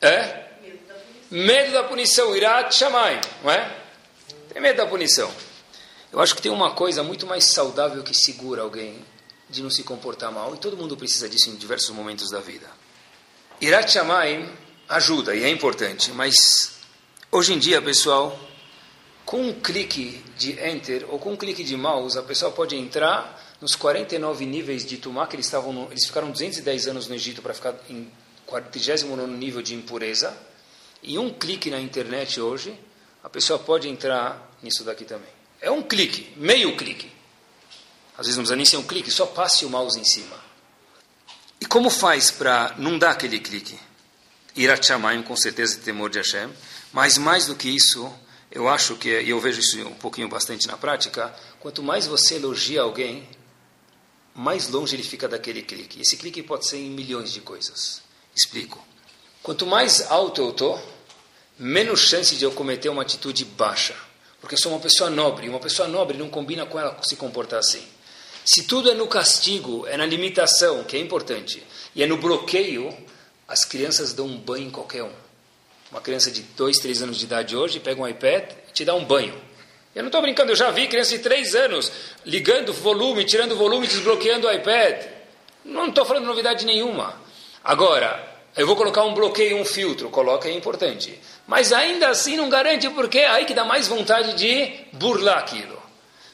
É? 0.00 0.46
Medo 1.30 1.72
da 1.72 1.84
punição. 1.84 2.34
Irá 2.36 2.70
chamai, 2.70 3.20
não 3.42 3.50
é? 3.50 3.76
Tem 4.52 4.62
medo 4.62 4.76
da 4.76 4.86
punição. 4.86 5.30
Eu 6.12 6.20
acho 6.20 6.34
que 6.34 6.42
tem 6.42 6.50
uma 6.50 6.74
coisa 6.74 7.02
muito 7.02 7.26
mais 7.26 7.52
saudável 7.52 8.02
que 8.02 8.14
segura 8.14 8.62
alguém 8.62 9.04
de 9.50 9.62
não 9.62 9.70
se 9.70 9.82
comportar 9.82 10.32
mal. 10.32 10.54
E 10.54 10.58
todo 10.58 10.76
mundo 10.76 10.96
precisa 10.96 11.28
disso 11.28 11.50
em 11.50 11.56
diversos 11.56 11.90
momentos 11.90 12.30
da 12.30 12.40
vida. 12.40 12.66
Irá 13.60 13.86
chamai 13.86 14.48
ajuda 14.88 15.34
e 15.34 15.44
é 15.44 15.50
importante, 15.50 16.10
mas 16.12 16.78
hoje 17.30 17.52
em 17.52 17.58
dia, 17.58 17.82
pessoal, 17.82 18.38
com 19.24 19.42
um 19.42 19.52
clique 19.52 20.24
de 20.38 20.52
enter 20.66 21.04
ou 21.08 21.18
com 21.18 21.32
um 21.32 21.36
clique 21.36 21.62
de 21.62 21.76
mouse, 21.76 22.16
a 22.16 22.22
pessoa 22.22 22.50
pode 22.50 22.74
entrar 22.74 23.38
nos 23.60 23.74
49 23.74 24.46
níveis 24.46 24.86
de 24.86 24.96
Tumá, 24.96 25.26
que 25.26 25.36
eles, 25.36 25.46
estavam 25.46 25.72
no, 25.72 25.90
eles 25.90 26.06
ficaram 26.06 26.30
210 26.30 26.88
anos 26.88 27.08
no 27.08 27.14
Egito 27.14 27.42
para 27.42 27.52
ficar 27.52 27.74
em 27.90 28.10
49 28.48 29.26
nível 29.36 29.62
de 29.62 29.74
impureza, 29.74 30.36
e 31.02 31.18
um 31.18 31.30
clique 31.30 31.70
na 31.70 31.78
internet 31.78 32.40
hoje, 32.40 32.78
a 33.22 33.28
pessoa 33.28 33.58
pode 33.58 33.88
entrar 33.88 34.50
nisso 34.62 34.82
daqui 34.84 35.04
também. 35.04 35.30
É 35.60 35.70
um 35.70 35.82
clique, 35.82 36.32
meio 36.36 36.76
clique. 36.76 37.12
Às 38.16 38.26
vezes 38.26 38.36
não 38.36 38.42
precisa 38.42 38.56
nem 38.56 38.64
ser 38.64 38.78
um 38.78 38.82
clique, 38.82 39.10
só 39.10 39.26
passe 39.26 39.64
o 39.64 39.70
mouse 39.70 40.00
em 40.00 40.04
cima. 40.04 40.36
E 41.60 41.66
como 41.66 41.90
faz 41.90 42.30
para 42.30 42.74
não 42.78 42.98
dar 42.98 43.10
aquele 43.10 43.38
clique? 43.38 43.78
Irat 44.56 44.86
Shamayim, 44.86 45.22
com 45.22 45.36
certeza, 45.36 45.78
temor 45.78 46.10
de 46.10 46.18
Hashem. 46.18 46.50
Mas 46.92 47.18
mais 47.18 47.46
do 47.46 47.54
que 47.54 47.68
isso, 47.68 48.12
eu 48.50 48.68
acho 48.68 48.96
que, 48.96 49.20
e 49.20 49.30
eu 49.30 49.38
vejo 49.38 49.60
isso 49.60 49.78
um 49.86 49.94
pouquinho 49.94 50.28
bastante 50.28 50.66
na 50.66 50.76
prática, 50.76 51.34
quanto 51.60 51.82
mais 51.82 52.06
você 52.06 52.36
elogia 52.36 52.80
alguém, 52.80 53.28
mais 54.34 54.68
longe 54.68 54.96
ele 54.96 55.02
fica 55.02 55.28
daquele 55.28 55.62
clique. 55.62 56.00
Esse 56.00 56.16
clique 56.16 56.42
pode 56.42 56.66
ser 56.66 56.78
em 56.78 56.90
milhões 56.90 57.30
de 57.30 57.40
coisas. 57.40 58.07
Explico. 58.38 58.80
Quanto 59.42 59.66
mais 59.66 60.08
alto 60.12 60.40
eu 60.40 60.50
estou, 60.50 60.80
menos 61.58 61.98
chance 61.98 62.36
de 62.36 62.44
eu 62.44 62.52
cometer 62.52 62.88
uma 62.88 63.02
atitude 63.02 63.44
baixa. 63.44 63.96
Porque 64.40 64.54
eu 64.54 64.58
sou 64.58 64.70
uma 64.70 64.80
pessoa 64.80 65.10
nobre. 65.10 65.48
Uma 65.48 65.58
pessoa 65.58 65.88
nobre 65.88 66.16
não 66.16 66.30
combina 66.30 66.64
com 66.64 66.78
ela 66.78 66.96
se 67.02 67.16
comportar 67.16 67.58
assim. 67.58 67.82
Se 68.44 68.62
tudo 68.62 68.92
é 68.92 68.94
no 68.94 69.08
castigo, 69.08 69.84
é 69.88 69.96
na 69.96 70.06
limitação, 70.06 70.84
que 70.84 70.96
é 70.96 71.00
importante, 71.00 71.66
e 71.96 72.02
é 72.02 72.06
no 72.06 72.16
bloqueio, 72.16 72.96
as 73.48 73.64
crianças 73.64 74.12
dão 74.12 74.26
um 74.26 74.38
banho 74.38 74.68
em 74.68 74.70
qualquer 74.70 75.02
um. 75.02 75.12
Uma 75.90 76.00
criança 76.00 76.30
de 76.30 76.42
2, 76.42 76.78
3 76.78 77.02
anos 77.02 77.18
de 77.18 77.24
idade 77.24 77.56
hoje 77.56 77.80
pega 77.80 78.00
um 78.00 78.06
iPad 78.06 78.52
e 78.68 78.72
te 78.72 78.84
dá 78.84 78.94
um 78.94 79.04
banho. 79.04 79.34
Eu 79.94 80.02
não 80.02 80.08
estou 80.08 80.22
brincando, 80.22 80.52
eu 80.52 80.56
já 80.56 80.70
vi 80.70 80.86
crianças 80.86 81.10
de 81.10 81.18
3 81.18 81.56
anos 81.56 81.90
ligando 82.24 82.72
volume, 82.72 83.24
tirando 83.24 83.56
volume, 83.56 83.88
desbloqueando 83.88 84.46
o 84.46 84.52
iPad. 84.52 85.06
Não 85.64 85.88
estou 85.88 86.06
falando 86.06 86.24
novidade 86.24 86.64
nenhuma. 86.64 87.27
Agora, 87.68 88.26
eu 88.56 88.66
vou 88.66 88.74
colocar 88.74 89.04
um 89.04 89.12
bloqueio, 89.12 89.58
um 89.58 89.64
filtro, 89.64 90.08
coloca 90.08 90.48
é 90.48 90.52
importante. 90.52 91.20
Mas 91.46 91.70
ainda 91.70 92.08
assim 92.08 92.34
não 92.34 92.48
garante 92.48 92.88
porque 92.88 93.18
é 93.18 93.28
aí 93.28 93.44
que 93.44 93.52
dá 93.52 93.62
mais 93.62 93.86
vontade 93.86 94.32
de 94.32 94.86
burlar 94.94 95.36
aquilo. 95.36 95.78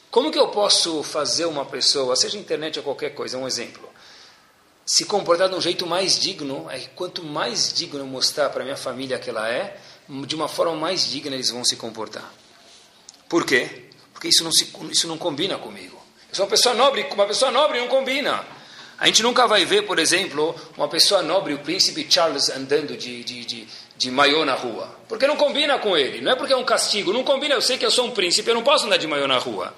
Como 0.09 0.31
que 0.31 0.39
eu 0.39 0.47
posso 0.47 1.03
fazer 1.03 1.43
uma 1.43 1.65
pessoa, 1.65 2.15
seja 2.15 2.37
internet 2.37 2.79
ou 2.79 2.85
qualquer 2.85 3.09
coisa, 3.09 3.37
um 3.37 3.45
exemplo, 3.45 3.83
se 4.85 5.03
comportar 5.03 5.49
de 5.49 5.55
um 5.55 5.59
jeito 5.59 5.85
mais 5.85 6.17
digno, 6.17 6.67
é 6.71 6.79
quanto 6.95 7.21
mais 7.21 7.73
digno 7.73 7.99
eu 7.99 8.05
mostrar 8.05 8.49
para 8.49 8.63
minha 8.63 8.77
família 8.77 9.19
que 9.19 9.29
ela 9.29 9.49
é, 9.49 9.75
de 10.07 10.35
uma 10.35 10.47
forma 10.47 10.73
mais 10.73 11.05
digna 11.05 11.35
eles 11.35 11.49
vão 11.49 11.65
se 11.65 11.75
comportar. 11.75 12.31
Por 13.27 13.45
quê? 13.45 13.89
Porque 14.13 14.29
isso 14.29 14.41
não, 14.41 14.53
se, 14.53 14.71
isso 14.89 15.05
não 15.05 15.17
combina 15.17 15.57
comigo. 15.57 16.01
Eu 16.29 16.35
sou 16.35 16.45
uma 16.45 16.51
pessoa 16.51 16.73
nobre, 16.73 17.05
uma 17.11 17.27
pessoa 17.27 17.51
nobre 17.51 17.77
não 17.77 17.89
combina. 17.89 18.54
A 18.97 19.07
gente 19.07 19.21
nunca 19.23 19.45
vai 19.45 19.65
ver, 19.65 19.83
por 19.83 19.99
exemplo, 19.99 20.55
uma 20.77 20.87
pessoa 20.87 21.21
nobre, 21.21 21.53
o 21.53 21.59
príncipe 21.59 22.07
Charles, 22.09 22.49
andando 22.49 22.95
de, 22.95 23.23
de, 23.23 23.43
de, 23.43 23.67
de 23.97 24.11
maiô 24.11 24.45
na 24.45 24.53
rua. 24.53 24.89
Porque 25.07 25.27
não 25.27 25.35
combina 25.35 25.77
com 25.77 25.97
ele. 25.97 26.21
Não 26.21 26.31
é 26.31 26.35
porque 26.35 26.53
é 26.53 26.57
um 26.57 26.63
castigo. 26.63 27.11
Não 27.11 27.23
combina. 27.23 27.55
Eu 27.55 27.61
sei 27.61 27.77
que 27.77 27.85
eu 27.85 27.91
sou 27.91 28.05
um 28.07 28.11
príncipe, 28.11 28.49
eu 28.49 28.55
não 28.55 28.63
posso 28.63 28.85
andar 28.85 28.97
de 28.97 29.07
maiô 29.07 29.27
na 29.27 29.37
rua. 29.37 29.73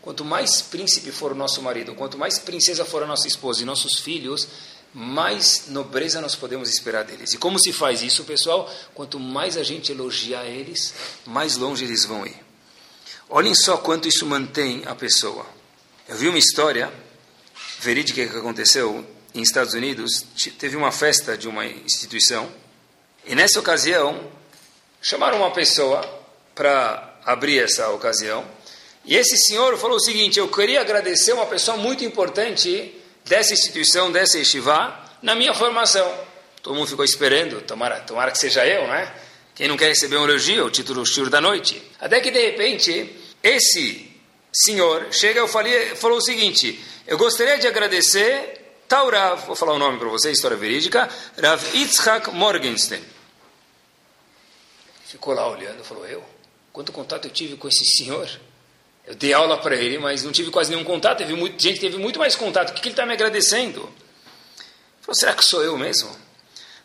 Quanto 0.00 0.24
mais 0.24 0.60
príncipe 0.60 1.12
for 1.12 1.30
o 1.30 1.34
nosso 1.34 1.62
marido, 1.62 1.94
quanto 1.94 2.18
mais 2.18 2.36
princesa 2.36 2.84
for 2.84 3.04
a 3.04 3.06
nossa 3.06 3.28
esposa 3.28 3.62
e 3.62 3.64
nossos 3.64 4.00
filhos, 4.00 4.48
mais 4.92 5.68
nobreza 5.68 6.20
nós 6.20 6.34
podemos 6.34 6.68
esperar 6.68 7.04
deles. 7.04 7.32
E 7.32 7.38
como 7.38 7.56
se 7.60 7.72
faz 7.72 8.02
isso, 8.02 8.24
pessoal? 8.24 8.68
Quanto 8.94 9.20
mais 9.20 9.56
a 9.56 9.62
gente 9.62 9.92
elogiar 9.92 10.44
eles, 10.44 10.92
mais 11.24 11.56
longe 11.56 11.84
eles 11.84 12.04
vão 12.04 12.26
ir. 12.26 12.36
Olhem 13.30 13.54
só 13.54 13.76
quanto 13.76 14.08
isso 14.08 14.26
mantém 14.26 14.82
a 14.86 14.94
pessoa. 14.94 15.46
Eu 16.08 16.16
vi 16.16 16.28
uma 16.28 16.36
história 16.36 16.92
verídica 17.82 18.24
que 18.24 18.36
aconteceu 18.36 19.04
em 19.34 19.42
Estados 19.42 19.74
Unidos. 19.74 20.24
Teve 20.58 20.76
uma 20.76 20.92
festa 20.92 21.36
de 21.36 21.48
uma 21.48 21.66
instituição 21.66 22.48
e 23.26 23.34
nessa 23.34 23.58
ocasião 23.58 24.30
chamaram 25.00 25.38
uma 25.38 25.50
pessoa 25.50 26.00
para 26.54 27.18
abrir 27.24 27.58
essa 27.58 27.88
ocasião. 27.90 28.44
E 29.04 29.16
esse 29.16 29.36
senhor 29.36 29.76
falou 29.76 29.96
o 29.96 30.00
seguinte: 30.00 30.38
Eu 30.38 30.48
queria 30.48 30.80
agradecer 30.80 31.32
uma 31.32 31.46
pessoa 31.46 31.76
muito 31.76 32.04
importante 32.04 32.94
dessa 33.24 33.52
instituição, 33.52 34.12
dessa 34.12 34.38
yeshiva, 34.38 34.96
na 35.20 35.34
minha 35.34 35.52
formação. 35.52 36.08
Todo 36.62 36.76
mundo 36.76 36.86
ficou 36.86 37.04
esperando, 37.04 37.60
tomara, 37.62 37.98
tomara 38.00 38.30
que 38.30 38.38
seja 38.38 38.64
eu, 38.64 38.86
né? 38.86 39.12
Quem 39.56 39.66
não 39.66 39.76
quer 39.76 39.88
receber 39.88 40.16
um 40.16 40.24
elogio, 40.24 40.66
o 40.66 40.70
título 40.70 41.04
Shur 41.04 41.28
da 41.28 41.40
noite. 41.40 41.82
Até 42.00 42.20
que 42.20 42.30
de 42.30 42.40
repente 42.40 43.10
esse 43.42 44.11
senhor 44.52 45.12
chega 45.12 45.44
e 45.44 45.48
falei, 45.48 45.94
falou 45.96 46.18
o 46.18 46.22
seguinte: 46.22 46.82
Eu 47.06 47.16
gostaria 47.16 47.58
de 47.58 47.66
agradecer 47.66 48.62
tal 48.88 49.10
Rav, 49.10 49.46
vou 49.46 49.56
falar 49.56 49.72
o 49.72 49.78
nome 49.78 49.98
para 49.98 50.08
vocês, 50.08 50.36
história 50.36 50.56
verídica, 50.56 51.08
Rav 51.40 51.62
Yitzhak 51.74 52.30
Morgenstern. 52.30 53.02
Ficou 55.06 55.34
lá 55.34 55.48
olhando, 55.48 55.82
falou: 55.82 56.06
Eu? 56.06 56.22
Quanto 56.72 56.92
contato 56.92 57.26
eu 57.26 57.30
tive 57.30 57.56
com 57.56 57.68
esse 57.68 57.84
senhor? 57.84 58.28
Eu 59.06 59.14
dei 59.14 59.32
aula 59.32 59.58
para 59.58 59.74
ele, 59.74 59.98
mas 59.98 60.22
não 60.22 60.30
tive 60.30 60.50
quase 60.50 60.70
nenhum 60.70 60.84
contato. 60.84 61.18
Teve 61.18 61.34
muito, 61.34 61.60
gente 61.60 61.80
teve 61.80 61.96
muito 61.96 62.18
mais 62.18 62.36
contato. 62.36 62.70
O 62.70 62.74
que, 62.74 62.80
que 62.80 62.88
ele 62.88 62.92
está 62.92 63.04
me 63.04 63.12
agradecendo? 63.12 63.80
Falou: 65.00 65.14
Será 65.14 65.34
que 65.34 65.44
sou 65.44 65.62
eu 65.62 65.76
mesmo? 65.76 66.14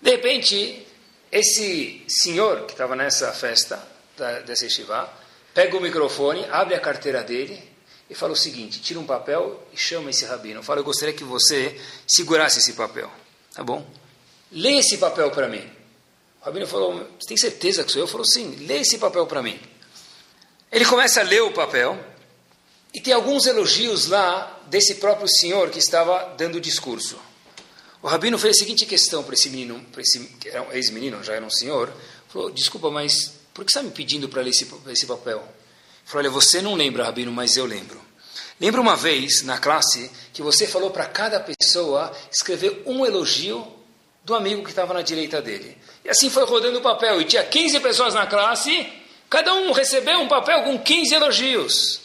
De 0.01 0.11
repente, 0.11 0.85
esse 1.31 2.03
senhor 2.07 2.65
que 2.65 2.71
estava 2.71 2.95
nessa 2.95 3.31
festa 3.33 3.81
da, 4.15 4.39
dessa 4.39 4.65
yeshiva, 4.65 5.09
pega 5.57 5.75
o 5.75 5.81
microfone, 5.81 6.45
abre 6.51 6.75
a 6.75 6.79
carteira 6.79 7.23
dele 7.23 7.59
e 8.07 8.13
fala 8.13 8.33
o 8.33 8.35
seguinte: 8.35 8.79
tira 8.79 8.99
um 8.99 9.07
papel 9.07 9.59
e 9.73 9.77
chama 9.77 10.11
esse 10.11 10.23
rabino. 10.23 10.61
Fala, 10.61 10.81
eu 10.81 10.83
gostaria 10.83 11.15
que 11.15 11.23
você 11.23 11.81
segurasse 12.05 12.59
esse 12.59 12.73
papel. 12.73 13.09
Tá 13.55 13.63
bom? 13.63 13.83
Lê 14.51 14.73
esse 14.73 14.99
papel 14.99 15.31
para 15.31 15.47
mim. 15.47 15.67
O 16.39 16.45
rabino 16.45 16.67
falou: 16.67 16.93
Você 17.19 17.29
tem 17.29 17.37
certeza 17.37 17.83
que 17.83 17.91
sou 17.91 17.99
eu? 17.99 18.07
Falou: 18.07 18.23
Sim, 18.23 18.67
lê 18.67 18.81
esse 18.81 18.99
papel 18.99 19.25
para 19.25 19.41
mim. 19.41 19.59
Ele 20.71 20.85
começa 20.85 21.21
a 21.21 21.23
ler 21.23 21.41
o 21.41 21.51
papel 21.51 21.97
e 22.93 23.01
tem 23.01 23.11
alguns 23.11 23.47
elogios 23.47 24.05
lá 24.05 24.61
desse 24.67 24.95
próprio 24.95 25.27
senhor 25.27 25.71
que 25.71 25.79
estava 25.79 26.35
dando 26.37 26.57
o 26.57 26.61
discurso. 26.61 27.17
O 28.03 28.07
rabino 28.07 28.37
fez 28.37 28.57
a 28.57 28.59
seguinte 28.59 28.85
questão 28.85 29.23
para 29.23 29.33
esse 29.33 29.49
menino, 29.49 29.83
para 29.91 30.03
esse 30.03 30.37
ex-menino, 30.73 31.23
já 31.23 31.33
era 31.33 31.43
um 31.43 31.49
senhor, 31.49 31.91
falou: 32.29 32.51
Desculpa, 32.51 32.91
mas 32.91 33.36
por 33.57 33.65
que 33.65 33.71
você 33.71 33.79
está 33.79 33.89
me 33.89 33.91
pedindo 33.91 34.29
para 34.29 34.43
ler 34.43 34.51
esse, 34.51 34.71
esse 34.89 35.07
papel? 35.07 35.37
Ele 35.39 35.47
falou, 36.05 36.19
olha, 36.19 36.29
você 36.29 36.61
não 36.61 36.75
lembra, 36.75 37.03
Rabino, 37.03 37.31
mas 37.31 37.57
eu 37.57 37.65
lembro. 37.65 37.99
Lembra 38.61 38.79
uma 38.79 38.95
vez 38.95 39.41
na 39.41 39.57
classe 39.57 40.11
que 40.31 40.43
você 40.43 40.67
falou 40.67 40.91
para 40.91 41.07
cada 41.07 41.39
pessoa 41.39 42.15
escrever 42.31 42.83
um 42.85 43.03
elogio 43.03 43.65
do 44.23 44.35
amigo 44.35 44.61
que 44.61 44.69
estava 44.69 44.93
na 44.93 45.01
direita 45.01 45.41
dele. 45.41 45.75
E 46.05 46.09
assim 46.09 46.29
foi 46.29 46.45
rodando 46.45 46.77
o 46.77 46.83
papel. 46.83 47.19
E 47.19 47.25
tinha 47.25 47.43
15 47.43 47.79
pessoas 47.79 48.13
na 48.13 48.27
classe, 48.27 48.87
cada 49.27 49.51
um 49.55 49.71
recebeu 49.71 50.19
um 50.19 50.27
papel 50.27 50.61
com 50.61 50.77
15 50.77 51.15
elogios. 51.15 52.01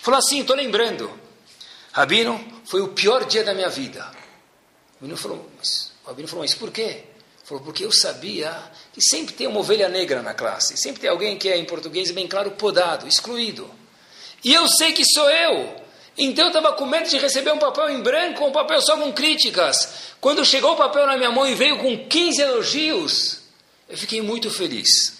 Falou 0.00 0.16
assim: 0.16 0.40
estou 0.40 0.56
lembrando. 0.56 1.12
Rabino, 1.92 2.42
foi 2.64 2.80
o 2.80 2.88
pior 2.88 3.26
dia 3.26 3.44
da 3.44 3.52
minha 3.52 3.68
vida. 3.68 4.10
O 4.92 5.04
Rabino 5.04 5.18
falou: 5.18 5.50
mas, 5.58 5.92
o 6.02 6.08
Rabino 6.08 6.28
falou, 6.28 6.44
mas 6.44 6.54
por 6.54 6.70
quê? 6.70 7.04
Falou, 7.48 7.64
porque 7.64 7.82
eu 7.82 7.90
sabia 7.90 8.54
que 8.92 9.00
sempre 9.00 9.32
tem 9.32 9.46
uma 9.46 9.60
ovelha 9.60 9.88
negra 9.88 10.20
na 10.20 10.34
classe. 10.34 10.76
Sempre 10.76 11.00
tem 11.00 11.08
alguém 11.08 11.38
que 11.38 11.48
é, 11.48 11.56
em 11.56 11.64
português, 11.64 12.10
bem 12.10 12.28
claro, 12.28 12.50
podado, 12.50 13.08
excluído. 13.08 13.70
E 14.44 14.52
eu 14.52 14.68
sei 14.68 14.92
que 14.92 15.02
sou 15.02 15.30
eu. 15.30 15.74
Então 16.18 16.44
eu 16.44 16.48
estava 16.48 16.74
com 16.74 16.84
medo 16.84 17.08
de 17.08 17.16
receber 17.16 17.50
um 17.50 17.58
papel 17.58 17.88
em 17.88 18.02
branco, 18.02 18.44
um 18.44 18.52
papel 18.52 18.82
só 18.82 18.98
com 18.98 19.10
críticas. 19.14 20.12
Quando 20.20 20.44
chegou 20.44 20.72
o 20.72 20.76
papel 20.76 21.06
na 21.06 21.16
minha 21.16 21.30
mão 21.30 21.46
e 21.46 21.54
veio 21.54 21.78
com 21.78 21.96
15 22.06 22.38
elogios, 22.38 23.38
eu 23.88 23.96
fiquei 23.96 24.20
muito 24.20 24.50
feliz. 24.50 25.14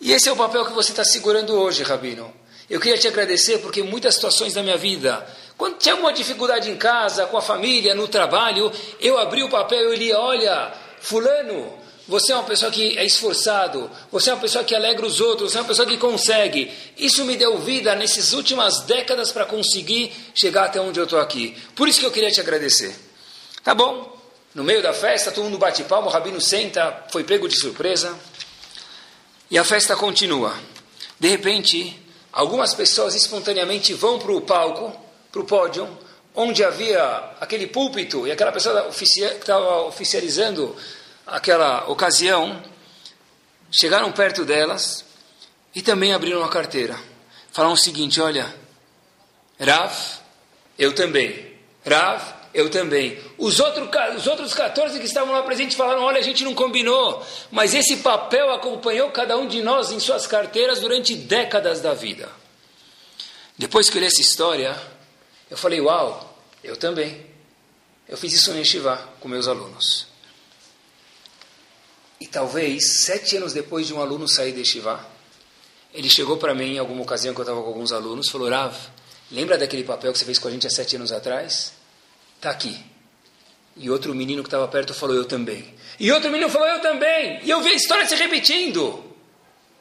E 0.00 0.12
esse 0.12 0.28
é 0.28 0.32
o 0.32 0.36
papel 0.36 0.64
que 0.64 0.72
você 0.72 0.92
está 0.92 1.02
segurando 1.02 1.58
hoje, 1.58 1.82
Rabino. 1.82 2.32
Eu 2.70 2.78
queria 2.78 2.98
te 2.98 3.08
agradecer 3.08 3.58
porque 3.58 3.82
muitas 3.82 4.14
situações 4.14 4.52
da 4.52 4.62
minha 4.62 4.76
vida, 4.76 5.26
quando 5.58 5.78
tinha 5.78 5.94
alguma 5.94 6.12
dificuldade 6.12 6.70
em 6.70 6.76
casa, 6.76 7.26
com 7.26 7.36
a 7.36 7.42
família, 7.42 7.96
no 7.96 8.06
trabalho, 8.06 8.70
eu 9.00 9.18
abri 9.18 9.42
o 9.42 9.48
papel 9.48 9.92
e 9.92 9.96
li, 9.96 10.12
olha, 10.12 10.85
fulano, 11.06 11.72
você 12.08 12.32
é 12.32 12.34
uma 12.34 12.42
pessoa 12.42 12.70
que 12.70 12.98
é 12.98 13.04
esforçado, 13.04 13.88
você 14.10 14.30
é 14.30 14.34
uma 14.34 14.40
pessoa 14.40 14.64
que 14.64 14.74
alegra 14.74 15.06
os 15.06 15.20
outros, 15.20 15.52
você 15.52 15.58
é 15.58 15.60
uma 15.60 15.68
pessoa 15.68 15.86
que 15.86 15.96
consegue. 15.96 16.72
Isso 16.96 17.24
me 17.24 17.36
deu 17.36 17.58
vida 17.58 17.94
nessas 17.94 18.32
últimas 18.32 18.80
décadas 18.80 19.30
para 19.30 19.44
conseguir 19.44 20.12
chegar 20.34 20.64
até 20.64 20.80
onde 20.80 20.98
eu 20.98 21.04
estou 21.04 21.20
aqui. 21.20 21.56
Por 21.76 21.88
isso 21.88 22.00
que 22.00 22.06
eu 22.06 22.10
queria 22.10 22.30
te 22.30 22.40
agradecer. 22.40 22.94
Tá 23.62 23.72
bom? 23.72 24.16
No 24.52 24.64
meio 24.64 24.82
da 24.82 24.92
festa, 24.92 25.30
todo 25.30 25.44
mundo 25.44 25.58
bate 25.58 25.84
palma, 25.84 26.08
o 26.08 26.10
rabino 26.10 26.40
senta, 26.40 27.04
foi 27.12 27.22
pego 27.22 27.48
de 27.48 27.56
surpresa. 27.56 28.12
E 29.48 29.56
a 29.56 29.64
festa 29.64 29.94
continua. 29.94 30.56
De 31.20 31.28
repente, 31.28 32.02
algumas 32.32 32.74
pessoas 32.74 33.14
espontaneamente 33.14 33.94
vão 33.94 34.18
para 34.18 34.32
o 34.32 34.40
palco, 34.40 34.92
para 35.30 35.40
o 35.40 35.44
pódio, 35.44 35.88
onde 36.36 36.62
havia 36.62 37.02
aquele 37.40 37.66
púlpito 37.66 38.26
e 38.26 38.30
aquela 38.30 38.52
pessoa 38.52 38.90
que 38.90 39.04
estava 39.04 39.82
oficializando 39.84 40.76
aquela 41.26 41.88
ocasião, 41.90 42.62
chegaram 43.72 44.12
perto 44.12 44.44
delas 44.44 45.04
e 45.74 45.82
também 45.82 46.12
abriram 46.12 46.44
a 46.44 46.48
carteira. 46.48 46.96
Falaram 47.50 47.74
o 47.74 47.78
seguinte: 47.78 48.20
olha, 48.20 48.54
Rav, 49.58 49.92
eu 50.78 50.94
também. 50.94 51.56
Rav, 51.84 52.22
eu 52.52 52.70
também. 52.70 53.18
Os, 53.38 53.58
outro, 53.58 53.88
os 54.16 54.26
outros 54.26 54.54
14 54.54 54.98
que 54.98 55.06
estavam 55.06 55.34
lá 55.34 55.42
presentes 55.42 55.76
falaram: 55.76 56.02
olha, 56.02 56.18
a 56.18 56.22
gente 56.22 56.44
não 56.44 56.54
combinou, 56.54 57.24
mas 57.50 57.74
esse 57.74 57.98
papel 57.98 58.52
acompanhou 58.52 59.10
cada 59.10 59.36
um 59.36 59.48
de 59.48 59.62
nós 59.62 59.90
em 59.90 59.98
suas 59.98 60.26
carteiras 60.26 60.80
durante 60.80 61.14
décadas 61.14 61.80
da 61.80 61.94
vida. 61.94 62.28
Depois 63.58 63.88
que 63.88 63.96
eu 63.96 64.00
li 64.00 64.06
essa 64.06 64.20
história, 64.20 64.76
eu 65.50 65.56
falei: 65.56 65.80
uau, 65.80 66.25
eu 66.66 66.76
também. 66.76 67.26
Eu 68.08 68.16
fiz 68.16 68.32
isso 68.32 68.52
no 68.52 68.58
Yeshiva 68.58 68.96
com 69.20 69.28
meus 69.28 69.48
alunos. 69.48 70.06
E 72.20 72.26
talvez, 72.26 73.04
sete 73.04 73.36
anos 73.36 73.52
depois 73.52 73.86
de 73.86 73.94
um 73.94 74.00
aluno 74.00 74.28
sair 74.28 74.52
de 74.52 74.64
Shivá, 74.64 75.04
ele 75.92 76.08
chegou 76.08 76.36
para 76.36 76.54
mim 76.54 76.74
em 76.74 76.78
alguma 76.78 77.02
ocasião 77.02 77.34
que 77.34 77.40
eu 77.40 77.42
estava 77.42 77.60
com 77.60 77.68
alguns 77.68 77.92
alunos, 77.92 78.30
falou, 78.30 78.48
Rav, 78.48 78.74
lembra 79.30 79.58
daquele 79.58 79.84
papel 79.84 80.12
que 80.12 80.18
você 80.18 80.24
fez 80.24 80.38
com 80.38 80.48
a 80.48 80.50
gente 80.50 80.66
há 80.66 80.70
sete 80.70 80.96
anos 80.96 81.12
atrás? 81.12 81.72
Está 82.36 82.50
aqui. 82.50 82.78
E 83.76 83.90
outro 83.90 84.14
menino 84.14 84.42
que 84.42 84.48
estava 84.48 84.66
perto 84.68 84.94
falou, 84.94 85.14
eu 85.14 85.24
também. 85.24 85.74
E 85.98 86.10
outro 86.10 86.30
menino 86.30 86.50
falou, 86.50 86.68
eu 86.68 86.80
também. 86.80 87.40
E 87.42 87.50
eu 87.50 87.60
vi 87.60 87.70
a 87.70 87.74
história 87.74 88.06
se 88.06 88.14
repetindo. 88.14 89.04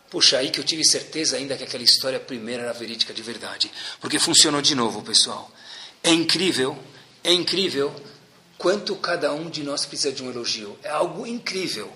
Puxa, 0.10 0.38
aí 0.38 0.50
que 0.50 0.60
eu 0.60 0.64
tive 0.64 0.84
certeza 0.86 1.38
ainda 1.38 1.56
que 1.58 1.64
aquela 1.64 1.84
história 1.84 2.20
primeira 2.20 2.64
era 2.64 2.74
verídica 2.74 3.14
de 3.14 3.22
verdade. 3.22 3.72
Porque 4.00 4.20
funcionou 4.20 4.62
de 4.62 4.76
novo, 4.76 5.02
pessoal. 5.02 5.52
É 6.06 6.12
incrível, 6.12 6.78
é 7.24 7.34
incrível 7.34 7.92
quanto 8.60 8.96
cada 8.96 9.34
um 9.34 9.50
de 9.50 9.64
nós 9.64 9.88
precisa 9.88 10.12
de 10.12 10.22
um 10.22 10.30
elogio. 10.30 10.78
É 10.84 10.90
algo 10.90 11.26
incrível. 11.26 11.92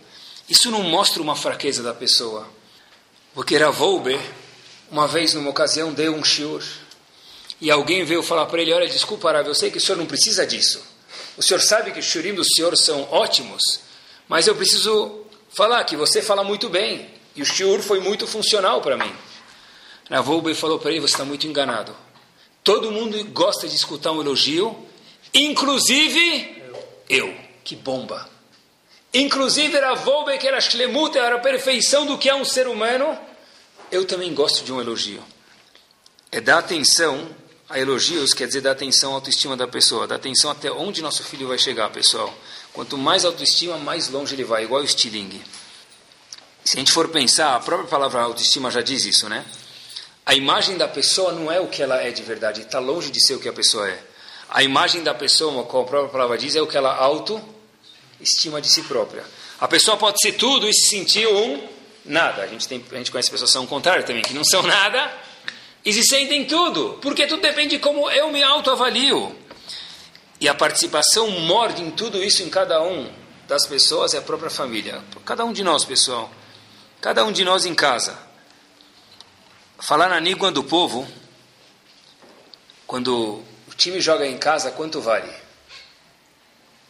Isso 0.50 0.72
não 0.72 0.82
mostra 0.82 1.22
uma 1.22 1.36
fraqueza 1.36 1.84
da 1.84 1.94
pessoa. 1.94 2.48
Porque 3.36 3.56
Ravolbe, 3.56 4.20
uma 4.90 5.08
vez 5.08 5.36
numa 5.36 5.52
ocasião, 5.52 5.94
deu 5.94 6.16
um 6.16 6.24
shiur. 6.24 6.64
E 7.62 7.70
alguém 7.70 8.04
veio 8.04 8.24
falar 8.24 8.48
para 8.48 8.60
ele: 8.60 8.74
Olha, 8.74 8.90
desculpa, 8.90 9.32
Rav, 9.32 9.48
eu 9.48 9.54
sei 9.54 9.70
que 9.70 9.78
o 9.78 9.82
senhor 9.82 10.00
não 10.00 10.08
precisa 10.08 10.44
disso. 10.44 10.84
O 11.38 11.44
senhor 11.44 11.60
sabe 11.60 11.92
que 11.92 12.00
os 12.00 12.06
shurim 12.06 12.34
do 12.34 12.44
senhor 12.44 12.76
são 12.76 13.04
ótimos, 13.12 13.62
mas 14.28 14.48
eu 14.48 14.56
preciso 14.56 15.24
falar 15.52 15.84
que 15.84 15.96
você 15.96 16.20
fala 16.20 16.44
muito 16.44 16.68
bem. 16.68 17.12
E 17.36 17.44
o 17.44 17.46
shiur 17.46 17.80
foi 17.84 18.00
muito 18.00 18.26
funcional 18.26 18.82
para 18.82 18.98
mim. 18.98 19.14
Ravolbe 20.10 20.56
falou 20.56 20.80
para 20.80 20.90
ele: 20.90 21.00
Você 21.00 21.14
está 21.14 21.24
muito 21.24 21.46
enganado. 21.46 21.96
Todo 22.70 22.92
mundo 22.92 23.24
gosta 23.32 23.68
de 23.68 23.76
escutar 23.76 24.12
um 24.12 24.22
elogio, 24.22 24.78
inclusive 25.34 26.62
eu. 27.10 27.36
Que 27.64 27.76
bomba! 27.76 28.30
Inclusive, 29.12 29.76
era 29.76 29.96
Volbe, 29.96 30.38
que 30.38 30.48
era 30.48 30.62
Shlemut, 30.62 31.18
era 31.18 31.38
a 31.38 31.40
perfeição 31.40 32.06
do 32.06 32.16
que 32.16 32.30
é 32.30 32.36
um 32.36 32.46
ser 32.46 32.68
humano. 32.68 33.18
Eu 33.92 34.06
também 34.06 34.32
gosto 34.36 34.64
de 34.64 34.72
um 34.72 34.80
elogio. 34.80 35.24
É 36.32 36.40
dar 36.40 36.60
atenção 36.60 37.36
a 37.68 37.80
elogios, 37.80 38.36
quer 38.36 38.46
dizer, 38.46 38.62
dar 38.62 38.74
atenção 38.74 39.14
à 39.14 39.16
autoestima 39.16 39.58
da 39.58 39.68
pessoa, 39.68 40.06
dar 40.06 40.18
atenção 40.18 40.52
até 40.52 40.72
onde 40.72 41.02
nosso 41.02 41.24
filho 41.24 41.48
vai 41.48 41.58
chegar, 41.58 41.90
pessoal. 41.90 42.32
Quanto 42.72 43.00
mais 43.00 43.26
autoestima, 43.26 43.80
mais 43.80 44.10
longe 44.10 44.36
ele 44.36 44.44
vai, 44.44 44.66
igual 44.66 44.84
o 44.84 44.88
Stiling. 44.88 45.42
Se 46.64 46.78
a 46.78 46.80
gente 46.80 46.92
for 46.92 47.08
pensar, 47.08 47.56
a 47.56 47.60
própria 47.60 47.90
palavra 47.90 48.22
autoestima 48.22 48.70
já 48.70 48.84
diz 48.84 49.06
isso, 49.06 49.28
né? 49.28 49.44
A 50.30 50.36
imagem 50.36 50.78
da 50.78 50.88
pessoa 50.88 51.32
não 51.32 51.52
é 51.52 51.60
o 51.60 51.66
que 51.66 51.82
ela 51.82 52.04
é 52.04 52.12
de 52.12 52.22
verdade, 52.22 52.62
está 52.62 52.78
longe 52.78 53.10
de 53.10 53.20
ser 53.20 53.34
o 53.34 53.40
que 53.40 53.50
a 53.50 53.52
pessoa 53.52 53.90
é. 53.90 54.00
A 54.48 54.62
imagem 54.62 55.02
da 55.02 55.12
pessoa, 55.12 55.64
como 55.64 55.84
a 55.84 55.88
própria 55.88 56.12
palavra 56.12 56.38
diz, 56.38 56.56
é 56.56 56.62
o 56.62 56.68
que 56.68 56.78
ela 56.78 56.96
auto 56.96 57.42
estima 58.22 58.62
de 58.62 58.72
si 58.72 58.84
própria. 58.84 59.24
A 59.60 59.68
pessoa 59.68 59.98
pode 59.98 60.18
ser 60.22 60.34
tudo 60.34 60.70
e 60.70 60.72
se 60.72 60.88
sentir 60.88 61.28
um 61.28 61.68
nada. 62.06 62.44
A 62.44 62.46
gente, 62.46 62.68
tem, 62.68 62.86
a 62.92 62.96
gente 62.98 63.10
conhece 63.10 63.32
pessoas 63.32 63.50
que 63.50 63.54
são 63.54 63.64
o 63.64 63.68
contrário 63.68 64.06
também, 64.06 64.22
que 64.22 64.36
não 64.36 64.44
são 64.44 64.62
nada 64.62 65.12
e 65.84 65.92
se 65.92 66.04
sentem 66.04 66.46
tudo, 66.46 67.00
porque 67.02 67.26
tudo 67.26 67.42
depende 67.42 67.78
de 67.78 67.80
como 67.80 68.08
eu 68.12 68.32
me 68.32 68.44
autoavalio. 68.44 69.36
E 70.40 70.48
a 70.48 70.54
participação 70.54 71.28
morde 71.40 71.82
em 71.82 71.90
tudo 71.90 72.24
isso 72.24 72.44
em 72.44 72.52
cada 72.52 72.84
um 72.84 73.10
das 73.48 73.66
pessoas 73.66 74.14
é 74.14 74.20
a 74.20 74.22
própria 74.22 74.52
família. 74.52 75.04
Cada 75.26 75.44
um 75.44 75.52
de 75.52 75.64
nós, 75.64 75.84
pessoal. 75.86 76.30
Cada 77.02 77.26
um 77.26 77.32
de 77.32 77.44
nós 77.44 77.66
em 77.66 77.74
casa. 77.74 78.29
Falar 79.82 80.10
na 80.10 80.20
língua 80.20 80.52
do 80.52 80.64
povo, 80.64 81.08
quando 82.86 83.44
o 83.68 83.76
time 83.76 84.02
joga 84.02 84.26
em 84.26 84.38
casa, 84.38 84.72
quanto 84.72 85.00
vale? 85.00 85.32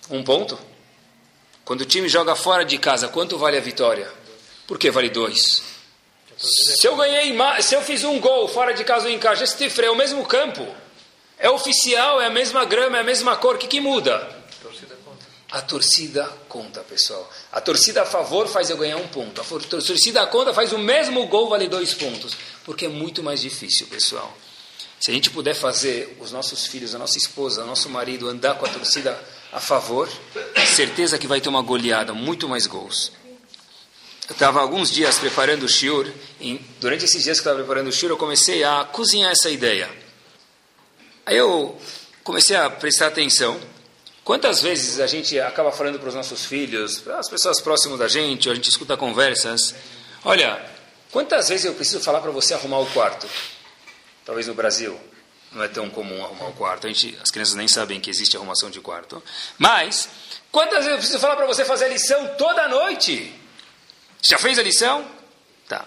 Um 0.10 0.24
ponto? 0.24 0.58
Quando 1.64 1.82
o 1.82 1.86
time 1.86 2.10
joga 2.10 2.36
fora 2.36 2.66
de 2.66 2.80
casa, 2.80 3.08
quanto 3.08 3.38
vale 3.38 3.58
a 3.58 3.62
vitória? 3.62 4.12
Por 4.66 4.80
que 4.80 4.90
vale 4.90 5.10
dois? 5.10 5.62
Se 6.36 6.88
eu 6.88 6.96
ganhei, 6.96 7.36
se 7.62 7.76
eu 7.76 7.82
fiz 7.84 8.04
um 8.04 8.20
gol 8.20 8.48
fora 8.48 8.74
de 8.74 8.84
casa 8.84 9.08
ou 9.08 9.12
em 9.12 9.20
casa, 9.20 9.44
esse 9.44 9.82
é 9.82 9.92
o 9.92 9.96
mesmo 9.96 10.26
campo. 10.26 10.66
É 11.38 11.50
oficial, 11.50 12.20
é 12.20 12.26
a 12.26 12.30
mesma 12.30 12.66
grama, 12.66 12.98
é 12.98 13.02
a 13.02 13.04
mesma 13.04 13.36
cor. 13.38 13.56
O 13.56 13.58
que, 13.60 13.68
que 13.68 13.80
muda? 13.80 14.36
A 15.52 15.62
torcida 15.62 16.26
conta, 16.48 16.82
pessoal. 16.82 17.28
A 17.52 17.60
torcida 17.60 18.04
a 18.04 18.06
favor 18.06 18.48
faz 18.48 18.70
eu 18.70 18.78
ganhar 18.78 18.98
um 18.98 19.08
ponto. 19.08 19.42
A 19.42 19.44
torcida 19.44 20.26
conta 20.28 20.54
faz 20.54 20.72
o 20.72 20.78
mesmo 20.78 21.26
gol, 21.28 21.50
vale 21.50 21.68
dois 21.68 21.94
pontos. 21.94 22.38
Porque 22.66 22.86
é 22.86 22.90
muito 22.90 23.24
mais 23.24 23.42
difícil, 23.42 23.88
pessoal. 23.88 24.38
Se 25.00 25.12
a 25.12 25.14
gente 25.14 25.30
puder 25.30 25.54
fazer 25.54 26.18
os 26.20 26.32
nossos 26.32 26.68
filhos, 26.68 26.94
a 26.94 27.00
nossa 27.00 27.18
esposa, 27.18 27.64
o 27.64 27.66
nosso 27.66 27.90
marido 27.90 28.28
andar 28.28 28.56
com 28.56 28.66
a 28.66 28.70
torcida 28.70 29.18
a 29.52 29.60
favor, 29.60 30.10
certeza 30.76 31.18
que 31.18 31.26
vai 31.26 31.40
ter 31.40 31.50
uma 31.50 31.62
goleada, 31.62 32.14
muito 32.14 32.50
mais 32.50 32.68
gols. 32.68 33.12
Eu 34.28 34.34
estava 34.34 34.60
alguns 34.60 34.92
dias 34.92 35.18
preparando 35.18 35.64
o 35.64 35.70
shiur, 35.70 36.12
e 36.40 36.60
durante 36.80 37.06
esses 37.06 37.24
dias 37.24 37.40
que 37.40 37.48
eu 37.48 37.52
estava 37.52 37.58
preparando 37.58 37.88
o 37.88 37.92
shiur, 37.92 38.12
eu 38.12 38.18
comecei 38.18 38.64
a 38.64 38.84
cozinhar 38.84 39.32
essa 39.32 39.50
ideia. 39.50 39.90
Aí 41.26 41.38
eu 41.38 41.80
comecei 42.24 42.56
a 42.56 42.70
prestar 42.70 43.08
atenção. 43.08 43.60
Quantas 44.24 44.62
vezes 44.62 45.00
a 45.00 45.08
gente 45.08 45.40
acaba 45.40 45.72
falando 45.72 45.98
para 45.98 46.10
os 46.10 46.14
nossos 46.14 46.46
filhos, 46.46 47.00
para 47.00 47.18
as 47.18 47.28
pessoas 47.28 47.60
próximas 47.60 47.98
da 47.98 48.08
gente, 48.08 48.48
ou 48.48 48.52
a 48.52 48.56
gente 48.56 48.70
escuta 48.70 48.96
conversas, 48.96 49.74
olha, 50.24 50.64
quantas 51.12 51.50
vezes 51.50 51.66
eu 51.66 51.74
preciso 51.74 52.02
falar 52.02 52.22
para 52.22 52.32
você 52.32 52.54
arrumar 52.54 52.80
o 52.80 52.86
quarto? 52.88 53.28
Talvez 54.26 54.48
no 54.48 54.54
Brasil 54.54 55.00
não 55.52 55.64
é 55.64 55.68
tão 55.68 55.90
comum 55.90 56.24
arrumar 56.24 56.50
o 56.50 56.54
quarto. 56.54 56.88
A 56.88 56.90
gente, 56.90 57.18
as 57.22 57.32
crianças 57.32 57.56
nem 57.56 57.68
sabem 57.68 58.00
que 58.00 58.10
existe 58.10 58.38
arrumação 58.38 58.70
de 58.70 58.80
quarto. 58.80 59.22
Mas, 59.58 60.08
quantas 60.52 60.80
vezes 60.80 60.92
eu 60.92 60.98
preciso 60.98 61.20
falar 61.20 61.36
para 61.36 61.48
você 61.48 61.66
fazer 61.66 61.86
a 61.86 61.90
lição 61.90 62.36
toda 62.38 62.68
noite? 62.68 63.34
Já 64.22 64.38
fez 64.38 64.60
a 64.60 64.64
lição? 64.64 65.06
Tá. 65.68 65.86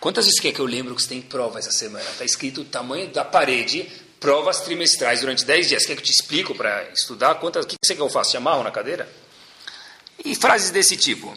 Quantas 0.00 0.26
vezes 0.26 0.40
quer 0.40 0.52
que 0.52 0.60
eu 0.60 0.66
lembro 0.66 0.94
que 0.94 1.02
você 1.02 1.08
tem 1.08 1.22
prova 1.22 1.58
essa 1.58 1.72
semana? 1.72 2.04
Está 2.10 2.24
escrito 2.24 2.62
o 2.62 2.64
tamanho 2.64 3.08
da 3.08 3.24
parede, 3.24 3.90
provas 4.20 4.60
trimestrais 4.60 5.20
durante 5.20 5.44
10 5.44 5.68
dias. 5.68 5.86
Quer 5.86 5.94
que 5.94 6.00
eu 6.00 6.04
te 6.04 6.12
explico 6.12 6.54
para 6.54 6.90
estudar? 6.90 7.34
Quantas, 7.36 7.64
o 7.64 7.68
que 7.68 7.74
você 7.82 7.94
quer 7.94 7.96
que 7.96 8.02
eu 8.02 8.10
faça? 8.10 8.32
Te 8.32 8.36
amarro 8.36 8.62
na 8.62 8.70
cadeira? 8.70 9.08
E 10.24 10.34
frases 10.34 10.70
desse 10.70 10.96
tipo. 10.96 11.36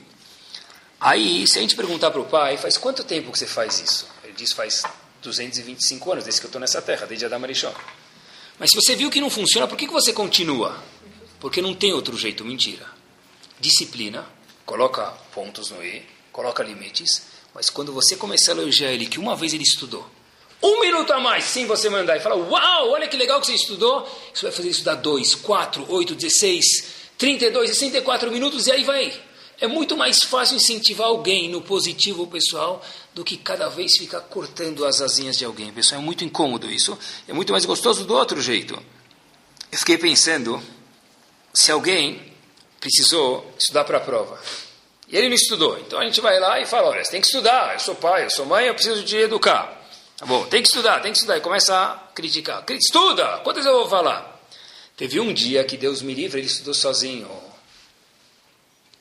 Aí, 1.00 1.48
se 1.48 1.60
a 1.60 1.62
gente 1.62 1.76
perguntar 1.76 2.12
para 2.12 2.22
o 2.22 2.26
pai, 2.26 2.58
faz 2.58 2.78
quanto 2.78 3.04
tempo 3.04 3.32
que 3.32 3.38
você 3.38 3.46
faz 3.46 3.80
isso? 3.80 4.08
Ele 4.24 4.34
diz, 4.34 4.52
faz 4.54 4.84
225 5.22 6.12
anos, 6.12 6.24
desde 6.24 6.42
que 6.42 6.46
eu 6.46 6.50
estou 6.50 6.60
nessa 6.60 6.82
terra, 6.82 7.06
desde 7.06 7.26
Adão 7.26 7.40
Marichon. 7.40 7.74
Mas 8.60 8.72
se 8.72 8.76
você 8.76 8.96
viu 8.96 9.10
que 9.10 9.22
não 9.22 9.30
funciona, 9.30 9.68
por 9.68 9.78
que, 9.78 9.86
que 9.86 9.94
você 9.94 10.12
continua? 10.12 10.84
Porque 11.40 11.62
não 11.62 11.76
tem 11.76 11.94
outro 11.94 12.18
jeito, 12.18 12.44
mentira. 12.44 12.86
Disciplina, 13.60 14.28
coloca 14.66 15.12
pontos 15.34 15.70
no 15.70 15.84
E, 15.84 16.04
coloca 16.32 16.64
limites, 16.64 17.24
mas 17.54 17.70
quando 17.70 17.94
você 17.94 18.16
começar 18.16 18.54
a 18.54 18.56
elogiar 18.56 18.92
ele, 18.92 19.06
que 19.06 19.20
uma 19.20 19.36
vez 19.36 19.54
ele 19.54 19.64
estudou, 19.64 20.08
um 20.62 20.82
minuto 20.82 21.14
a 21.14 21.20
mais, 21.20 21.44
sem 21.44 21.68
você 21.68 21.90
mandar 21.90 22.18
e 22.18 22.20
falar, 22.20 22.36
uau, 22.36 22.90
olha 22.90 23.08
que 23.08 23.16
legal 23.16 23.40
que 23.40 23.46
você 23.46 23.54
estudou, 23.54 24.08
você 24.34 24.48
vai 24.48 24.52
fazer 24.52 24.70
estudar 24.70 24.96
2, 24.96 25.36
4, 25.36 25.86
8, 25.88 26.16
16, 26.16 26.66
32, 27.18 27.70
64 27.70 28.32
minutos 28.32 28.66
e 28.66 28.72
aí 28.72 28.84
vai. 28.84 29.27
É 29.60 29.66
muito 29.66 29.98
mais 29.98 30.18
fácil 30.24 30.58
incentivar 30.58 31.08
alguém 31.08 31.50
no 31.50 31.62
positivo, 31.62 32.28
pessoal, 32.28 32.84
do 33.14 33.24
que 33.24 33.36
cada 33.36 33.68
vez 33.70 33.98
ficar 33.98 34.22
cortando 34.22 34.86
as 34.86 35.02
asinhas 35.02 35.38
de 35.38 35.46
alguém. 35.46 35.74
Pessoal, 35.74 36.00
é 36.00 36.04
muito 36.04 36.24
incômodo 36.24 36.70
isso. 36.70 36.98
É 37.28 37.34
muito 37.34 37.52
mais 37.52 37.66
gostoso 37.66 38.06
do 38.06 38.14
outro 38.14 38.40
jeito. 38.40 38.76
Eu 39.72 39.78
fiquei 39.80 39.98
pensando, 39.98 40.62
se 41.54 41.72
alguém 41.72 42.22
precisou 42.80 43.52
estudar 43.58 43.84
para 43.84 43.98
a 43.98 44.02
prova, 44.02 44.40
e 45.10 45.18
ele 45.18 45.30
não 45.30 45.36
estudou, 45.36 45.80
então 45.80 46.00
a 46.00 46.06
gente 46.06 46.22
vai 46.22 46.40
lá 46.40 46.60
e 46.60 46.66
fala, 46.66 46.90
olha, 46.90 47.04
você 47.04 47.12
tem 47.12 47.22
que 47.22 47.28
estudar, 47.28 47.74
eu 47.74 47.80
sou 47.80 47.96
pai, 47.96 48.26
eu 48.26 48.30
sou 48.30 48.46
mãe, 48.46 48.68
eu 48.68 48.76
preciso 48.76 49.04
te 49.04 49.16
educar. 49.16 49.78
Tá 50.18 50.26
bom, 50.26 50.46
tem 50.46 50.62
que 50.62 50.68
estudar, 50.68 51.00
tem 51.00 51.12
que 51.12 51.18
estudar. 51.18 51.38
E 51.38 51.42
começa 51.42 51.76
a 51.76 51.96
criticar. 52.14 52.64
Estuda! 52.70 53.40
Quantas 53.44 53.66
eu 53.66 53.74
vou 53.74 53.88
falar? 53.88 54.42
Teve 54.96 55.20
um 55.20 55.32
dia 55.32 55.64
que 55.64 55.78
Deus 55.78 56.02
me 56.02 56.14
livre, 56.14 56.40
ele 56.40 56.48
estudou 56.48 56.74
sozinho. 56.74 57.30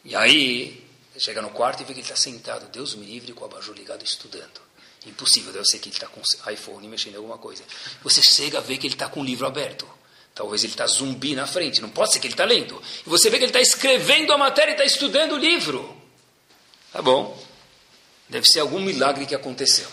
E 0.06 0.14
aí, 0.14 0.86
chega 1.18 1.42
no 1.42 1.50
quarto 1.50 1.82
e 1.82 1.84
vê 1.84 1.92
que 1.92 1.98
ele 1.98 2.06
está 2.06 2.14
sentado, 2.14 2.70
Deus 2.70 2.94
me 2.94 3.04
livre, 3.04 3.32
com 3.32 3.42
o 3.42 3.44
abajur 3.44 3.74
ligado, 3.74 4.04
estudando. 4.04 4.60
Impossível, 5.04 5.52
deve 5.52 5.64
ser 5.64 5.80
que 5.80 5.88
ele 5.88 5.96
está 5.96 6.06
com 6.06 6.20
iPhone 6.50 6.86
mexendo 6.86 7.14
em 7.14 7.16
alguma 7.16 7.38
coisa. 7.38 7.64
Você 8.04 8.22
chega 8.22 8.58
a 8.58 8.60
ver 8.60 8.78
que 8.78 8.86
ele 8.86 8.94
está 8.94 9.08
com 9.08 9.20
o 9.20 9.24
livro 9.24 9.46
aberto. 9.46 9.86
Talvez 10.32 10.62
ele 10.62 10.74
está 10.74 10.86
zumbi 10.86 11.34
na 11.34 11.46
frente, 11.46 11.80
não 11.80 11.88
pode 11.88 12.12
ser 12.12 12.20
que 12.20 12.28
ele 12.28 12.34
está 12.34 12.44
lendo. 12.44 12.80
E 13.04 13.08
você 13.08 13.28
vê 13.28 13.38
que 13.38 13.44
ele 13.44 13.50
está 13.50 13.60
escrevendo 13.60 14.32
a 14.32 14.38
matéria 14.38 14.70
e 14.70 14.74
está 14.74 14.84
estudando 14.84 15.32
o 15.32 15.38
livro. 15.38 16.00
Tá 16.92 17.02
bom. 17.02 17.36
Deve 18.28 18.46
ser 18.46 18.60
algum 18.60 18.80
milagre 18.80 19.26
que 19.26 19.34
aconteceu. 19.34 19.88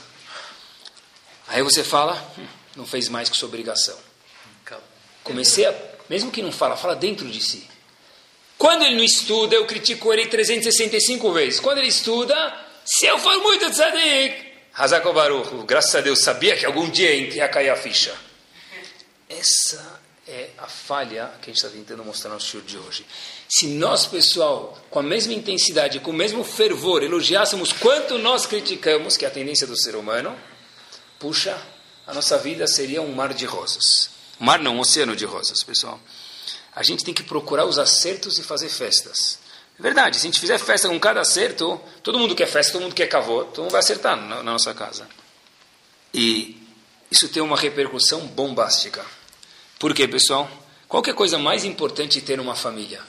Aí 1.48 1.64
você 1.64 1.84
fala, 1.84 2.16
hum, 2.38 2.48
não 2.76 2.86
fez 2.86 3.10
mais 3.10 3.30
que 3.30 3.38
sua 3.38 3.48
obrigação. 3.48 3.98
Comecei 5.24 5.66
a, 5.66 5.74
mesmo 6.10 6.30
que 6.30 6.42
não 6.42 6.52
fala, 6.52 6.76
fala 6.76 6.96
dentro 6.96 7.30
de 7.30 7.42
si. 7.42 7.73
Quando 8.64 8.84
ele 8.84 8.96
não 8.96 9.04
estuda, 9.04 9.56
eu 9.56 9.66
critico 9.66 10.14
ele 10.14 10.26
365 10.26 11.34
vezes. 11.34 11.60
Quando 11.60 11.80
ele 11.80 11.90
estuda, 11.90 12.34
se 12.86 13.06
eu 13.06 13.20
for 13.20 13.38
muito 13.40 13.70
tzadik, 13.70 14.42
Hazako 14.74 15.12
Baruch, 15.12 15.66
graças 15.66 15.94
a 15.94 16.00
Deus, 16.00 16.22
sabia 16.22 16.56
que 16.56 16.66
algum 16.66 16.90
dia 16.90 17.14
ia 17.14 17.50
cair 17.50 17.70
a 17.70 17.76
ficha. 17.76 18.16
Essa 19.28 20.00
é 20.26 20.52
a 20.58 20.66
falha 20.66 21.30
que 21.42 21.50
a 21.50 21.54
gente 21.54 21.58
está 21.62 21.68
tentando 21.68 22.06
mostrar 22.06 22.32
no 22.34 22.40
show 22.40 22.62
de 22.62 22.78
hoje. 22.78 23.06
Se 23.50 23.68
nós, 23.68 24.06
pessoal, 24.06 24.82
com 24.90 25.00
a 25.00 25.04
mesma 25.04 25.34
intensidade, 25.34 26.00
com 26.00 26.12
o 26.12 26.14
mesmo 26.14 26.42
fervor, 26.46 27.04
elogiássemos 27.04 27.74
quanto 27.74 28.18
nós 28.18 28.46
criticamos, 28.46 29.18
que 29.18 29.26
é 29.26 29.28
a 29.28 29.32
tendência 29.32 29.68
do 29.68 29.76
ser 29.78 29.98
humano, 29.98 30.34
puxa, 31.20 31.62
a 32.08 32.14
nossa 32.14 32.38
vida 32.38 32.66
seria 32.66 33.02
um 33.02 33.14
mar 33.14 33.34
de 33.34 33.44
rosas. 33.44 34.10
Mar 34.40 34.60
não, 34.60 34.78
um 34.78 34.80
oceano 34.80 35.18
de 35.18 35.26
rosas, 35.26 35.62
pessoal 35.64 36.00
a 36.76 36.84
gente 36.84 37.04
tem 37.04 37.14
que 37.14 37.24
procurar 37.24 37.66
os 37.66 37.78
acertos 37.78 38.38
e 38.38 38.44
fazer 38.44 38.70
festas. 38.70 39.40
É 39.78 39.82
verdade, 39.82 40.18
se 40.18 40.28
a 40.28 40.30
gente 40.30 40.40
fizer 40.40 40.58
festa 40.58 40.88
com 40.88 41.00
cada 41.00 41.22
acerto, 41.22 41.80
todo 42.02 42.20
mundo 42.20 42.36
quer 42.36 42.48
festa, 42.48 42.74
todo 42.74 42.84
mundo 42.84 42.96
quer 42.96 43.08
cavô, 43.08 43.44
todo 43.46 43.64
mundo 43.64 43.72
vai 43.72 43.80
acertar 43.80 44.16
na, 44.16 44.38
na 44.38 44.52
nossa 44.52 44.74
casa. 44.74 45.08
E 46.14 46.62
isso 47.10 47.30
tem 47.30 47.42
uma 47.42 47.58
repercussão 47.58 48.28
bombástica. 48.28 49.06
Por 49.80 49.94
quê, 49.94 50.08
pessoal? 50.08 50.50
Qual 50.88 51.04
é 51.06 51.10
a 51.10 51.14
coisa 51.14 51.38
mais 51.38 51.64
importante 51.64 52.22
ter 52.22 52.38
numa 52.38 52.56
família? 52.56 53.02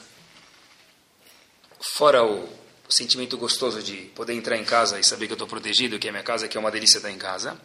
Fora 1.79 2.23
o, 2.23 2.43
o 2.87 2.91
sentimento 2.91 3.37
gostoso 3.37 3.81
de 3.83 3.95
poder 4.15 4.33
entrar 4.33 4.57
em 4.57 4.65
casa 4.65 4.99
e 4.99 5.03
saber 5.03 5.27
que 5.27 5.33
eu 5.33 5.35
estou 5.35 5.47
protegido, 5.47 5.99
que 5.99 6.07
é 6.07 6.11
minha 6.11 6.23
casa, 6.23 6.47
que 6.47 6.57
é 6.57 6.59
uma 6.59 6.71
delícia 6.71 6.97
estar 6.97 7.11
em 7.11 7.17
casa 7.17 7.59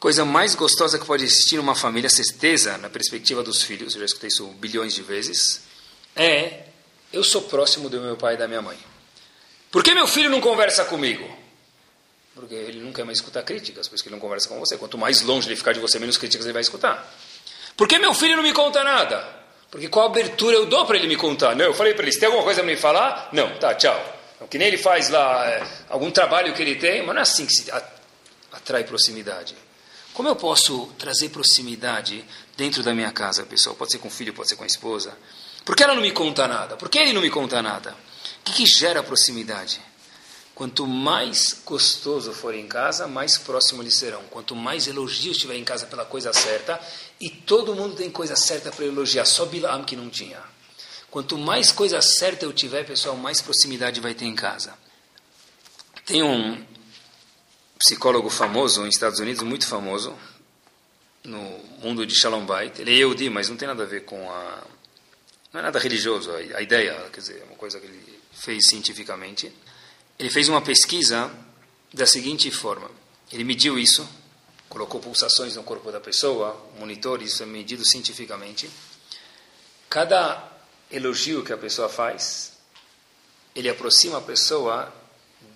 coisa 0.00 0.24
mais 0.24 0.54
gostosa 0.54 0.98
que 0.98 1.04
pode 1.04 1.24
existir 1.24 1.56
numa 1.56 1.74
família, 1.74 2.08
certeza, 2.08 2.78
na 2.78 2.88
perspectiva 2.88 3.42
dos 3.42 3.62
filhos, 3.62 3.94
eu 3.94 4.00
já 4.00 4.06
escutei 4.06 4.28
isso 4.28 4.46
bilhões 4.54 4.94
de 4.94 5.02
vezes, 5.02 5.60
é 6.16 6.64
eu 7.12 7.22
sou 7.22 7.42
próximo 7.42 7.90
do 7.90 8.00
meu 8.00 8.16
pai 8.16 8.34
e 8.34 8.36
da 8.38 8.48
minha 8.48 8.62
mãe. 8.62 8.78
Por 9.70 9.84
que 9.84 9.94
meu 9.94 10.06
filho 10.06 10.30
não 10.30 10.40
conversa 10.40 10.84
comigo? 10.86 11.28
Porque 12.34 12.54
ele 12.54 12.80
nunca 12.80 13.04
mais 13.04 13.18
escuta 13.18 13.42
críticas, 13.42 13.88
por 13.88 13.94
isso 13.94 14.02
que 14.02 14.08
ele 14.08 14.16
não 14.16 14.20
conversa 14.20 14.48
com 14.48 14.58
você. 14.58 14.78
Quanto 14.78 14.96
mais 14.96 15.20
longe 15.22 15.46
ele 15.46 15.56
ficar 15.56 15.72
de 15.72 15.80
você, 15.80 15.98
menos 15.98 16.16
críticas 16.16 16.46
ele 16.46 16.54
vai 16.54 16.62
escutar. 16.62 17.14
Por 17.76 17.86
que 17.86 17.98
meu 17.98 18.14
filho 18.14 18.36
não 18.36 18.42
me 18.42 18.52
conta 18.52 18.82
nada? 18.82 19.40
Porque 19.70 19.88
qual 19.88 20.06
abertura 20.06 20.56
eu 20.56 20.66
dou 20.66 20.86
para 20.86 20.96
ele 20.96 21.06
me 21.06 21.16
contar? 21.16 21.54
Não, 21.54 21.66
eu 21.66 21.74
falei 21.74 21.92
para 21.92 22.04
ele, 22.04 22.12
se 22.12 22.18
tem 22.18 22.26
alguma 22.26 22.42
coisa 22.42 22.62
para 22.62 22.70
me 22.70 22.76
falar? 22.76 23.28
Não, 23.32 23.58
tá, 23.58 23.74
tchau. 23.74 24.18
Então, 24.36 24.48
que 24.48 24.56
nem 24.56 24.68
ele 24.68 24.78
faz 24.78 25.10
lá, 25.10 25.48
é, 25.48 25.62
algum 25.88 26.10
trabalho 26.10 26.54
que 26.54 26.62
ele 26.62 26.76
tem, 26.76 27.02
mas 27.02 27.14
não 27.14 27.20
é 27.20 27.22
assim 27.22 27.46
que 27.46 27.52
se 27.52 27.70
atrai 28.50 28.84
proximidade. 28.84 29.54
Como 30.12 30.28
eu 30.28 30.36
posso 30.36 30.86
trazer 30.98 31.28
proximidade 31.28 32.24
dentro 32.56 32.82
da 32.82 32.94
minha 32.94 33.12
casa, 33.12 33.44
pessoal? 33.44 33.76
Pode 33.76 33.92
ser 33.92 33.98
com 33.98 34.08
o 34.08 34.10
filho, 34.10 34.34
pode 34.34 34.48
ser 34.48 34.56
com 34.56 34.64
a 34.64 34.66
esposa. 34.66 35.16
Por 35.64 35.76
que 35.76 35.82
ela 35.82 35.94
não 35.94 36.02
me 36.02 36.10
conta 36.10 36.48
nada? 36.48 36.76
Por 36.76 36.88
que 36.88 36.98
ele 36.98 37.12
não 37.12 37.22
me 37.22 37.30
conta 37.30 37.62
nada? 37.62 37.96
O 38.40 38.44
que, 38.44 38.52
que 38.52 38.66
gera 38.66 39.02
proximidade? 39.02 39.80
Quanto 40.54 40.86
mais 40.86 41.62
gostoso 41.64 42.32
for 42.34 42.54
em 42.54 42.68
casa, 42.68 43.06
mais 43.06 43.38
próximo 43.38 43.82
eles 43.82 43.96
serão. 43.96 44.22
Quanto 44.24 44.54
mais 44.54 44.86
elogios 44.86 45.38
tiver 45.38 45.56
em 45.56 45.64
casa 45.64 45.86
pela 45.86 46.04
coisa 46.04 46.32
certa, 46.34 46.78
e 47.18 47.30
todo 47.30 47.74
mundo 47.74 47.96
tem 47.96 48.10
coisa 48.10 48.36
certa 48.36 48.70
para 48.70 48.84
elogiar, 48.84 49.24
só 49.24 49.46
Bilam 49.46 49.84
que 49.84 49.96
não 49.96 50.10
tinha. 50.10 50.38
Quanto 51.10 51.38
mais 51.38 51.72
coisa 51.72 52.02
certa 52.02 52.44
eu 52.44 52.52
tiver, 52.52 52.84
pessoal, 52.84 53.16
mais 53.16 53.40
proximidade 53.40 54.00
vai 54.00 54.12
ter 54.12 54.26
em 54.26 54.34
casa. 54.34 54.74
Tem 56.04 56.22
um, 56.22 56.62
psicólogo 57.80 58.28
famoso 58.28 58.82
nos 58.84 58.94
Estados 58.94 59.20
Unidos, 59.20 59.42
muito 59.42 59.66
famoso, 59.66 60.14
no 61.24 61.40
mundo 61.82 62.04
de 62.04 62.14
Shalom 62.14 62.44
Bait. 62.44 62.78
Ele 62.78 62.90
é 62.90 62.94
Yehudi, 62.98 63.30
mas 63.30 63.48
não 63.48 63.56
tem 63.56 63.66
nada 63.66 63.84
a 63.84 63.86
ver 63.86 64.04
com 64.04 64.30
a... 64.30 64.62
Não 65.50 65.60
é 65.60 65.62
nada 65.62 65.78
religioso, 65.78 66.30
a 66.30 66.60
ideia, 66.60 67.08
quer 67.10 67.20
dizer, 67.20 67.40
é 67.40 67.44
uma 67.44 67.56
coisa 67.56 67.80
que 67.80 67.86
ele 67.86 68.20
fez 68.32 68.66
cientificamente. 68.66 69.50
Ele 70.18 70.28
fez 70.28 70.48
uma 70.48 70.60
pesquisa 70.60 71.32
da 71.92 72.06
seguinte 72.06 72.50
forma. 72.50 72.90
Ele 73.32 73.44
mediu 73.44 73.78
isso, 73.78 74.06
colocou 74.68 75.00
pulsações 75.00 75.56
no 75.56 75.62
corpo 75.62 75.90
da 75.90 75.98
pessoa, 76.00 76.70
monitor, 76.78 77.22
isso 77.22 77.42
é 77.42 77.46
medido 77.46 77.84
cientificamente. 77.84 78.70
Cada 79.88 80.52
elogio 80.92 81.42
que 81.42 81.52
a 81.52 81.56
pessoa 81.56 81.88
faz, 81.88 82.52
ele 83.56 83.70
aproxima 83.70 84.18
a 84.18 84.20
pessoa 84.20 84.99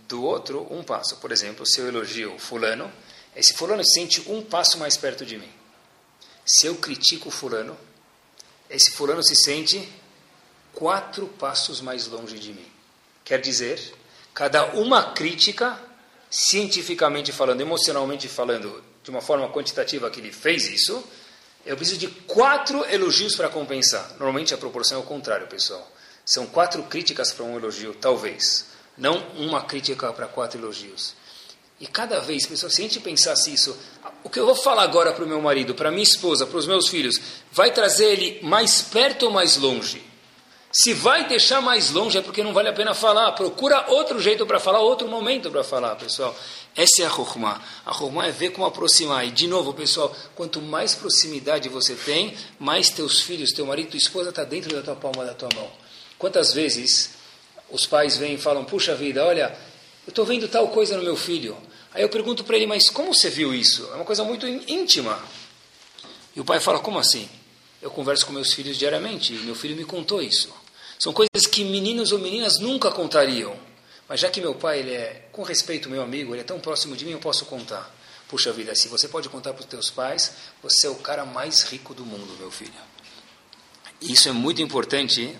do 0.08 0.22
outro 0.22 0.66
um 0.70 0.82
passo. 0.82 1.16
Por 1.16 1.32
exemplo, 1.32 1.66
se 1.66 1.80
eu 1.80 1.88
elogio 1.88 2.38
fulano, 2.38 2.90
esse 3.34 3.54
fulano 3.54 3.84
se 3.84 3.94
sente 3.94 4.30
um 4.30 4.42
passo 4.42 4.78
mais 4.78 4.96
perto 4.96 5.24
de 5.24 5.36
mim. 5.36 5.50
Se 6.46 6.66
eu 6.66 6.76
critico 6.76 7.30
fulano, 7.30 7.76
esse 8.68 8.90
fulano 8.92 9.22
se 9.22 9.34
sente 9.34 9.88
quatro 10.72 11.26
passos 11.26 11.80
mais 11.80 12.06
longe 12.06 12.38
de 12.38 12.52
mim. 12.52 12.66
Quer 13.24 13.40
dizer, 13.40 13.80
cada 14.34 14.66
uma 14.74 15.12
crítica, 15.12 15.78
cientificamente 16.30 17.32
falando, 17.32 17.60
emocionalmente 17.60 18.28
falando, 18.28 18.84
de 19.02 19.10
uma 19.10 19.20
forma 19.20 19.48
quantitativa 19.50 20.10
que 20.10 20.20
ele 20.20 20.32
fez 20.32 20.66
isso, 20.66 21.02
eu 21.64 21.76
preciso 21.76 21.98
de 21.98 22.08
quatro 22.08 22.84
elogios 22.92 23.34
para 23.34 23.48
compensar. 23.48 24.10
Normalmente 24.10 24.52
a 24.52 24.58
proporção 24.58 24.98
é 24.98 25.00
o 25.00 25.04
contrário, 25.04 25.46
pessoal. 25.46 25.90
São 26.26 26.46
quatro 26.46 26.82
críticas 26.84 27.32
para 27.32 27.44
um 27.44 27.56
elogio, 27.56 27.94
talvez 27.94 28.73
não 28.96 29.18
uma 29.36 29.62
crítica 29.62 30.12
para 30.12 30.26
quatro 30.26 30.60
elogios. 30.60 31.14
E 31.80 31.86
cada 31.86 32.20
vez, 32.20 32.46
pessoal, 32.46 32.70
se 32.70 32.80
a 32.80 32.84
gente 32.84 33.00
pensasse 33.00 33.52
isso, 33.52 33.76
o 34.22 34.30
que 34.30 34.38
eu 34.38 34.46
vou 34.46 34.54
falar 34.54 34.82
agora 34.82 35.12
para 35.12 35.24
o 35.24 35.28
meu 35.28 35.40
marido, 35.40 35.74
para 35.74 35.90
minha 35.90 36.02
esposa, 36.02 36.46
para 36.46 36.58
os 36.58 36.66
meus 36.66 36.88
filhos, 36.88 37.20
vai 37.50 37.72
trazer 37.72 38.06
ele 38.06 38.38
mais 38.42 38.80
perto 38.80 39.26
ou 39.26 39.32
mais 39.32 39.56
longe? 39.56 40.02
Se 40.76 40.92
vai 40.92 41.28
deixar 41.28 41.60
mais 41.60 41.92
longe 41.92 42.18
é 42.18 42.20
porque 42.20 42.42
não 42.42 42.52
vale 42.52 42.68
a 42.68 42.72
pena 42.72 42.94
falar. 42.94 43.30
Procura 43.32 43.84
outro 43.90 44.20
jeito 44.20 44.44
para 44.44 44.58
falar, 44.58 44.80
outro 44.80 45.06
momento 45.06 45.48
para 45.48 45.62
falar, 45.62 45.94
pessoal. 45.94 46.34
Essa 46.74 47.02
é 47.02 47.06
a 47.06 47.10
Chokhmah. 47.10 47.62
A 47.86 47.92
Chokhmah 47.92 48.26
é 48.26 48.32
ver 48.32 48.50
como 48.50 48.66
aproximar. 48.66 49.24
E, 49.24 49.30
de 49.30 49.46
novo, 49.46 49.72
pessoal, 49.72 50.12
quanto 50.34 50.60
mais 50.60 50.92
proximidade 50.92 51.68
você 51.68 51.94
tem, 51.94 52.36
mais 52.58 52.90
teus 52.90 53.20
filhos, 53.20 53.52
teu 53.52 53.64
marido, 53.64 53.90
tua 53.90 53.98
esposa 53.98 54.30
está 54.30 54.42
dentro 54.42 54.74
da 54.74 54.82
tua 54.82 54.96
palma 54.96 55.24
da 55.24 55.32
tua 55.32 55.48
mão. 55.54 55.70
Quantas 56.18 56.52
vezes 56.52 57.13
os 57.74 57.86
pais 57.86 58.16
vêm 58.16 58.34
e 58.34 58.38
falam: 58.38 58.64
Puxa 58.64 58.94
vida, 58.94 59.24
olha, 59.24 59.56
eu 60.06 60.10
estou 60.10 60.24
vendo 60.24 60.46
tal 60.48 60.68
coisa 60.68 60.96
no 60.96 61.02
meu 61.02 61.16
filho. 61.16 61.56
Aí 61.92 62.02
eu 62.02 62.08
pergunto 62.08 62.44
para 62.44 62.56
ele, 62.56 62.66
mas 62.66 62.88
como 62.88 63.12
você 63.12 63.28
viu 63.28 63.54
isso? 63.54 63.88
É 63.92 63.96
uma 63.96 64.04
coisa 64.04 64.24
muito 64.24 64.46
íntima. 64.46 65.20
E 66.34 66.40
o 66.40 66.44
pai 66.44 66.60
fala, 66.60 66.80
como 66.80 66.98
assim? 66.98 67.28
Eu 67.80 67.90
converso 67.90 68.26
com 68.26 68.32
meus 68.32 68.52
filhos 68.52 68.76
diariamente 68.76 69.32
e 69.32 69.38
meu 69.38 69.54
filho 69.54 69.76
me 69.76 69.84
contou 69.84 70.20
isso. 70.20 70.52
São 70.98 71.12
coisas 71.12 71.46
que 71.46 71.64
meninos 71.64 72.12
ou 72.12 72.18
meninas 72.18 72.58
nunca 72.58 72.90
contariam. 72.90 73.56
Mas 74.08 74.20
já 74.20 74.28
que 74.28 74.40
meu 74.40 74.54
pai, 74.54 74.80
ele 74.80 74.92
é, 74.92 75.28
com 75.32 75.42
respeito, 75.42 75.88
meu 75.88 76.02
amigo, 76.02 76.34
ele 76.34 76.40
é 76.40 76.44
tão 76.44 76.58
próximo 76.58 76.96
de 76.96 77.04
mim, 77.04 77.12
eu 77.12 77.20
posso 77.20 77.44
contar. 77.46 77.94
Puxa 78.28 78.52
vida, 78.52 78.74
se 78.74 78.88
você 78.88 79.06
pode 79.06 79.28
contar 79.28 79.52
para 79.52 79.60
os 79.60 79.66
teus 79.66 79.90
pais, 79.90 80.32
você 80.62 80.86
é 80.86 80.90
o 80.90 80.96
cara 80.96 81.24
mais 81.24 81.62
rico 81.62 81.94
do 81.94 82.04
mundo, 82.04 82.36
meu 82.38 82.50
filho. 82.50 82.72
Isso 84.00 84.28
é 84.28 84.32
muito 84.32 84.60
importante 84.60 85.36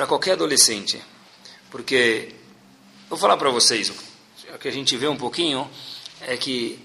para 0.00 0.06
qualquer 0.06 0.32
adolescente. 0.32 0.98
Porque, 1.70 2.30
vou 3.10 3.18
falar 3.18 3.36
para 3.36 3.50
vocês, 3.50 3.90
o 3.90 4.58
que 4.58 4.66
a 4.66 4.70
gente 4.70 4.96
vê 4.96 5.06
um 5.06 5.16
pouquinho 5.16 5.70
é 6.22 6.38
que 6.38 6.78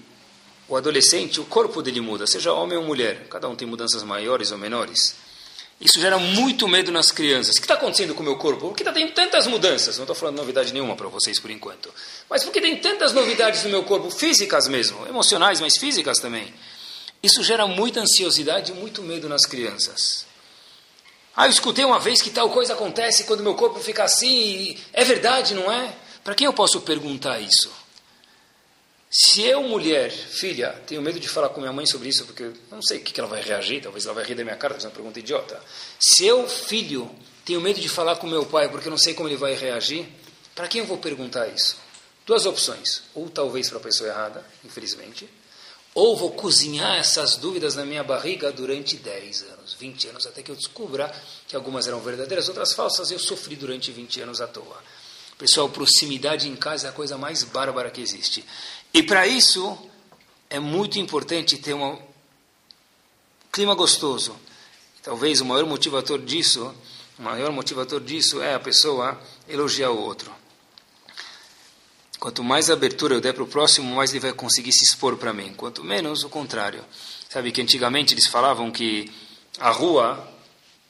o 0.68 0.76
adolescente, 0.76 1.40
o 1.40 1.46
corpo 1.46 1.80
dele 1.80 2.02
muda, 2.02 2.26
seja 2.26 2.52
homem 2.52 2.76
ou 2.76 2.84
mulher, 2.84 3.26
cada 3.30 3.48
um 3.48 3.56
tem 3.56 3.66
mudanças 3.66 4.02
maiores 4.02 4.52
ou 4.52 4.58
menores. 4.58 5.16
Isso 5.80 5.98
gera 5.98 6.18
muito 6.18 6.68
medo 6.68 6.92
nas 6.92 7.10
crianças. 7.10 7.56
O 7.56 7.58
que 7.58 7.64
está 7.64 7.72
acontecendo 7.72 8.14
com 8.14 8.20
o 8.20 8.24
meu 8.24 8.36
corpo? 8.36 8.68
Por 8.68 8.76
que 8.76 8.82
está 8.82 8.92
tendo 8.92 9.12
tantas 9.12 9.46
mudanças? 9.46 9.96
Não 9.96 10.02
estou 10.02 10.14
falando 10.14 10.36
novidade 10.36 10.74
nenhuma 10.74 10.94
para 10.94 11.08
vocês 11.08 11.40
por 11.40 11.50
enquanto. 11.50 11.90
Mas 12.28 12.44
por 12.44 12.52
que 12.52 12.60
tem 12.60 12.76
tantas 12.76 13.14
novidades 13.14 13.64
no 13.64 13.70
meu 13.70 13.84
corpo? 13.84 14.10
Físicas 14.10 14.68
mesmo, 14.68 15.06
emocionais, 15.06 15.58
mas 15.58 15.78
físicas 15.78 16.18
também. 16.18 16.52
Isso 17.22 17.42
gera 17.42 17.66
muita 17.66 18.00
ansiosidade 18.00 18.72
e 18.72 18.74
muito 18.74 19.02
medo 19.02 19.26
nas 19.26 19.46
crianças. 19.46 20.25
Ah, 21.36 21.46
eu 21.46 21.50
escutei 21.50 21.84
uma 21.84 22.00
vez 22.00 22.22
que 22.22 22.30
tal 22.30 22.48
coisa 22.48 22.72
acontece 22.72 23.24
quando 23.24 23.42
meu 23.42 23.54
corpo 23.54 23.78
fica 23.78 24.04
assim. 24.04 24.78
É 24.92 25.04
verdade, 25.04 25.54
não 25.54 25.70
é? 25.70 25.94
Para 26.24 26.34
quem 26.34 26.46
eu 26.46 26.52
posso 26.52 26.80
perguntar 26.80 27.38
isso? 27.40 27.70
Se 29.10 29.42
eu, 29.42 29.62
mulher, 29.62 30.10
filha, 30.10 30.72
tenho 30.86 31.00
medo 31.00 31.20
de 31.20 31.28
falar 31.28 31.50
com 31.50 31.60
minha 31.60 31.72
mãe 31.72 31.86
sobre 31.86 32.08
isso, 32.08 32.24
porque 32.24 32.42
eu 32.42 32.54
não 32.70 32.82
sei 32.82 32.98
o 32.98 33.02
que 33.02 33.18
ela 33.20 33.28
vai 33.28 33.40
reagir, 33.40 33.82
talvez 33.82 34.04
ela 34.04 34.14
vai 34.14 34.24
rir 34.24 34.34
da 34.34 34.42
minha 34.42 34.56
cara, 34.56 34.74
fazer 34.74 34.88
uma 34.88 34.94
pergunta 34.94 35.20
idiota. 35.20 35.62
Se 36.00 36.26
eu, 36.26 36.48
filho, 36.48 37.10
tenho 37.44 37.60
medo 37.60 37.80
de 37.80 37.88
falar 37.88 38.16
com 38.16 38.26
meu 38.26 38.44
pai, 38.46 38.68
porque 38.68 38.88
eu 38.88 38.90
não 38.90 38.98
sei 38.98 39.14
como 39.14 39.28
ele 39.28 39.36
vai 39.36 39.54
reagir, 39.54 40.08
para 40.54 40.66
quem 40.66 40.80
eu 40.80 40.86
vou 40.86 40.98
perguntar 40.98 41.46
isso? 41.48 41.76
Duas 42.26 42.44
opções. 42.46 43.02
Ou 43.14 43.30
talvez 43.30 43.68
para 43.68 43.78
a 43.78 43.82
pessoa 43.82 44.08
errada, 44.08 44.44
infelizmente, 44.64 45.28
ou 45.96 46.14
vou 46.14 46.30
cozinhar 46.32 46.98
essas 46.98 47.36
dúvidas 47.36 47.74
na 47.74 47.82
minha 47.82 48.04
barriga 48.04 48.52
durante 48.52 48.98
10 48.98 49.42
anos, 49.44 49.72
20 49.80 50.08
anos, 50.08 50.26
até 50.26 50.42
que 50.42 50.50
eu 50.50 50.54
descubra 50.54 51.10
que 51.48 51.56
algumas 51.56 51.88
eram 51.88 52.00
verdadeiras, 52.00 52.48
outras 52.48 52.74
falsas, 52.74 53.10
e 53.10 53.14
eu 53.14 53.18
sofri 53.18 53.56
durante 53.56 53.90
20 53.90 54.20
anos 54.20 54.42
à 54.42 54.46
toa. 54.46 54.76
Pessoal, 55.38 55.70
proximidade 55.70 56.50
em 56.50 56.54
casa 56.54 56.88
é 56.88 56.90
a 56.90 56.92
coisa 56.92 57.16
mais 57.16 57.44
bárbara 57.44 57.90
que 57.90 58.02
existe. 58.02 58.44
E 58.92 59.02
para 59.02 59.26
isso, 59.26 59.74
é 60.50 60.60
muito 60.60 60.98
importante 60.98 61.56
ter 61.56 61.72
um 61.72 61.98
clima 63.50 63.74
gostoso. 63.74 64.36
Talvez 65.02 65.40
o 65.40 65.46
maior 65.46 65.64
motivador 65.64 66.18
disso, 66.18 66.74
o 67.18 67.22
maior 67.22 67.50
motivador 67.52 68.00
disso 68.00 68.42
é 68.42 68.52
a 68.52 68.60
pessoa 68.60 69.18
elogiar 69.48 69.92
o 69.92 69.98
outro. 69.98 70.30
Quanto 72.26 72.42
mais 72.42 72.68
abertura 72.70 73.14
eu 73.14 73.20
der 73.20 73.34
para 73.34 73.44
o 73.44 73.46
próximo, 73.46 73.94
mais 73.94 74.10
ele 74.10 74.18
vai 74.18 74.32
conseguir 74.32 74.72
se 74.72 74.82
expor 74.82 75.16
para 75.16 75.32
mim. 75.32 75.54
Quanto 75.54 75.84
menos, 75.84 76.24
o 76.24 76.28
contrário. 76.28 76.84
Sabe 77.28 77.52
que 77.52 77.62
antigamente 77.62 78.14
eles 78.14 78.26
falavam 78.26 78.68
que 78.68 79.08
a 79.60 79.70
rua 79.70 80.28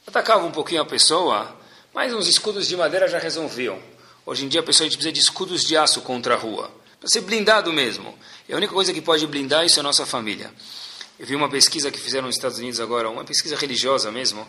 atacava 0.06 0.46
um 0.46 0.50
pouquinho 0.50 0.80
a 0.80 0.86
pessoa, 0.86 1.54
mas 1.92 2.10
uns 2.14 2.26
escudos 2.26 2.66
de 2.66 2.74
madeira 2.74 3.06
já 3.06 3.18
resolviam. 3.18 3.78
Hoje 4.24 4.46
em 4.46 4.48
dia 4.48 4.60
a 4.60 4.62
pessoa 4.62 4.86
a 4.86 4.88
gente 4.88 4.96
precisa 4.96 5.12
de 5.12 5.20
escudos 5.20 5.62
de 5.62 5.76
aço 5.76 6.00
contra 6.00 6.32
a 6.32 6.38
rua. 6.38 6.70
Para 6.98 7.10
ser 7.10 7.20
blindado 7.20 7.70
mesmo. 7.70 8.18
E 8.48 8.54
a 8.54 8.56
única 8.56 8.72
coisa 8.72 8.90
que 8.94 9.02
pode 9.02 9.26
blindar 9.26 9.66
isso 9.66 9.78
é 9.78 9.80
a 9.80 9.82
nossa 9.82 10.06
família. 10.06 10.50
Eu 11.18 11.26
vi 11.26 11.36
uma 11.36 11.50
pesquisa 11.50 11.90
que 11.90 12.00
fizeram 12.00 12.28
nos 12.28 12.36
Estados 12.36 12.56
Unidos 12.56 12.80
agora, 12.80 13.10
uma 13.10 13.24
pesquisa 13.24 13.56
religiosa 13.56 14.10
mesmo, 14.10 14.48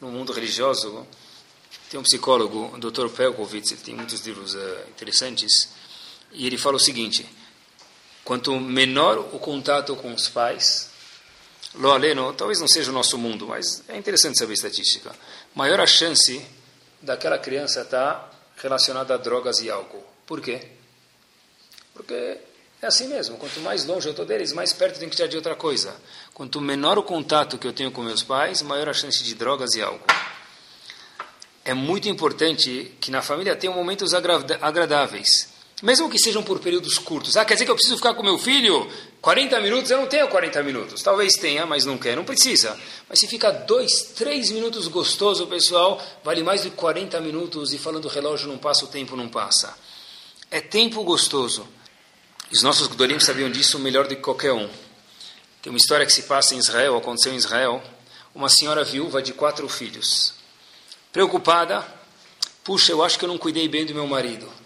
no 0.00 0.12
mundo 0.12 0.32
religioso. 0.32 1.04
Tem 1.90 1.98
um 1.98 2.04
psicólogo, 2.04 2.70
o 2.72 2.78
Dr. 2.78 3.08
Pelkovitz, 3.08 3.72
ele 3.72 3.80
tem 3.80 3.96
muitos 3.96 4.24
livros 4.24 4.54
uh, 4.54 4.78
interessantes, 4.90 5.70
e 6.34 6.46
ele 6.46 6.58
fala 6.58 6.76
o 6.76 6.80
seguinte: 6.80 7.26
quanto 8.24 8.58
menor 8.60 9.18
o 9.32 9.38
contato 9.38 9.96
com 9.96 10.12
os 10.12 10.28
pais, 10.28 10.90
lo 11.74 11.90
aleno, 11.90 12.32
talvez 12.34 12.60
não 12.60 12.68
seja 12.68 12.90
o 12.90 12.94
nosso 12.94 13.16
mundo, 13.16 13.46
mas 13.46 13.82
é 13.88 13.96
interessante 13.96 14.38
saber 14.38 14.54
estatística, 14.54 15.14
maior 15.54 15.80
a 15.80 15.86
chance 15.86 16.44
daquela 17.00 17.38
criança 17.38 17.82
estar 17.82 18.14
tá 18.14 18.30
relacionada 18.56 19.14
a 19.14 19.16
drogas 19.16 19.60
e 19.60 19.70
álcool. 19.70 20.04
Por 20.26 20.40
quê? 20.40 20.60
Porque 21.92 22.38
é 22.82 22.86
assim 22.86 23.08
mesmo. 23.08 23.36
Quanto 23.36 23.60
mais 23.60 23.84
longe 23.84 24.06
eu 24.06 24.10
estou 24.10 24.26
deles, 24.26 24.52
mais 24.52 24.72
perto 24.72 24.98
tem 24.98 25.08
que 25.08 25.14
estar 25.14 25.26
de 25.26 25.36
outra 25.36 25.54
coisa. 25.54 25.94
Quanto 26.32 26.60
menor 26.60 26.98
o 26.98 27.02
contato 27.02 27.58
que 27.58 27.66
eu 27.66 27.72
tenho 27.72 27.90
com 27.90 28.02
meus 28.02 28.22
pais, 28.22 28.62
maior 28.62 28.88
a 28.88 28.92
chance 28.92 29.22
de 29.22 29.34
drogas 29.34 29.74
e 29.74 29.82
álcool. 29.82 30.04
É 31.64 31.72
muito 31.72 32.08
importante 32.08 32.94
que 33.00 33.10
na 33.10 33.22
família 33.22 33.56
tenham 33.56 33.74
momentos 33.74 34.12
agradáveis. 34.12 35.53
Mesmo 35.84 36.08
que 36.08 36.18
sejam 36.18 36.42
por 36.42 36.60
períodos 36.60 36.96
curtos. 36.96 37.36
Ah, 37.36 37.44
quer 37.44 37.52
dizer 37.52 37.66
que 37.66 37.70
eu 37.70 37.74
preciso 37.74 37.96
ficar 37.96 38.14
com 38.14 38.22
meu 38.22 38.38
filho 38.38 38.90
40 39.20 39.60
minutos? 39.60 39.90
Eu 39.90 39.98
não 39.98 40.06
tenho 40.06 40.26
40 40.26 40.62
minutos. 40.62 41.02
Talvez 41.02 41.34
tenha, 41.34 41.66
mas 41.66 41.84
não 41.84 41.98
quer, 41.98 42.16
não 42.16 42.24
precisa. 42.24 42.74
Mas 43.06 43.18
se 43.18 43.26
fica 43.26 43.50
dois, 43.52 44.14
três 44.14 44.50
minutos 44.50 44.88
gostoso, 44.88 45.46
pessoal, 45.46 46.02
vale 46.24 46.42
mais 46.42 46.62
do 46.62 46.70
que 46.70 46.76
40 46.76 47.20
minutos 47.20 47.74
e 47.74 47.78
falando 47.78 48.08
relógio 48.08 48.48
não 48.48 48.56
passa, 48.56 48.86
o 48.86 48.88
tempo 48.88 49.14
não 49.14 49.28
passa. 49.28 49.76
É 50.50 50.58
tempo 50.58 51.04
gostoso. 51.04 51.68
Os 52.50 52.62
nossos 52.62 52.86
Gudolim 52.86 53.20
sabiam 53.20 53.50
disso 53.50 53.78
melhor 53.78 54.06
do 54.06 54.16
que 54.16 54.22
qualquer 54.22 54.54
um. 54.54 54.70
Tem 55.60 55.70
uma 55.70 55.76
história 55.76 56.06
que 56.06 56.12
se 56.14 56.22
passa 56.22 56.54
em 56.54 56.58
Israel, 56.58 56.96
aconteceu 56.96 57.34
em 57.34 57.36
Israel. 57.36 57.82
Uma 58.34 58.48
senhora 58.48 58.84
viúva 58.84 59.20
de 59.20 59.34
quatro 59.34 59.68
filhos. 59.68 60.32
Preocupada, 61.12 61.86
puxa, 62.64 62.90
eu 62.90 63.04
acho 63.04 63.18
que 63.18 63.26
eu 63.26 63.28
não 63.28 63.36
cuidei 63.36 63.68
bem 63.68 63.84
do 63.84 63.92
meu 63.92 64.06
marido. 64.06 64.63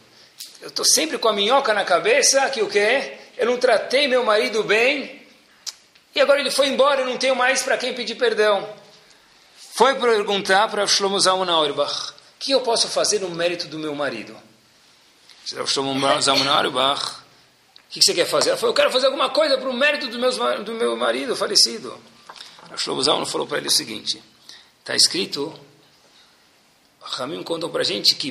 Eu 0.61 0.69
estou 0.69 0.85
sempre 0.85 1.19
com 1.19 1.29
a 1.29 1.33
minhoca 1.33 1.73
na 1.73 1.85
cabeça, 1.85 2.49
que 2.51 2.63
o 2.63 2.69
quê? 2.69 3.19
Eu 3.37 3.47
não 3.47 3.59
tratei 3.59 4.09
meu 4.09 4.25
marido 4.25 4.65
bem, 4.65 5.23
e 6.15 6.21
agora 6.21 6.41
ele 6.41 6.51
foi 6.51 6.69
embora, 6.69 7.03
eu 7.03 7.07
não 7.07 7.17
tenho 7.17 7.37
mais 7.37 7.63
para 7.63 7.77
quem 7.79 7.95
pedir 7.95 8.17
perdão. 8.17 8.69
Foi 9.75 9.95
perguntar 9.95 10.69
para 10.69 10.87
Shlomo 10.87 11.21
Zalman 11.21 11.51
Auerbach, 11.51 12.11
o 12.11 12.15
que 12.41 12.53
eu 12.53 12.61
posso 12.61 12.89
fazer 12.89 13.21
no 13.21 13.31
mérito 13.31 13.69
do 13.69 13.79
meu 13.79 13.95
marido? 13.95 14.37
Shlomo 15.67 16.21
Zalman 16.21 16.49
Auerbach 16.49 17.29
o 17.89 17.91
que 17.91 18.03
você 18.03 18.13
quer 18.13 18.27
fazer? 18.27 18.51
Ela 18.51 18.59
falou, 18.59 18.71
eu 18.71 18.77
quero 18.77 18.91
fazer 18.91 19.07
alguma 19.07 19.31
coisa 19.31 19.57
para 19.57 19.69
o 19.69 19.73
mérito 19.73 20.09
do, 20.09 20.19
meus, 20.19 20.37
do 20.37 20.75
meu 20.75 20.95
marido 20.95 21.35
falecido. 21.35 21.99
Shlomo 22.77 23.03
Zalman 23.03 23.25
falou 23.25 23.47
para 23.47 23.57
ele 23.57 23.69
o 23.69 23.71
seguinte, 23.71 24.23
está 24.81 24.95
escrito, 24.95 25.59
Ramim 27.01 27.43
contam 27.43 27.71
para 27.71 27.81
a 27.81 27.85
gente 27.85 28.15
que 28.15 28.31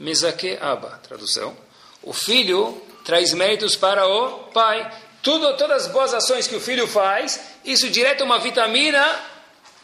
Mezake 0.00 0.56
Abba, 0.60 0.98
tradução, 1.02 1.54
o 2.02 2.14
filho 2.14 2.80
traz 3.04 3.34
méritos 3.34 3.76
para 3.76 4.08
o 4.08 4.44
pai. 4.50 4.90
Tudo, 5.22 5.54
todas 5.58 5.84
as 5.84 5.92
boas 5.92 6.14
ações 6.14 6.46
que 6.46 6.56
o 6.56 6.60
filho 6.60 6.88
faz, 6.88 7.38
isso 7.62 7.90
direto 7.90 8.24
uma 8.24 8.38
vitamina 8.38 9.20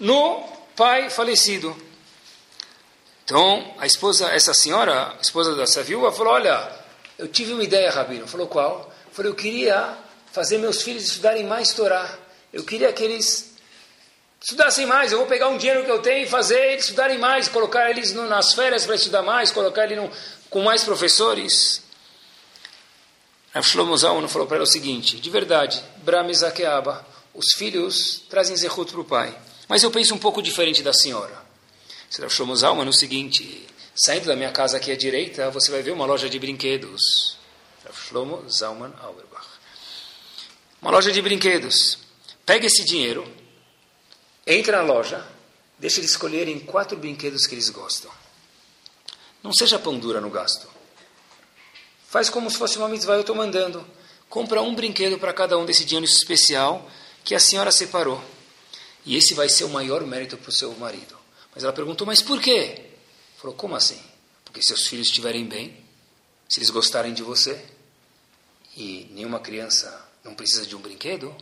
no 0.00 0.42
pai 0.74 1.10
falecido. 1.10 1.76
Então, 3.24 3.74
a 3.76 3.84
esposa, 3.84 4.28
essa 4.28 4.54
senhora, 4.54 5.14
a 5.18 5.20
esposa 5.20 5.54
dessa 5.54 5.82
viúva, 5.82 6.10
falou, 6.10 6.32
olha, 6.32 6.72
eu 7.18 7.28
tive 7.28 7.52
uma 7.52 7.64
ideia, 7.64 7.90
Rabino. 7.90 8.26
Falou 8.26 8.46
qual? 8.46 8.90
Falei, 9.12 9.30
eu 9.30 9.34
queria 9.34 9.98
fazer 10.32 10.56
meus 10.58 10.80
filhos 10.80 11.04
estudarem 11.04 11.44
mais 11.44 11.74
Torá. 11.74 12.08
Eu 12.52 12.64
queria 12.64 12.90
que 12.92 13.02
eles 13.02 13.55
estudassem 14.40 14.86
mais. 14.86 15.12
Eu 15.12 15.18
vou 15.18 15.26
pegar 15.26 15.48
um 15.48 15.58
dinheiro 15.58 15.84
que 15.84 15.90
eu 15.90 16.00
tenho 16.00 16.26
e 16.26 16.28
fazer 16.28 16.72
eles 16.72 16.84
estudarem 16.84 17.18
mais, 17.18 17.48
colocar 17.48 17.90
eles 17.90 18.12
no, 18.12 18.26
nas 18.28 18.54
férias 18.54 18.84
para 18.84 18.94
estudar 18.94 19.22
mais, 19.22 19.50
colocar 19.50 19.84
eles 19.84 19.98
no, 19.98 20.10
com 20.50 20.62
mais 20.62 20.82
professores. 20.84 21.82
A 23.52 23.62
Shlomo 23.62 23.96
Zalman 23.96 24.28
falou 24.28 24.46
para 24.46 24.56
ela 24.56 24.64
o 24.64 24.68
seguinte, 24.68 25.18
de 25.18 25.30
verdade, 25.30 25.82
Brahmezakeaba, 25.98 27.06
os 27.32 27.54
filhos 27.56 28.22
trazem 28.28 28.56
zehut 28.56 28.92
para 28.92 29.00
o 29.00 29.04
pai. 29.04 29.36
Mas 29.68 29.82
eu 29.82 29.90
penso 29.90 30.14
um 30.14 30.18
pouco 30.18 30.42
diferente 30.42 30.82
da 30.82 30.92
senhora. 30.92 31.44
Será 32.10 32.28
Shlomo 32.28 32.54
Zalman 32.54 32.88
o 32.88 32.92
seguinte, 32.92 33.66
Saindo 33.98 34.26
da 34.26 34.36
minha 34.36 34.52
casa 34.52 34.76
aqui 34.76 34.92
à 34.92 34.96
direita, 34.96 35.50
você 35.50 35.70
vai 35.70 35.80
ver 35.80 35.92
uma 35.92 36.04
loja 36.04 36.28
de 36.28 36.38
brinquedos. 36.38 37.38
Shlomo 37.90 38.46
Zalman 38.50 38.92
Auerbach. 39.00 39.46
Uma 40.82 40.90
loja 40.90 41.10
de 41.10 41.22
brinquedos. 41.22 41.98
Pega 42.44 42.66
esse 42.66 42.84
dinheiro, 42.84 43.26
entra 44.46 44.78
na 44.78 44.82
loja, 44.82 45.26
deixa 45.78 46.00
eles 46.00 46.10
escolherem 46.10 46.60
quatro 46.60 46.96
brinquedos 46.96 47.46
que 47.46 47.54
eles 47.54 47.68
gostam. 47.70 48.10
Não 49.42 49.52
seja 49.52 49.78
pão 49.78 49.98
dura 49.98 50.20
no 50.20 50.30
gasto. 50.30 50.68
Faz 52.08 52.30
como 52.30 52.50
se 52.50 52.56
fosse 52.56 52.78
uma 52.78 52.88
mitzvah, 52.88 53.14
eu 53.14 53.20
estou 53.20 53.34
mandando. 53.34 53.86
Compra 54.28 54.62
um 54.62 54.74
brinquedo 54.74 55.18
para 55.18 55.32
cada 55.32 55.58
um 55.58 55.64
desse 55.64 55.84
dinheiro 55.84 56.06
especial 56.06 56.88
que 57.24 57.34
a 57.34 57.40
senhora 57.40 57.70
separou. 57.70 58.22
E 59.04 59.16
esse 59.16 59.34
vai 59.34 59.48
ser 59.48 59.64
o 59.64 59.68
maior 59.68 60.04
mérito 60.04 60.36
para 60.36 60.48
o 60.48 60.52
seu 60.52 60.72
marido. 60.76 61.16
Mas 61.54 61.64
ela 61.64 61.72
perguntou, 61.72 62.06
mas 62.06 62.22
por 62.22 62.40
quê? 62.40 62.90
Falou, 63.36 63.56
como 63.56 63.76
assim? 63.76 64.00
Porque 64.44 64.62
seus 64.62 64.88
filhos 64.88 65.08
estiverem 65.08 65.44
bem, 65.44 65.76
se 66.48 66.58
eles 66.58 66.70
gostarem 66.70 67.14
de 67.14 67.22
você. 67.22 67.64
e 68.76 69.08
nenhuma 69.12 69.40
criança 69.40 70.06
não 70.22 70.34
precisa 70.34 70.66
de 70.66 70.76
um 70.76 70.80
brinquedo, 70.80 71.34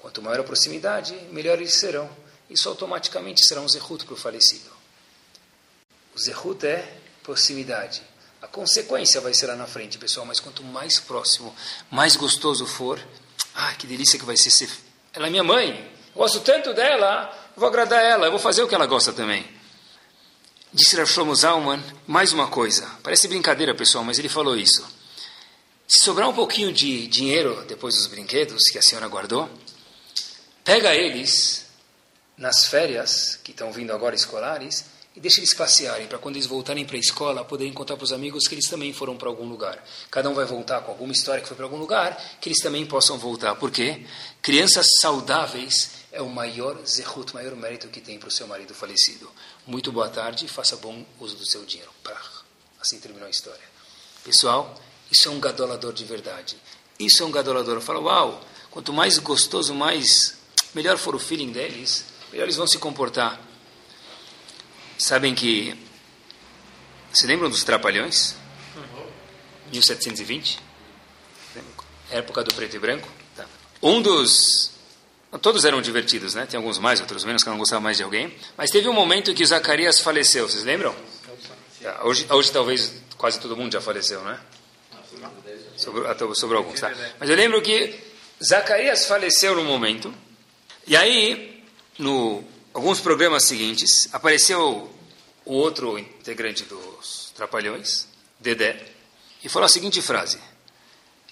quanto 0.00 0.22
maior 0.22 0.40
a 0.40 0.44
proximidade, 0.44 1.14
melhor 1.30 1.58
eles 1.58 1.74
serão. 1.74 2.08
Isso 2.48 2.68
automaticamente 2.68 3.46
será 3.46 3.60
um 3.60 3.68
zehut 3.68 4.04
para 4.04 4.14
o 4.14 4.16
falecido. 4.16 4.70
O 6.14 6.18
zehut 6.18 6.66
é 6.66 6.98
proximidade. 7.22 8.02
A 8.40 8.46
consequência 8.46 9.20
vai 9.20 9.34
ser 9.34 9.46
lá 9.46 9.56
na 9.56 9.66
frente, 9.66 9.98
pessoal, 9.98 10.24
mas 10.24 10.40
quanto 10.40 10.62
mais 10.62 10.98
próximo, 11.00 11.54
mais 11.90 12.16
gostoso 12.16 12.66
for, 12.66 13.00
ah, 13.54 13.74
que 13.74 13.86
delícia 13.86 14.18
que 14.18 14.24
vai 14.24 14.36
ser 14.36 14.50
ser. 14.50 14.70
Ela 15.12 15.26
é 15.26 15.30
minha 15.30 15.44
mãe, 15.44 15.92
gosto 16.14 16.40
tanto 16.40 16.72
dela, 16.72 17.36
vou 17.56 17.68
agradar 17.68 18.02
ela, 18.02 18.30
vou 18.30 18.38
fazer 18.38 18.62
o 18.62 18.68
que 18.68 18.74
ela 18.74 18.86
gosta 18.86 19.12
também. 19.12 19.44
Disse 20.72 20.96
Rav 20.96 21.08
Shlomo 21.08 21.34
Zalman, 21.34 21.82
mais 22.06 22.32
uma 22.32 22.46
coisa, 22.46 22.88
parece 23.02 23.26
brincadeira, 23.26 23.74
pessoal, 23.74 24.04
mas 24.04 24.18
ele 24.18 24.28
falou 24.28 24.56
isso. 24.56 24.86
Se 25.86 26.04
sobrar 26.04 26.28
um 26.28 26.34
pouquinho 26.34 26.72
de 26.72 27.06
dinheiro 27.08 27.64
depois 27.66 27.96
dos 27.96 28.06
brinquedos 28.06 28.64
que 28.70 28.78
a 28.78 28.82
senhora 28.82 29.08
guardou, 29.08 29.48
pega 30.68 30.94
eles 30.94 31.64
nas 32.36 32.66
férias 32.66 33.38
que 33.42 33.52
estão 33.52 33.72
vindo 33.72 33.90
agora 33.90 34.14
escolares 34.14 34.84
e 35.16 35.20
deixa 35.20 35.40
eles 35.40 35.54
passearem 35.54 36.06
para 36.06 36.18
quando 36.18 36.36
eles 36.36 36.46
voltarem 36.46 36.84
para 36.84 36.96
a 36.96 37.00
escola 37.00 37.42
poderem 37.42 37.72
contar 37.72 37.96
para 37.96 38.04
os 38.04 38.12
amigos 38.12 38.46
que 38.46 38.54
eles 38.54 38.68
também 38.68 38.92
foram 38.92 39.16
para 39.16 39.30
algum 39.30 39.48
lugar. 39.48 39.82
Cada 40.10 40.28
um 40.28 40.34
vai 40.34 40.44
voltar 40.44 40.82
com 40.82 40.90
alguma 40.90 41.14
história 41.14 41.40
que 41.40 41.48
foi 41.48 41.56
para 41.56 41.64
algum 41.64 41.78
lugar, 41.78 42.22
que 42.38 42.50
eles 42.50 42.62
também 42.62 42.84
possam 42.84 43.16
voltar. 43.16 43.54
Por 43.54 43.70
quê? 43.70 44.04
Crianças 44.42 44.84
saudáveis 45.00 45.92
é 46.12 46.20
o 46.20 46.28
maior 46.28 46.76
zehut, 46.84 47.32
maior 47.32 47.56
mérito 47.56 47.88
que 47.88 48.02
tem 48.02 48.18
para 48.18 48.28
o 48.28 48.30
seu 48.30 48.46
marido 48.46 48.74
falecido. 48.74 49.26
Muito 49.66 49.90
boa 49.90 50.10
tarde 50.10 50.44
e 50.44 50.48
faça 50.48 50.76
bom 50.76 51.02
uso 51.18 51.34
do 51.34 51.46
seu 51.46 51.64
dinheiro. 51.64 51.90
Assim 52.78 53.00
terminou 53.00 53.26
a 53.26 53.30
história. 53.30 53.64
Pessoal, 54.22 54.78
isso 55.10 55.28
é 55.28 55.30
um 55.30 55.40
gadolador 55.40 55.94
de 55.94 56.04
verdade. 56.04 56.58
Isso 57.00 57.22
é 57.22 57.26
um 57.26 57.30
gadolador. 57.30 57.76
Eu 57.76 57.80
falo, 57.80 58.02
uau, 58.02 58.44
quanto 58.70 58.92
mais 58.92 59.16
gostoso, 59.16 59.72
mais 59.72 60.36
melhor 60.78 60.96
for 60.96 61.12
o 61.16 61.18
feeling 61.18 61.50
deles, 61.50 62.04
melhor 62.30 62.44
eles 62.44 62.54
vão 62.54 62.66
se 62.66 62.78
comportar. 62.78 63.40
Sabem 64.96 65.34
que. 65.34 65.76
Se 67.12 67.26
lembram 67.26 67.50
dos 67.50 67.64
Trapalhões? 67.64 68.36
1720? 69.72 70.60
Época 72.10 72.44
do 72.44 72.54
preto 72.54 72.76
e 72.76 72.78
branco? 72.78 73.08
Tá. 73.36 73.44
Um 73.82 74.00
dos. 74.00 74.70
Todos 75.42 75.64
eram 75.64 75.82
divertidos, 75.82 76.34
né? 76.34 76.46
Tem 76.46 76.56
alguns 76.56 76.78
mais, 76.78 77.00
outros 77.00 77.24
menos, 77.24 77.42
que 77.42 77.48
eu 77.48 77.50
não 77.50 77.58
gostava 77.58 77.80
mais 77.80 77.96
de 77.96 78.04
alguém. 78.04 78.32
Mas 78.56 78.70
teve 78.70 78.88
um 78.88 78.94
momento 78.94 79.32
em 79.32 79.34
que 79.34 79.44
Zacarias 79.44 80.00
faleceu, 80.00 80.48
vocês 80.48 80.62
lembram? 80.62 80.94
Tá. 81.82 82.04
Hoje, 82.04 82.26
hoje 82.30 82.52
talvez 82.52 82.92
quase 83.16 83.40
todo 83.40 83.56
mundo 83.56 83.72
já 83.72 83.80
faleceu, 83.80 84.22
né? 84.22 84.38
Sobrou, 85.76 86.34
sobrou 86.34 86.58
alguns, 86.58 86.80
tá? 86.80 86.92
Mas 87.18 87.28
eu 87.28 87.36
lembro 87.36 87.60
que 87.62 87.98
Zacarias 88.42 89.06
faleceu 89.06 89.56
no 89.56 89.64
momento, 89.64 90.14
e 90.88 90.96
aí, 90.96 91.62
no 91.98 92.42
alguns 92.72 93.00
programas 93.00 93.44
seguintes, 93.44 94.08
apareceu 94.12 94.90
o 95.44 95.52
outro 95.52 95.98
integrante 95.98 96.64
dos 96.64 97.32
Trapalhões, 97.36 98.08
Dedé, 98.40 98.82
e 99.44 99.48
falou 99.48 99.66
a 99.66 99.68
seguinte 99.68 100.00
frase: 100.02 100.38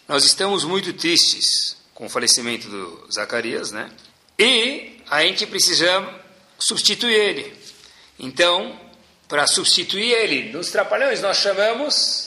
Nós 0.06 0.24
estamos 0.24 0.62
muito 0.62 0.92
tristes 0.92 1.76
com 1.94 2.06
o 2.06 2.08
falecimento 2.08 2.68
do 2.68 3.08
Zacarias, 3.10 3.72
né? 3.72 3.90
E 4.38 5.00
a 5.10 5.22
gente 5.22 5.46
precisa 5.46 6.06
substituir 6.58 7.14
ele. 7.14 7.56
Então, 8.18 8.78
para 9.26 9.46
substituir 9.46 10.12
ele 10.12 10.52
nos 10.52 10.70
Trapalhões, 10.70 11.20
nós 11.20 11.38
chamamos 11.38 12.26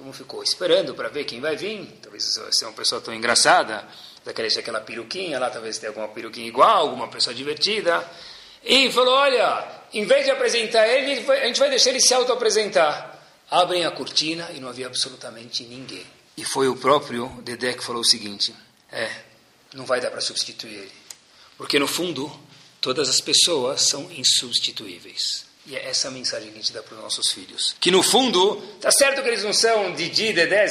Todo 0.00 0.06
mundo 0.06 0.14
ficou 0.14 0.42
esperando 0.42 0.94
para 0.94 1.10
ver 1.10 1.24
quem 1.24 1.42
vai 1.42 1.56
vir. 1.56 1.86
Talvez 2.00 2.24
seja 2.24 2.66
uma 2.66 2.72
pessoa 2.72 3.02
tão 3.02 3.12
engraçada. 3.12 3.86
Daquela 4.30 4.46
aquela 4.46 4.80
peruquinha 4.80 5.40
lá, 5.40 5.50
talvez 5.50 5.76
tenha 5.76 5.90
alguma 5.90 6.06
peruquinha 6.06 6.46
igual, 6.46 6.82
alguma 6.86 7.08
pessoa 7.08 7.34
divertida. 7.34 8.08
E 8.62 8.92
falou: 8.92 9.14
Olha, 9.14 9.66
em 9.92 10.04
vez 10.04 10.24
de 10.24 10.30
apresentar 10.30 10.86
ele, 10.86 11.28
a 11.28 11.46
gente 11.46 11.58
vai 11.58 11.68
deixar 11.68 11.90
ele 11.90 12.00
se 12.00 12.14
auto-apresentar. 12.14 13.18
Abrem 13.50 13.84
a 13.84 13.90
cortina 13.90 14.48
e 14.54 14.60
não 14.60 14.68
havia 14.68 14.86
absolutamente 14.86 15.64
ninguém. 15.64 16.06
E 16.36 16.44
foi 16.44 16.68
o 16.68 16.76
próprio 16.76 17.26
Dedé 17.42 17.72
que 17.72 17.82
falou 17.82 18.02
o 18.02 18.04
seguinte: 18.04 18.54
É, 18.92 19.10
não 19.74 19.84
vai 19.84 20.00
dar 20.00 20.12
para 20.12 20.20
substituir 20.20 20.74
ele. 20.74 20.92
Porque 21.56 21.76
no 21.76 21.88
fundo, 21.88 22.30
todas 22.80 23.08
as 23.08 23.20
pessoas 23.20 23.82
são 23.88 24.08
insubstituíveis. 24.12 25.49
E 25.70 25.76
é 25.76 25.88
essa 25.88 26.08
a 26.08 26.10
mensagem 26.10 26.50
que 26.50 26.58
a 26.58 26.60
gente 26.60 26.72
dá 26.72 26.82
para 26.82 26.96
os 26.96 27.00
nossos 27.00 27.30
filhos. 27.30 27.76
Que 27.78 27.92
no 27.92 28.02
fundo, 28.02 28.56
tá 28.80 28.90
certo 28.90 29.22
que 29.22 29.28
eles 29.28 29.44
não 29.44 29.52
são 29.52 29.92
Didi, 29.94 30.32
Dedé, 30.32 30.66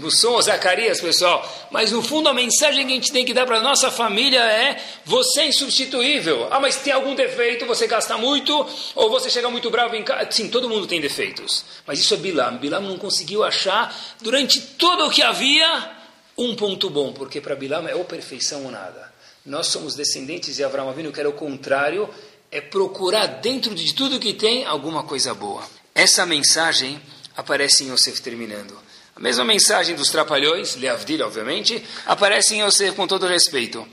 Busson, 0.00 0.40
Zacarias, 0.40 1.00
pessoal, 1.00 1.68
mas 1.72 1.90
no 1.90 2.00
fundo 2.00 2.28
a 2.28 2.32
mensagem 2.32 2.86
que 2.86 2.92
a 2.92 2.94
gente 2.94 3.10
tem 3.10 3.24
que 3.24 3.34
dar 3.34 3.46
para 3.46 3.58
a 3.58 3.60
nossa 3.60 3.90
família 3.90 4.38
é: 4.38 4.80
você 5.04 5.40
é 5.40 5.48
insubstituível. 5.48 6.46
Ah, 6.52 6.60
mas 6.60 6.76
tem 6.76 6.92
algum 6.92 7.16
defeito, 7.16 7.66
você 7.66 7.88
gasta 7.88 8.16
muito, 8.16 8.54
ou 8.94 9.10
você 9.10 9.28
chega 9.28 9.50
muito 9.50 9.68
bravo 9.72 9.96
em 9.96 10.04
casa. 10.04 10.30
Sim, 10.30 10.48
todo 10.48 10.68
mundo 10.68 10.86
tem 10.86 11.00
defeitos. 11.00 11.64
Mas 11.84 11.98
isso 11.98 12.14
é 12.14 12.16
Bilam. 12.16 12.56
Bilam 12.56 12.80
não 12.80 12.96
conseguiu 12.96 13.42
achar, 13.42 13.92
durante 14.20 14.60
todo 14.60 15.08
o 15.08 15.10
que 15.10 15.20
havia, 15.20 15.90
um 16.38 16.54
ponto 16.54 16.88
bom, 16.88 17.12
porque 17.12 17.40
para 17.40 17.56
Bilam 17.56 17.88
é 17.88 17.94
ou 17.96 18.04
perfeição 18.04 18.66
ou 18.66 18.70
nada. 18.70 19.12
Nós 19.44 19.66
somos 19.66 19.94
descendentes 19.94 20.56
de 20.56 20.64
Abraão 20.64 20.88
Avinu, 20.88 21.12
que 21.12 21.20
era 21.20 21.28
o 21.28 21.32
contrário 21.32 22.08
é 22.54 22.60
procurar 22.60 23.26
dentro 23.26 23.74
de 23.74 23.92
tudo 23.92 24.20
que 24.20 24.32
tem 24.32 24.64
alguma 24.64 25.02
coisa 25.02 25.34
boa. 25.34 25.68
Essa 25.92 26.24
mensagem 26.24 27.02
aparece 27.36 27.82
em 27.82 27.90
Yosef 27.90 28.22
terminando. 28.22 28.78
A 29.16 29.18
mesma 29.18 29.44
mensagem 29.44 29.96
dos 29.96 30.08
trapalhões, 30.08 30.76
Leavdil, 30.76 31.26
obviamente, 31.26 31.84
aparece 32.06 32.54
em 32.54 32.62
Yosef 32.62 32.94
com 32.94 33.08
todo 33.08 33.26
respeito. 33.26 33.84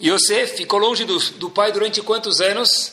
Yosef 0.00 0.56
ficou 0.56 0.78
longe 0.78 1.04
do, 1.04 1.18
do 1.32 1.50
pai 1.50 1.72
durante 1.72 2.00
quantos 2.02 2.40
anos? 2.40 2.92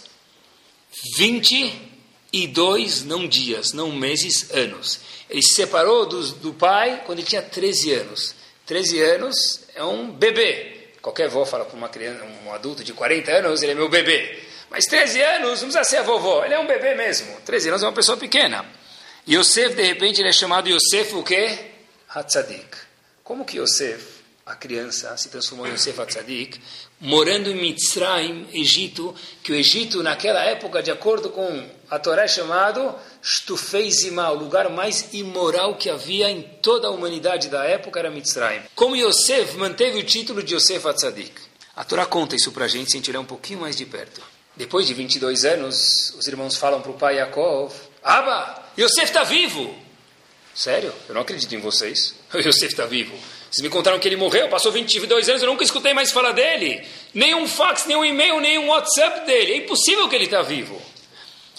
22, 1.15 3.03
não 3.03 3.27
dias, 3.27 3.73
não 3.73 3.91
meses, 3.91 4.49
anos. 4.49 5.01
Ele 5.29 5.43
se 5.43 5.53
separou 5.53 6.07
do, 6.07 6.31
do 6.33 6.51
pai 6.51 7.03
quando 7.05 7.19
ele 7.19 7.27
tinha 7.27 7.43
13 7.43 7.93
anos. 7.93 8.33
13 8.65 8.99
anos 9.01 9.35
é 9.75 9.83
um 9.83 10.09
bebê. 10.09 10.93
Qualquer 10.99 11.27
avó 11.27 11.45
fala 11.45 11.63
para 11.63 11.77
uma 11.77 11.89
criança, 11.89 12.25
um 12.43 12.51
adulto 12.51 12.83
de 12.83 12.91
40 12.91 13.31
anos, 13.31 13.61
ele 13.61 13.73
é 13.73 13.75
meu 13.75 13.87
bebê. 13.87 14.49
Mas 14.71 14.85
13 14.85 15.21
anos, 15.21 15.61
não 15.61 15.69
precisa 15.69 15.83
ser 15.83 15.97
a 15.97 16.03
vovó, 16.03 16.45
ele 16.45 16.53
é 16.53 16.59
um 16.59 16.65
bebê 16.65 16.95
mesmo. 16.95 17.35
13 17.41 17.69
anos 17.69 17.83
é 17.83 17.85
uma 17.87 17.91
pessoa 17.91 18.17
pequena. 18.17 18.65
Yosef, 19.27 19.75
de 19.75 19.83
repente, 19.83 20.21
ele 20.21 20.29
é 20.29 20.31
chamado 20.31 20.69
Yosef 20.69 21.13
o 21.13 21.23
quê? 21.23 21.59
Hatzadik. 22.07 22.77
Como 23.21 23.43
que 23.43 23.59
Yosef, 23.59 24.01
a 24.45 24.55
criança, 24.55 25.15
se 25.17 25.27
transformou 25.27 25.67
em 25.67 25.73
Yosef 25.73 25.99
Hatzadik, 25.99 26.57
morando 27.01 27.51
em 27.51 27.55
Mitzrayim, 27.55 28.47
Egito, 28.53 29.13
que 29.43 29.51
o 29.51 29.55
Egito, 29.55 30.01
naquela 30.01 30.41
época, 30.45 30.81
de 30.81 30.89
acordo 30.89 31.31
com 31.31 31.69
a 31.89 31.99
Torá, 31.99 32.23
é 32.23 32.27
chamado 32.29 32.95
Shtufeizimá, 33.21 34.31
o 34.31 34.37
lugar 34.37 34.69
mais 34.69 35.13
imoral 35.13 35.75
que 35.75 35.89
havia 35.89 36.31
em 36.31 36.43
toda 36.61 36.87
a 36.87 36.91
humanidade 36.91 37.49
da 37.49 37.65
época 37.65 37.99
era 37.99 38.09
Mitzrayim. 38.09 38.61
Como 38.73 38.95
Yosef 38.95 39.57
manteve 39.57 39.99
o 39.99 40.03
título 40.03 40.41
de 40.41 40.55
Yosef 40.55 40.87
Hatzadik? 40.87 41.33
A 41.75 41.83
Torá 41.83 42.05
conta 42.05 42.37
isso 42.37 42.53
para 42.53 42.65
a 42.65 42.67
gente 42.69 42.89
se 42.89 42.95
a 42.95 42.99
gente 42.99 43.09
olhar 43.09 43.19
um 43.19 43.25
pouquinho 43.25 43.59
mais 43.59 43.75
de 43.75 43.85
perto. 43.85 44.21
Depois 44.61 44.85
de 44.85 44.93
22 44.93 45.43
anos, 45.43 46.13
os 46.19 46.27
irmãos 46.27 46.55
falam 46.55 46.83
para 46.83 46.91
o 46.91 46.93
pai 46.93 47.15
Yaakov: 47.15 47.73
Aba, 48.03 48.63
Yosef 48.77 49.05
está 49.05 49.23
vivo! 49.23 49.75
Sério? 50.53 50.93
Eu 51.09 51.15
não 51.15 51.23
acredito 51.23 51.55
em 51.55 51.59
vocês. 51.59 52.13
Yosef 52.31 52.67
está 52.67 52.85
vivo. 52.85 53.11
Vocês 53.49 53.63
me 53.63 53.69
contaram 53.69 53.97
que 53.97 54.07
ele 54.07 54.17
morreu, 54.17 54.47
passou 54.49 54.71
22 54.71 55.29
anos, 55.29 55.41
eu 55.41 55.49
nunca 55.49 55.63
escutei 55.63 55.95
mais 55.95 56.11
falar 56.11 56.33
dele. 56.33 56.87
Nem 57.11 57.33
um 57.33 57.47
fax, 57.47 57.87
nem 57.87 57.97
um 57.97 58.05
e-mail, 58.05 58.39
nem 58.39 58.59
um 58.59 58.67
WhatsApp 58.67 59.25
dele. 59.25 59.53
É 59.53 59.57
impossível 59.57 60.07
que 60.07 60.13
ele 60.13 60.25
está 60.25 60.43
vivo. 60.43 60.79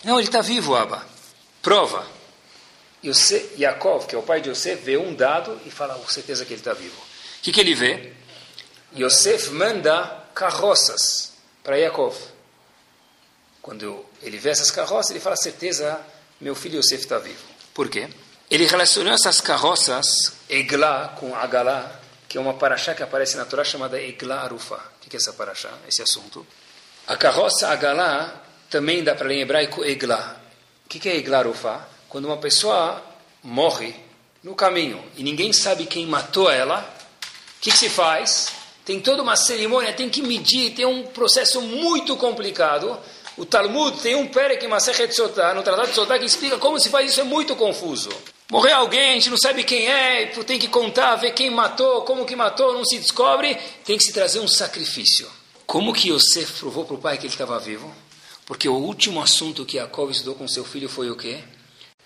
Não, 0.04 0.20
ele 0.20 0.28
está 0.28 0.40
vivo, 0.40 0.76
Aba. 0.76 1.04
Prova. 1.60 2.06
Yosef, 3.04 3.60
Yaakov, 3.60 4.06
que 4.06 4.14
é 4.14 4.18
o 4.18 4.22
pai 4.22 4.40
de 4.40 4.48
Yosef, 4.48 4.80
vê 4.80 4.96
um 4.96 5.12
dado 5.12 5.60
e 5.66 5.72
fala 5.72 5.96
com 5.96 6.08
certeza 6.08 6.44
que 6.44 6.52
ele 6.52 6.60
está 6.60 6.72
vivo. 6.72 7.00
O 7.00 7.42
que, 7.42 7.50
que 7.50 7.60
ele 7.60 7.74
vê? 7.74 8.12
Yosef 8.96 9.50
manda 9.50 10.24
carroças 10.32 11.32
para 11.64 11.76
Yaakov. 11.78 12.30
Quando 13.62 14.04
ele 14.20 14.38
vê 14.38 14.50
essas 14.50 14.72
carroças, 14.72 15.12
ele 15.12 15.20
fala, 15.20 15.36
certeza, 15.36 16.00
meu 16.40 16.54
filho 16.56 16.80
Yosef 16.80 17.04
está 17.04 17.18
vivo. 17.18 17.38
Por 17.72 17.88
quê? 17.88 18.08
Ele 18.50 18.66
relacionou 18.66 19.14
essas 19.14 19.40
carroças, 19.40 20.32
Eglá, 20.50 21.14
com 21.18 21.34
Agalá, 21.34 22.00
que 22.28 22.36
é 22.36 22.40
uma 22.40 22.54
paraxá 22.54 22.92
que 22.92 23.02
aparece 23.02 23.36
na 23.36 23.44
Torá 23.44 23.62
chamada 23.62 24.02
Eglá 24.02 24.42
Arufa. 24.42 24.74
O 24.74 25.08
que 25.08 25.16
é 25.16 25.18
essa 25.18 25.32
paraxá, 25.32 25.70
esse 25.88 26.02
assunto? 26.02 26.44
A 27.06 27.16
carroça 27.16 27.68
Agalá 27.68 28.42
também 28.68 29.04
dá 29.04 29.14
para 29.14 29.28
ler 29.28 29.36
em 29.36 29.40
hebraico 29.42 29.84
Eglá. 29.84 30.36
O 30.84 30.88
que 30.88 31.08
é 31.08 31.16
Eglá 31.16 31.38
Arufa? 31.38 31.86
Quando 32.08 32.24
uma 32.24 32.38
pessoa 32.38 33.02
morre 33.42 33.94
no 34.42 34.54
caminho 34.54 35.02
e 35.16 35.22
ninguém 35.22 35.52
sabe 35.52 35.86
quem 35.86 36.04
matou 36.06 36.50
ela, 36.50 36.80
o 37.58 37.60
que, 37.60 37.70
que 37.70 37.78
se 37.78 37.88
faz? 37.88 38.48
Tem 38.84 39.00
toda 39.00 39.22
uma 39.22 39.36
cerimônia, 39.36 39.92
tem 39.92 40.10
que 40.10 40.20
medir, 40.20 40.74
tem 40.74 40.84
um 40.84 41.04
processo 41.06 41.62
muito 41.62 42.16
complicado 42.16 42.98
o 43.36 43.46
Talmud 43.46 43.98
tem 44.00 44.14
um 44.14 44.28
Perek 44.28 44.64
em 44.64 44.68
Masechet 44.68 45.14
Sotah, 45.14 45.54
no 45.54 45.62
Tratado 45.62 45.88
de 45.88 45.94
Sotah, 45.94 46.18
que 46.18 46.24
explica 46.24 46.58
como 46.58 46.78
se 46.78 46.90
faz 46.90 47.10
isso, 47.10 47.20
é 47.20 47.24
muito 47.24 47.56
confuso. 47.56 48.10
Morreu 48.50 48.76
alguém, 48.76 49.12
a 49.12 49.14
gente 49.14 49.30
não 49.30 49.38
sabe 49.38 49.64
quem 49.64 49.86
é, 49.86 50.26
tem 50.26 50.58
que 50.58 50.68
contar, 50.68 51.16
ver 51.16 51.32
quem 51.32 51.50
matou, 51.50 52.02
como 52.02 52.26
que 52.26 52.36
matou, 52.36 52.74
não 52.74 52.84
se 52.84 52.98
descobre, 52.98 53.58
tem 53.84 53.96
que 53.96 54.04
se 54.04 54.12
trazer 54.12 54.40
um 54.40 54.48
sacrifício. 54.48 55.26
Como 55.66 55.94
que 55.94 56.10
Yosef 56.10 56.60
provou 56.60 56.84
para 56.84 56.94
o 56.94 56.98
pai 56.98 57.16
que 57.16 57.24
ele 57.24 57.32
estava 57.32 57.58
vivo? 57.58 57.90
Porque 58.44 58.68
o 58.68 58.74
último 58.74 59.22
assunto 59.22 59.64
que 59.64 59.78
Jacob 59.78 60.10
estudou 60.10 60.34
com 60.34 60.46
seu 60.46 60.64
filho 60.64 60.88
foi 60.88 61.10
o 61.10 61.16
quê? 61.16 61.42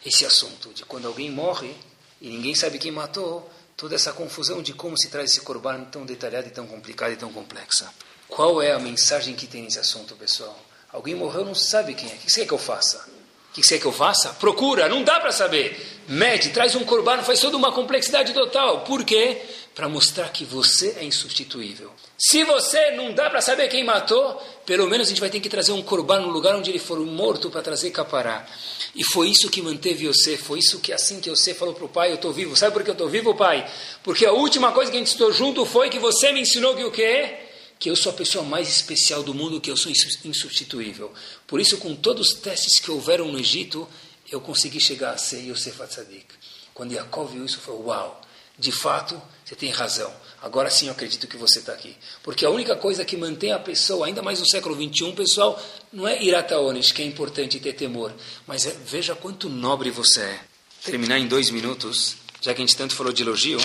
Esse 0.05 0.25
assunto 0.25 0.73
de 0.73 0.85
quando 0.85 1.09
alguém 1.09 1.31
morre 1.31 1.75
e 2.21 2.29
ninguém 2.29 2.55
sabe 2.55 2.79
quem 2.79 2.93
matou, 2.93 3.51
toda 3.77 3.97
essa 3.97 4.13
confusão 4.13 4.63
de 4.63 4.73
como 4.73 4.97
se 4.97 5.09
traz 5.09 5.33
esse 5.33 5.41
corban 5.41 5.85
tão 5.87 6.07
detalhado 6.07 6.47
e 6.47 6.51
tão 6.51 6.67
complicado 6.67 7.13
e 7.13 7.17
tão 7.17 7.33
complexa. 7.33 7.93
Qual 8.29 8.63
é 8.63 8.73
a 8.73 8.79
mensagem 8.79 9.35
que 9.35 9.47
tem 9.47 9.63
nesse 9.63 9.79
assunto, 9.79 10.15
pessoal? 10.15 10.57
Alguém 10.97 11.15
morreu, 11.15 11.45
não 11.45 11.55
sabe 11.55 11.93
quem 11.93 12.09
é. 12.09 12.15
O 12.15 12.17
que 12.17 12.33
você 12.33 12.41
quer 12.41 12.47
que 12.47 12.55
eu 12.55 12.59
faça? 12.59 13.07
O 13.51 13.53
que 13.53 13.63
você 13.63 13.75
quer 13.75 13.83
que 13.83 13.87
eu 13.87 13.93
faça? 13.93 14.31
Procura, 14.31 14.89
não 14.89 15.03
dá 15.03 15.21
para 15.21 15.31
saber. 15.31 15.79
Mede, 16.09 16.49
traz 16.49 16.75
um 16.75 16.85
corban, 16.85 17.23
faz 17.23 17.39
toda 17.39 17.55
uma 17.55 17.71
complexidade 17.71 18.33
total. 18.33 18.81
Por 18.81 19.05
quê? 19.05 19.43
Para 19.75 19.91
mostrar 19.91 20.31
que 20.31 20.43
você 20.43 20.97
é 20.99 21.05
insubstituível. 21.05 21.93
Se 22.17 22.45
você 22.45 22.93
não 22.93 23.13
dá 23.13 23.29
para 23.29 23.43
saber 23.43 23.69
quem 23.69 23.85
matou, 23.85 24.43
pelo 24.65 24.89
menos 24.89 25.09
a 25.09 25.11
gente 25.11 25.21
vai 25.21 25.29
ter 25.29 25.39
que 25.39 25.51
trazer 25.51 25.73
um 25.73 25.83
corban 25.83 26.21
no 26.21 26.29
lugar 26.29 26.57
onde 26.57 26.71
ele 26.71 26.79
for 26.79 26.99
morto 27.01 27.51
para 27.51 27.61
trazer 27.61 27.91
capará. 27.91 28.47
E 28.95 29.05
foi 29.05 29.29
isso 29.29 29.51
que 29.51 29.61
manteve 29.61 30.07
você, 30.07 30.39
foi 30.39 30.61
isso 30.61 30.81
que 30.81 30.95
assim 30.95 31.21
que 31.21 31.29
você 31.29 31.53
falou 31.53 31.75
para 31.75 31.85
o 31.85 31.91
pai, 31.91 32.11
eu 32.11 32.15
estou 32.15 32.33
vivo. 32.33 32.57
Sabe 32.57 32.73
por 32.73 32.83
que 32.83 32.89
eu 32.89 32.93
estou 32.93 33.09
vivo, 33.11 33.35
pai? 33.35 33.71
Porque 34.03 34.25
a 34.25 34.33
última 34.33 34.73
coisa 34.73 34.91
que 34.91 34.97
a 34.97 35.01
gente 35.01 35.09
estou 35.09 35.31
junto 35.31 35.67
foi 35.67 35.91
que 35.91 35.99
você 35.99 36.33
me 36.33 36.41
ensinou 36.41 36.75
que 36.75 36.85
o 36.85 36.91
quê? 36.91 37.46
Que 37.79 37.91
eu 37.91 37.97
sou 37.97 38.11
a 38.11 38.15
pessoa 38.15 38.45
mais 38.45 38.69
especial 38.69 39.23
do 39.23 39.35
mundo, 39.35 39.61
que 39.61 39.71
eu 39.71 39.77
sou 39.77 39.93
insubstituível. 40.25 41.13
Por 41.47 41.61
isso, 41.61 41.77
com 41.79 41.95
todos 41.95 42.29
os 42.29 42.35
testes 42.41 42.81
que 42.81 42.91
houveram 42.91 43.31
no 43.31 43.39
Egito, 43.39 43.87
eu 44.31 44.41
consegui 44.41 44.81
chegar 44.81 45.13
a 45.13 45.19
ser 45.19 45.43
Yosef 45.47 45.83
Atzadik. 45.83 46.27
Quando 46.73 46.93
Yaakov 46.93 47.33
viu 47.33 47.45
isso, 47.45 47.59
falou, 47.59 47.87
uau, 47.87 48.21
de 48.59 48.73
fato, 48.73 49.21
você 49.45 49.55
tem 49.55 49.71
razão. 49.71 50.13
Agora 50.43 50.71
sim 50.71 50.87
eu 50.87 50.93
acredito 50.93 51.27
que 51.27 51.37
você 51.37 51.59
está 51.59 51.73
aqui. 51.73 51.97
Porque 52.23 52.45
a 52.45 52.51
única 52.51 52.77
coisa 52.77 53.05
que 53.05 53.17
mantém 53.17 53.53
a 53.53 53.59
pessoa, 53.59 54.07
ainda 54.07 54.23
mais 54.23 54.41
no 54.41 54.47
século 54.47 54.75
XXI, 54.75 55.13
pessoal, 55.13 55.63
não 55.93 56.07
é 56.07 56.23
irataones, 56.23 56.93
que 56.93 57.03
é 57.03 57.05
importante 57.05 57.61
ter 57.61 57.75
temor, 57.75 58.13
mas 58.47 58.67
é, 58.67 58.77
veja 58.87 59.15
quanto 59.15 59.49
nobre 59.49 59.91
você 59.91 60.21
é. 60.21 60.41
Terminar 60.85 61.19
em 61.19 61.27
dois 61.27 61.51
minutos, 61.51 62.17
já 62.41 62.55
que 62.55 62.63
a 62.63 62.67
gente 62.67 62.77
tanto 62.77 62.95
falou 62.95 63.13
de 63.13 63.23
elogio, 63.23 63.59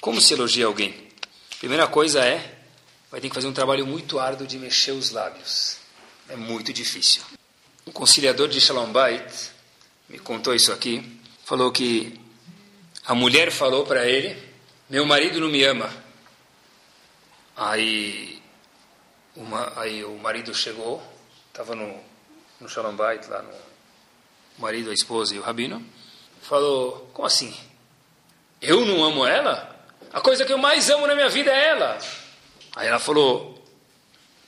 como 0.00 0.20
se 0.20 0.34
elogia 0.34 0.66
alguém? 0.66 0.94
Primeira 1.58 1.86
coisa 1.86 2.24
é, 2.24 2.63
vai 3.14 3.20
ter 3.20 3.28
que 3.28 3.34
fazer 3.36 3.46
um 3.46 3.52
trabalho 3.52 3.86
muito 3.86 4.18
árduo 4.18 4.44
de 4.44 4.58
mexer 4.58 4.90
os 4.90 5.10
lábios. 5.10 5.76
É 6.28 6.34
muito 6.34 6.72
difícil. 6.72 7.22
Um 7.86 7.92
conciliador 7.92 8.48
de 8.48 8.60
Shalom 8.60 8.90
Bait 8.90 9.52
me 10.08 10.18
contou 10.18 10.52
isso 10.52 10.72
aqui, 10.72 11.16
falou 11.44 11.70
que 11.70 12.20
a 13.06 13.14
mulher 13.14 13.52
falou 13.52 13.86
para 13.86 14.04
ele, 14.04 14.36
meu 14.90 15.06
marido 15.06 15.38
não 15.38 15.48
me 15.48 15.62
ama. 15.62 15.94
Aí, 17.56 18.42
uma, 19.36 19.72
aí 19.80 20.04
o 20.04 20.18
marido 20.18 20.52
chegou, 20.52 21.00
estava 21.46 21.76
no, 21.76 21.96
no 22.60 22.68
Shalom 22.68 22.96
Bait, 22.96 23.24
lá 23.28 23.42
no 23.42 23.52
o 24.58 24.60
marido, 24.60 24.90
a 24.90 24.92
esposa 24.92 25.36
e 25.36 25.38
o 25.38 25.42
rabino, 25.42 25.86
falou, 26.42 27.08
como 27.14 27.28
assim? 27.28 27.56
Eu 28.60 28.84
não 28.84 29.04
amo 29.04 29.24
ela? 29.24 29.86
A 30.12 30.20
coisa 30.20 30.44
que 30.44 30.52
eu 30.52 30.58
mais 30.58 30.90
amo 30.90 31.06
na 31.06 31.14
minha 31.14 31.28
vida 31.28 31.52
é 31.52 31.68
ela. 31.68 32.23
Aí 32.74 32.88
ela 32.88 32.98
falou, 32.98 33.62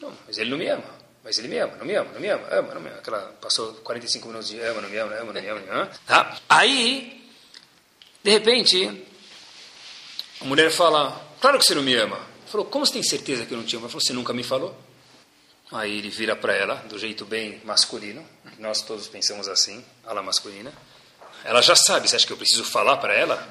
não, 0.00 0.12
mas 0.26 0.38
ele 0.38 0.50
não 0.50 0.58
me 0.58 0.68
ama. 0.68 0.96
Mas 1.22 1.38
ele 1.38 1.48
me 1.48 1.58
ama, 1.58 1.76
não 1.76 1.84
me 1.84 1.94
ama, 1.94 2.12
não 2.12 2.20
me 2.20 2.28
ama, 2.28 2.46
ama, 2.50 2.74
não 2.74 2.80
me 2.80 2.88
ama. 2.88 2.98
Aquela 2.98 3.20
passou 3.40 3.72
45 3.74 4.28
minutos 4.28 4.48
de 4.48 4.60
ama, 4.60 4.80
não 4.80 4.88
me 4.88 4.96
ama, 4.96 5.10
não 5.10 5.16
me 5.16 5.22
ama, 5.22 5.32
não 5.32 5.42
me 5.42 5.48
ama, 5.48 5.60
não 5.60 5.66
me 5.66 5.72
ama. 5.72 5.90
Tá? 6.06 6.38
Aí, 6.48 7.28
de 8.22 8.30
repente, 8.30 9.04
a 10.40 10.44
mulher 10.44 10.70
fala, 10.70 11.20
claro 11.40 11.58
que 11.58 11.64
você 11.64 11.74
não 11.74 11.82
me 11.82 11.94
ama. 11.94 12.20
Falou, 12.46 12.66
como 12.66 12.86
você 12.86 12.92
tem 12.92 13.02
certeza 13.02 13.44
que 13.44 13.52
eu 13.52 13.58
não 13.58 13.64
te 13.64 13.74
amo? 13.74 13.86
Ela 13.86 13.90
falou, 13.90 14.04
você 14.04 14.12
nunca 14.12 14.32
me 14.32 14.44
falou? 14.44 14.76
Aí 15.72 15.98
ele 15.98 16.10
vira 16.10 16.36
para 16.36 16.54
ela, 16.54 16.76
do 16.88 16.96
jeito 16.96 17.24
bem 17.24 17.60
masculino, 17.64 18.24
nós 18.58 18.82
todos 18.82 19.08
pensamos 19.08 19.48
assim, 19.48 19.84
ala 20.04 20.22
masculina. 20.22 20.72
Ela 21.44 21.60
já 21.60 21.74
sabe, 21.74 22.08
você 22.08 22.14
acha 22.14 22.26
que 22.26 22.32
eu 22.32 22.36
preciso 22.36 22.64
falar 22.64 22.98
para 22.98 23.14
ela? 23.14 23.48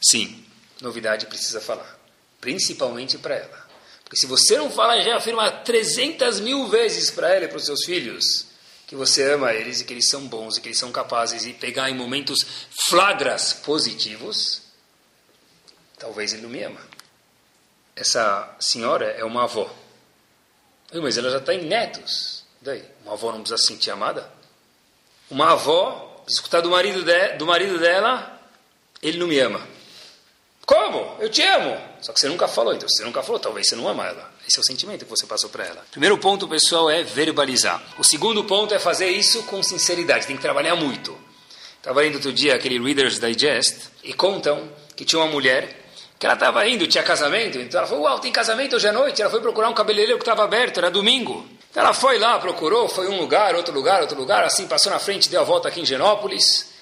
Sim, 0.00 0.44
novidade 0.80 1.26
precisa 1.26 1.60
falar, 1.60 1.98
principalmente 2.40 3.18
para 3.18 3.34
ela. 3.34 3.65
Porque 4.06 4.16
se 4.16 4.26
você 4.26 4.56
não 4.56 4.70
falar 4.70 4.96
e 4.96 5.04
reafirma 5.04 5.50
300 5.50 6.40
mil 6.40 6.66
vezes 6.68 7.10
para 7.10 7.34
ela 7.34 7.44
e 7.44 7.48
para 7.48 7.58
os 7.58 7.66
seus 7.66 7.84
filhos 7.84 8.46
que 8.86 8.96
você 8.96 9.32
ama 9.32 9.52
eles 9.52 9.80
e 9.80 9.84
que 9.84 9.92
eles 9.92 10.08
são 10.08 10.26
bons 10.26 10.56
e 10.56 10.60
que 10.60 10.68
eles 10.68 10.78
são 10.78 10.90
capazes 10.92 11.44
e 11.44 11.52
pegar 11.52 11.90
em 11.90 11.94
momentos 11.94 12.46
flagras 12.88 13.52
positivos, 13.52 14.62
talvez 15.98 16.32
ele 16.32 16.42
não 16.42 16.50
me 16.50 16.62
ama 16.62 16.96
essa 17.96 18.54
senhora 18.60 19.06
é 19.12 19.24
uma 19.24 19.44
avó. 19.44 19.74
Mas 20.92 21.16
ela 21.16 21.30
já 21.30 21.38
está 21.38 21.54
em 21.54 21.64
netos. 21.64 22.44
Daí, 22.60 22.84
uma 23.02 23.14
avó 23.14 23.32
não 23.32 23.40
precisa 23.40 23.56
se 23.56 23.68
sentir 23.68 23.90
amada? 23.90 24.30
Uma 25.30 25.52
avó, 25.52 26.22
escutar 26.28 26.60
do 26.60 26.70
marido, 26.70 27.02
de, 27.02 27.28
do 27.36 27.46
marido 27.46 27.78
dela, 27.78 28.38
ele 29.02 29.18
não 29.18 29.26
me 29.26 29.38
ama. 29.38 29.66
Como? 30.66 31.16
Eu 31.20 31.30
te 31.30 31.42
amo. 31.42 31.80
Só 32.00 32.12
que 32.12 32.18
você 32.18 32.28
nunca 32.28 32.48
falou. 32.48 32.74
Então, 32.74 32.88
se 32.88 32.96
você 32.96 33.04
nunca 33.04 33.22
falou, 33.22 33.38
talvez 33.38 33.68
você 33.68 33.76
não 33.76 33.88
ama 33.88 34.04
ela. 34.06 34.32
Esse 34.46 34.58
é 34.58 34.60
o 34.60 34.64
sentimento 34.64 35.04
que 35.04 35.10
você 35.10 35.24
passou 35.24 35.48
para 35.48 35.64
ela. 35.64 35.84
Primeiro 35.92 36.18
ponto, 36.18 36.48
pessoal, 36.48 36.90
é 36.90 37.04
verbalizar. 37.04 37.80
O 37.96 38.04
segundo 38.04 38.42
ponto 38.42 38.74
é 38.74 38.78
fazer 38.80 39.08
isso 39.08 39.44
com 39.44 39.62
sinceridade. 39.62 40.26
Tem 40.26 40.34
que 40.36 40.42
trabalhar 40.42 40.74
muito. 40.74 41.16
Estava 41.78 42.00
lendo 42.00 42.16
outro 42.16 42.32
dia 42.32 42.56
aquele 42.56 42.80
Reader's 42.80 43.20
Digest 43.20 43.76
e 44.02 44.12
contam 44.12 44.68
que 44.96 45.04
tinha 45.04 45.22
uma 45.22 45.30
mulher 45.30 45.86
que 46.18 46.26
ela 46.26 46.34
estava 46.34 46.66
indo, 46.66 46.86
tinha 46.86 47.04
casamento, 47.04 47.58
então 47.58 47.78
ela 47.78 47.88
falou, 47.88 48.04
uau, 48.04 48.18
tem 48.18 48.32
casamento 48.32 48.74
hoje 48.74 48.88
à 48.88 48.92
noite, 48.92 49.20
ela 49.20 49.30
foi 49.30 49.40
procurar 49.40 49.68
um 49.68 49.74
cabeleireiro 49.74 50.18
que 50.18 50.22
estava 50.22 50.42
aberto, 50.42 50.78
era 50.78 50.90
domingo. 50.90 51.46
Então 51.70 51.82
ela 51.84 51.92
foi 51.92 52.18
lá, 52.18 52.38
procurou, 52.38 52.88
foi 52.88 53.06
um 53.08 53.20
lugar, 53.20 53.54
outro 53.54 53.74
lugar, 53.74 54.00
outro 54.00 54.18
lugar, 54.18 54.42
assim, 54.42 54.66
passou 54.66 54.90
na 54.90 54.98
frente, 54.98 55.28
deu 55.28 55.42
a 55.42 55.44
volta 55.44 55.68
aqui 55.68 55.80
em 55.80 55.84
Genópolis, 55.84 56.72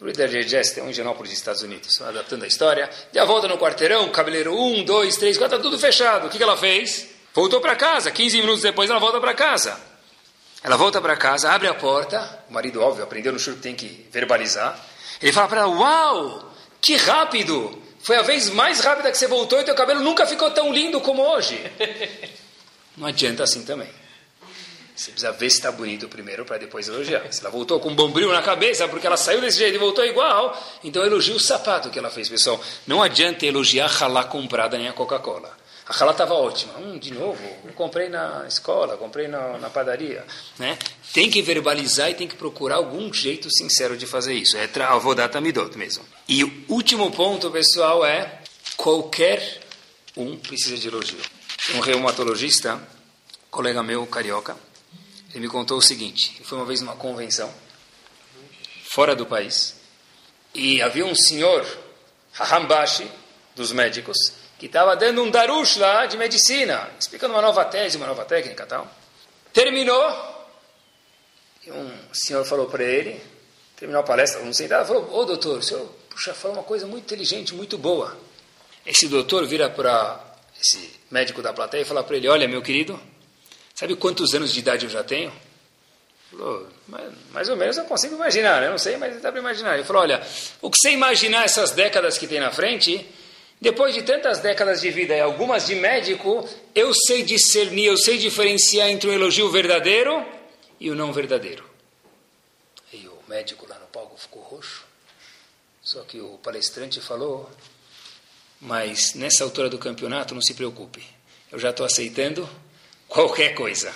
Reader 0.00 0.28
Digest 0.28 0.74
tem 0.74 0.84
um 0.84 0.92
Genópolis 0.92 1.30
dos 1.30 1.38
Estados 1.38 1.62
Unidos, 1.62 2.00
adaptando 2.02 2.44
a 2.44 2.46
história, 2.46 2.90
deu 3.12 3.22
a 3.22 3.26
volta 3.26 3.48
no 3.48 3.56
quarteirão, 3.56 4.08
cabeleireiro 4.10 4.54
um, 4.54 4.84
dois, 4.84 5.16
três, 5.16 5.38
quatro, 5.38 5.56
tá 5.56 5.62
tudo 5.62 5.78
fechado, 5.78 6.26
o 6.26 6.30
que, 6.30 6.36
que 6.36 6.42
ela 6.42 6.56
fez? 6.56 7.08
Voltou 7.32 7.60
para 7.60 7.74
casa, 7.74 8.10
15 8.10 8.40
minutos 8.40 8.62
depois 8.62 8.90
ela 8.90 9.00
volta 9.00 9.20
para 9.20 9.32
casa. 9.34 9.78
Ela 10.62 10.76
volta 10.76 11.00
para 11.00 11.16
casa, 11.16 11.50
abre 11.50 11.68
a 11.68 11.74
porta, 11.74 12.44
o 12.48 12.52
marido, 12.52 12.82
óbvio, 12.82 13.04
aprendeu 13.04 13.32
no 13.32 13.38
churro 13.38 13.56
que 13.56 13.62
tem 13.62 13.74
que 13.74 14.06
verbalizar, 14.10 14.78
ele 15.22 15.32
fala 15.32 15.48
para 15.48 15.60
ela, 15.62 15.68
uau, 15.68 16.52
que 16.80 16.96
rápido, 16.96 17.82
foi 18.00 18.16
a 18.16 18.22
vez 18.22 18.50
mais 18.50 18.80
rápida 18.80 19.10
que 19.10 19.16
você 19.16 19.26
voltou 19.26 19.60
e 19.60 19.64
teu 19.64 19.74
cabelo 19.74 20.00
nunca 20.00 20.26
ficou 20.26 20.50
tão 20.50 20.72
lindo 20.72 21.00
como 21.00 21.22
hoje. 21.22 21.58
Não 22.96 23.06
adianta 23.06 23.44
assim 23.44 23.64
também. 23.64 23.88
Você 24.96 25.10
precisa 25.10 25.30
ver 25.32 25.50
se 25.50 25.56
está 25.58 25.70
bonito 25.70 26.08
primeiro 26.08 26.46
para 26.46 26.56
depois 26.56 26.88
elogiar. 26.88 27.30
Se 27.30 27.42
ela 27.42 27.50
voltou 27.50 27.78
com 27.78 27.90
um 27.90 27.94
bombril 27.94 28.32
na 28.32 28.40
cabeça 28.40 28.88
porque 28.88 29.06
ela 29.06 29.18
saiu 29.18 29.42
desse 29.42 29.58
jeito 29.58 29.74
e 29.74 29.78
voltou 29.78 30.04
igual, 30.04 30.58
então 30.82 31.04
elogia 31.04 31.34
o 31.34 31.38
sapato 31.38 31.90
que 31.90 31.98
ela 31.98 32.08
fez, 32.08 32.30
pessoal. 32.30 32.58
Não 32.86 33.02
adianta 33.02 33.44
elogiar 33.44 33.84
a 33.84 33.88
ralá 33.88 34.24
comprada 34.24 34.78
nem 34.78 34.88
a 34.88 34.94
Coca-Cola. 34.94 35.54
A 35.86 35.92
ralá 35.92 36.12
estava 36.12 36.34
ótima. 36.34 36.72
Hum, 36.78 36.98
de 36.98 37.12
novo, 37.12 37.38
comprei 37.74 38.08
na 38.08 38.44
escola, 38.48 38.96
comprei 38.96 39.28
na, 39.28 39.58
na, 39.58 39.68
padaria. 39.68 40.24
Né? 40.58 40.78
Tem 41.12 41.30
que 41.30 41.42
verbalizar 41.42 42.10
e 42.10 42.14
tem 42.14 42.26
que 42.26 42.34
procurar 42.34 42.76
algum 42.76 43.12
jeito 43.12 43.48
sincero 43.50 43.98
de 43.98 44.06
fazer 44.06 44.32
isso. 44.32 44.56
É 44.56 44.68
avodata 44.82 45.40
midot 45.40 45.76
mesmo. 45.76 46.04
E 46.26 46.42
o 46.42 46.64
último 46.68 47.10
ponto, 47.12 47.50
pessoal, 47.50 48.04
é 48.04 48.40
qualquer 48.76 49.60
um 50.16 50.36
precisa 50.36 50.76
de 50.76 50.88
elogio. 50.88 51.20
Um 51.74 51.80
reumatologista, 51.80 52.80
colega 53.50 53.82
meu, 53.82 54.06
carioca, 54.06 54.56
ele 55.30 55.40
me 55.40 55.48
contou 55.48 55.78
o 55.78 55.82
seguinte. 55.82 56.32
Ele 56.36 56.44
foi 56.44 56.58
uma 56.58 56.66
vez 56.66 56.80
numa 56.80 56.96
convenção, 56.96 57.52
fora 58.84 59.14
do 59.14 59.26
país, 59.26 59.76
e 60.54 60.80
havia 60.80 61.04
um 61.04 61.14
senhor, 61.14 61.66
Hahambashi, 62.32 63.10
dos 63.54 63.72
médicos, 63.72 64.16
que 64.58 64.66
estava 64.66 64.96
dando 64.96 65.22
um 65.22 65.30
darush 65.30 65.76
lá 65.78 66.06
de 66.06 66.16
medicina, 66.16 66.90
explicando 66.98 67.34
uma 67.34 67.42
nova 67.42 67.64
tese, 67.64 67.96
uma 67.96 68.06
nova 68.06 68.24
técnica 68.24 68.64
e 68.64 68.66
tal. 68.66 68.90
Terminou, 69.52 70.46
e 71.66 71.70
um 71.70 71.90
senhor 72.12 72.44
falou 72.44 72.66
para 72.66 72.84
ele, 72.84 73.20
terminou 73.76 74.00
a 74.00 74.04
palestra, 74.04 74.40
vamos 74.40 74.56
sentar, 74.56 74.86
falou, 74.86 75.12
ô 75.12 75.24
doutor, 75.24 75.58
o 75.58 75.62
senhor 75.62 75.86
puxa, 76.08 76.32
falou 76.32 76.56
uma 76.56 76.62
coisa 76.62 76.86
muito 76.86 77.04
inteligente, 77.04 77.54
muito 77.54 77.76
boa. 77.76 78.16
Esse 78.84 79.08
doutor 79.08 79.46
vira 79.46 79.68
para 79.68 80.22
esse 80.60 80.90
médico 81.10 81.42
da 81.42 81.52
plateia 81.52 81.82
e 81.82 81.84
fala 81.84 82.02
para 82.02 82.16
ele, 82.16 82.28
olha, 82.28 82.48
meu 82.48 82.62
querido, 82.62 82.98
sabe 83.76 83.94
quantos 83.94 84.34
anos 84.34 84.52
de 84.52 84.58
idade 84.58 84.86
eu 84.86 84.90
já 84.90 85.04
tenho? 85.04 85.32
Falou, 86.30 86.68
mais 87.30 87.48
ou 87.48 87.56
menos 87.56 87.76
eu 87.76 87.84
consigo 87.84 88.14
imaginar, 88.14 88.62
eu 88.62 88.70
não 88.70 88.78
sei, 88.78 88.96
mas 88.96 89.20
dá 89.20 89.30
para 89.30 89.40
imaginar. 89.40 89.74
Ele 89.74 89.84
falou, 89.84 90.02
olha, 90.02 90.26
o 90.60 90.70
que 90.70 90.76
você 90.78 90.90
imaginar 90.90 91.44
essas 91.44 91.70
décadas 91.70 92.18
que 92.18 92.26
tem 92.26 92.40
na 92.40 92.50
frente, 92.50 93.06
depois 93.60 93.94
de 93.94 94.02
tantas 94.02 94.40
décadas 94.40 94.80
de 94.80 94.90
vida 94.90 95.14
e 95.14 95.20
algumas 95.20 95.66
de 95.66 95.74
médico, 95.74 96.48
eu 96.74 96.92
sei 97.06 97.22
discernir, 97.22 97.86
eu 97.86 97.96
sei 97.96 98.18
diferenciar 98.18 98.88
entre 98.88 99.08
um 99.08 99.12
elogio 99.12 99.50
verdadeiro 99.50 100.26
e 100.80 100.90
o 100.90 100.94
não 100.94 101.12
verdadeiro. 101.12 101.64
E 102.92 103.06
o 103.06 103.18
médico 103.28 103.66
lá 103.68 103.78
no 103.78 103.86
palco 103.86 104.18
ficou 104.18 104.42
roxo. 104.42 104.84
Só 105.82 106.02
que 106.02 106.20
o 106.20 106.38
palestrante 106.38 107.00
falou, 107.00 107.48
mas 108.60 109.14
nessa 109.14 109.44
altura 109.44 109.68
do 109.68 109.78
campeonato 109.78 110.34
não 110.34 110.42
se 110.42 110.54
preocupe, 110.54 111.06
eu 111.52 111.58
já 111.58 111.70
estou 111.70 111.86
aceitando 111.86 112.48
qualquer 113.08 113.54
coisa. 113.54 113.92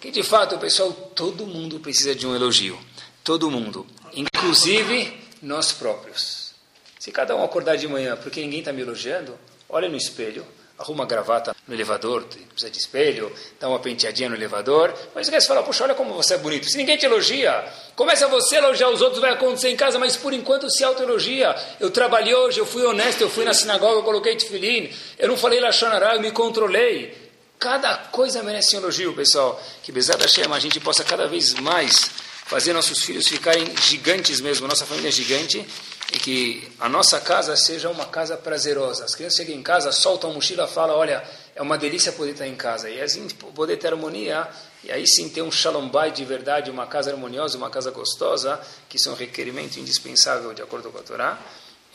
Que 0.00 0.10
de 0.10 0.22
fato, 0.22 0.58
pessoal, 0.58 0.92
todo 0.92 1.46
mundo 1.46 1.78
precisa 1.78 2.14
de 2.14 2.26
um 2.26 2.34
elogio, 2.34 2.78
todo 3.22 3.50
mundo, 3.50 3.86
inclusive 4.12 5.16
nós 5.40 5.72
próprios. 5.72 6.52
Se 6.98 7.10
cada 7.10 7.34
um 7.36 7.42
acordar 7.42 7.76
de 7.76 7.88
manhã 7.88 8.16
porque 8.16 8.40
ninguém 8.40 8.60
está 8.60 8.72
me 8.72 8.82
elogiando, 8.82 9.38
olha 9.68 9.88
no 9.88 9.96
espelho, 9.96 10.46
arruma 10.78 11.06
gravata 11.06 11.54
no 11.66 11.74
elevador, 11.74 12.24
precisa 12.24 12.70
de 12.70 12.78
espelho, 12.78 13.32
dá 13.60 13.68
uma 13.68 13.78
penteadinha 13.78 14.28
no 14.28 14.34
elevador, 14.34 14.92
mas 15.14 15.26
esquece 15.26 15.46
de 15.46 15.48
falar, 15.48 15.62
puxa, 15.62 15.84
olha 15.84 15.94
como 15.94 16.14
você 16.14 16.34
é 16.34 16.38
bonito. 16.38 16.68
Se 16.68 16.76
ninguém 16.76 16.96
te 16.96 17.06
elogia, 17.06 17.64
começa 17.94 18.26
você 18.26 18.56
a 18.56 18.58
elogiar 18.58 18.90
os 18.90 19.00
outros, 19.00 19.20
vai 19.20 19.32
acontecer 19.32 19.68
em 19.68 19.76
casa, 19.76 19.98
mas 19.98 20.16
por 20.16 20.32
enquanto 20.32 20.68
se 20.70 20.82
autoelogia. 20.82 21.54
Eu 21.78 21.90
trabalhei 21.90 22.34
hoje, 22.34 22.58
eu 22.58 22.66
fui 22.66 22.84
honesto, 22.84 23.20
eu 23.20 23.30
fui 23.30 23.44
na 23.44 23.54
sinagoga, 23.54 24.00
eu 24.00 24.02
coloquei 24.02 24.36
tefilim, 24.36 24.90
eu 25.18 25.28
não 25.28 25.36
falei 25.36 25.60
lachonará, 25.60 26.14
eu 26.16 26.20
me 26.20 26.32
controlei. 26.32 27.21
Cada 27.62 27.96
coisa 27.96 28.42
merece 28.42 28.74
um 28.74 28.80
elogio, 28.80 29.14
pessoal. 29.14 29.62
Que 29.84 29.92
Bezat 29.92 30.20
Hashem, 30.20 30.52
a 30.52 30.58
gente 30.58 30.80
possa 30.80 31.04
cada 31.04 31.28
vez 31.28 31.54
mais 31.54 31.96
fazer 32.44 32.72
nossos 32.72 33.04
filhos 33.04 33.28
ficarem 33.28 33.64
gigantes 33.76 34.40
mesmo, 34.40 34.66
nossa 34.66 34.84
família 34.84 35.10
é 35.10 35.12
gigante, 35.12 35.64
e 36.12 36.18
que 36.18 36.72
a 36.80 36.88
nossa 36.88 37.20
casa 37.20 37.54
seja 37.54 37.88
uma 37.88 38.06
casa 38.06 38.36
prazerosa. 38.36 39.04
As 39.04 39.14
crianças 39.14 39.36
chegam 39.36 39.54
em 39.54 39.62
casa, 39.62 39.92
soltam 39.92 40.32
a 40.32 40.34
mochila, 40.34 40.66
falam, 40.66 40.96
olha, 40.96 41.22
é 41.54 41.62
uma 41.62 41.78
delícia 41.78 42.10
poder 42.10 42.32
estar 42.32 42.48
em 42.48 42.56
casa. 42.56 42.90
E 42.90 43.00
assim 43.00 43.28
poder 43.28 43.76
ter 43.76 43.92
harmonia, 43.92 44.48
e 44.82 44.90
aí 44.90 45.06
sim 45.06 45.28
ter 45.28 45.42
um 45.42 45.52
shalom 45.52 45.88
de 46.12 46.24
verdade, 46.24 46.68
uma 46.68 46.88
casa 46.88 47.12
harmoniosa, 47.12 47.56
uma 47.56 47.70
casa 47.70 47.92
gostosa, 47.92 48.60
que 48.88 48.98
são 48.98 49.12
um 49.12 49.16
requerimento 49.16 49.78
indispensável 49.78 50.52
de 50.52 50.62
acordo 50.62 50.90
com 50.90 50.98
a 50.98 51.02
Torá 51.02 51.38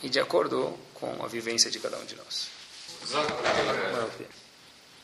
e 0.02 0.08
de 0.08 0.18
acordo 0.18 0.72
com 0.94 1.22
a 1.22 1.28
vivência 1.28 1.70
de 1.70 1.78
cada 1.78 1.98
um 1.98 2.06
de 2.06 2.16
nós. 2.16 2.48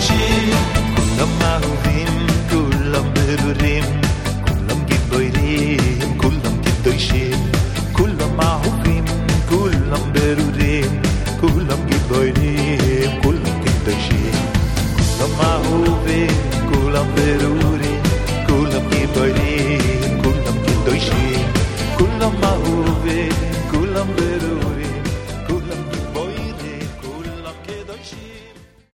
energie, 0.00 0.50
quando. 1.18 1.59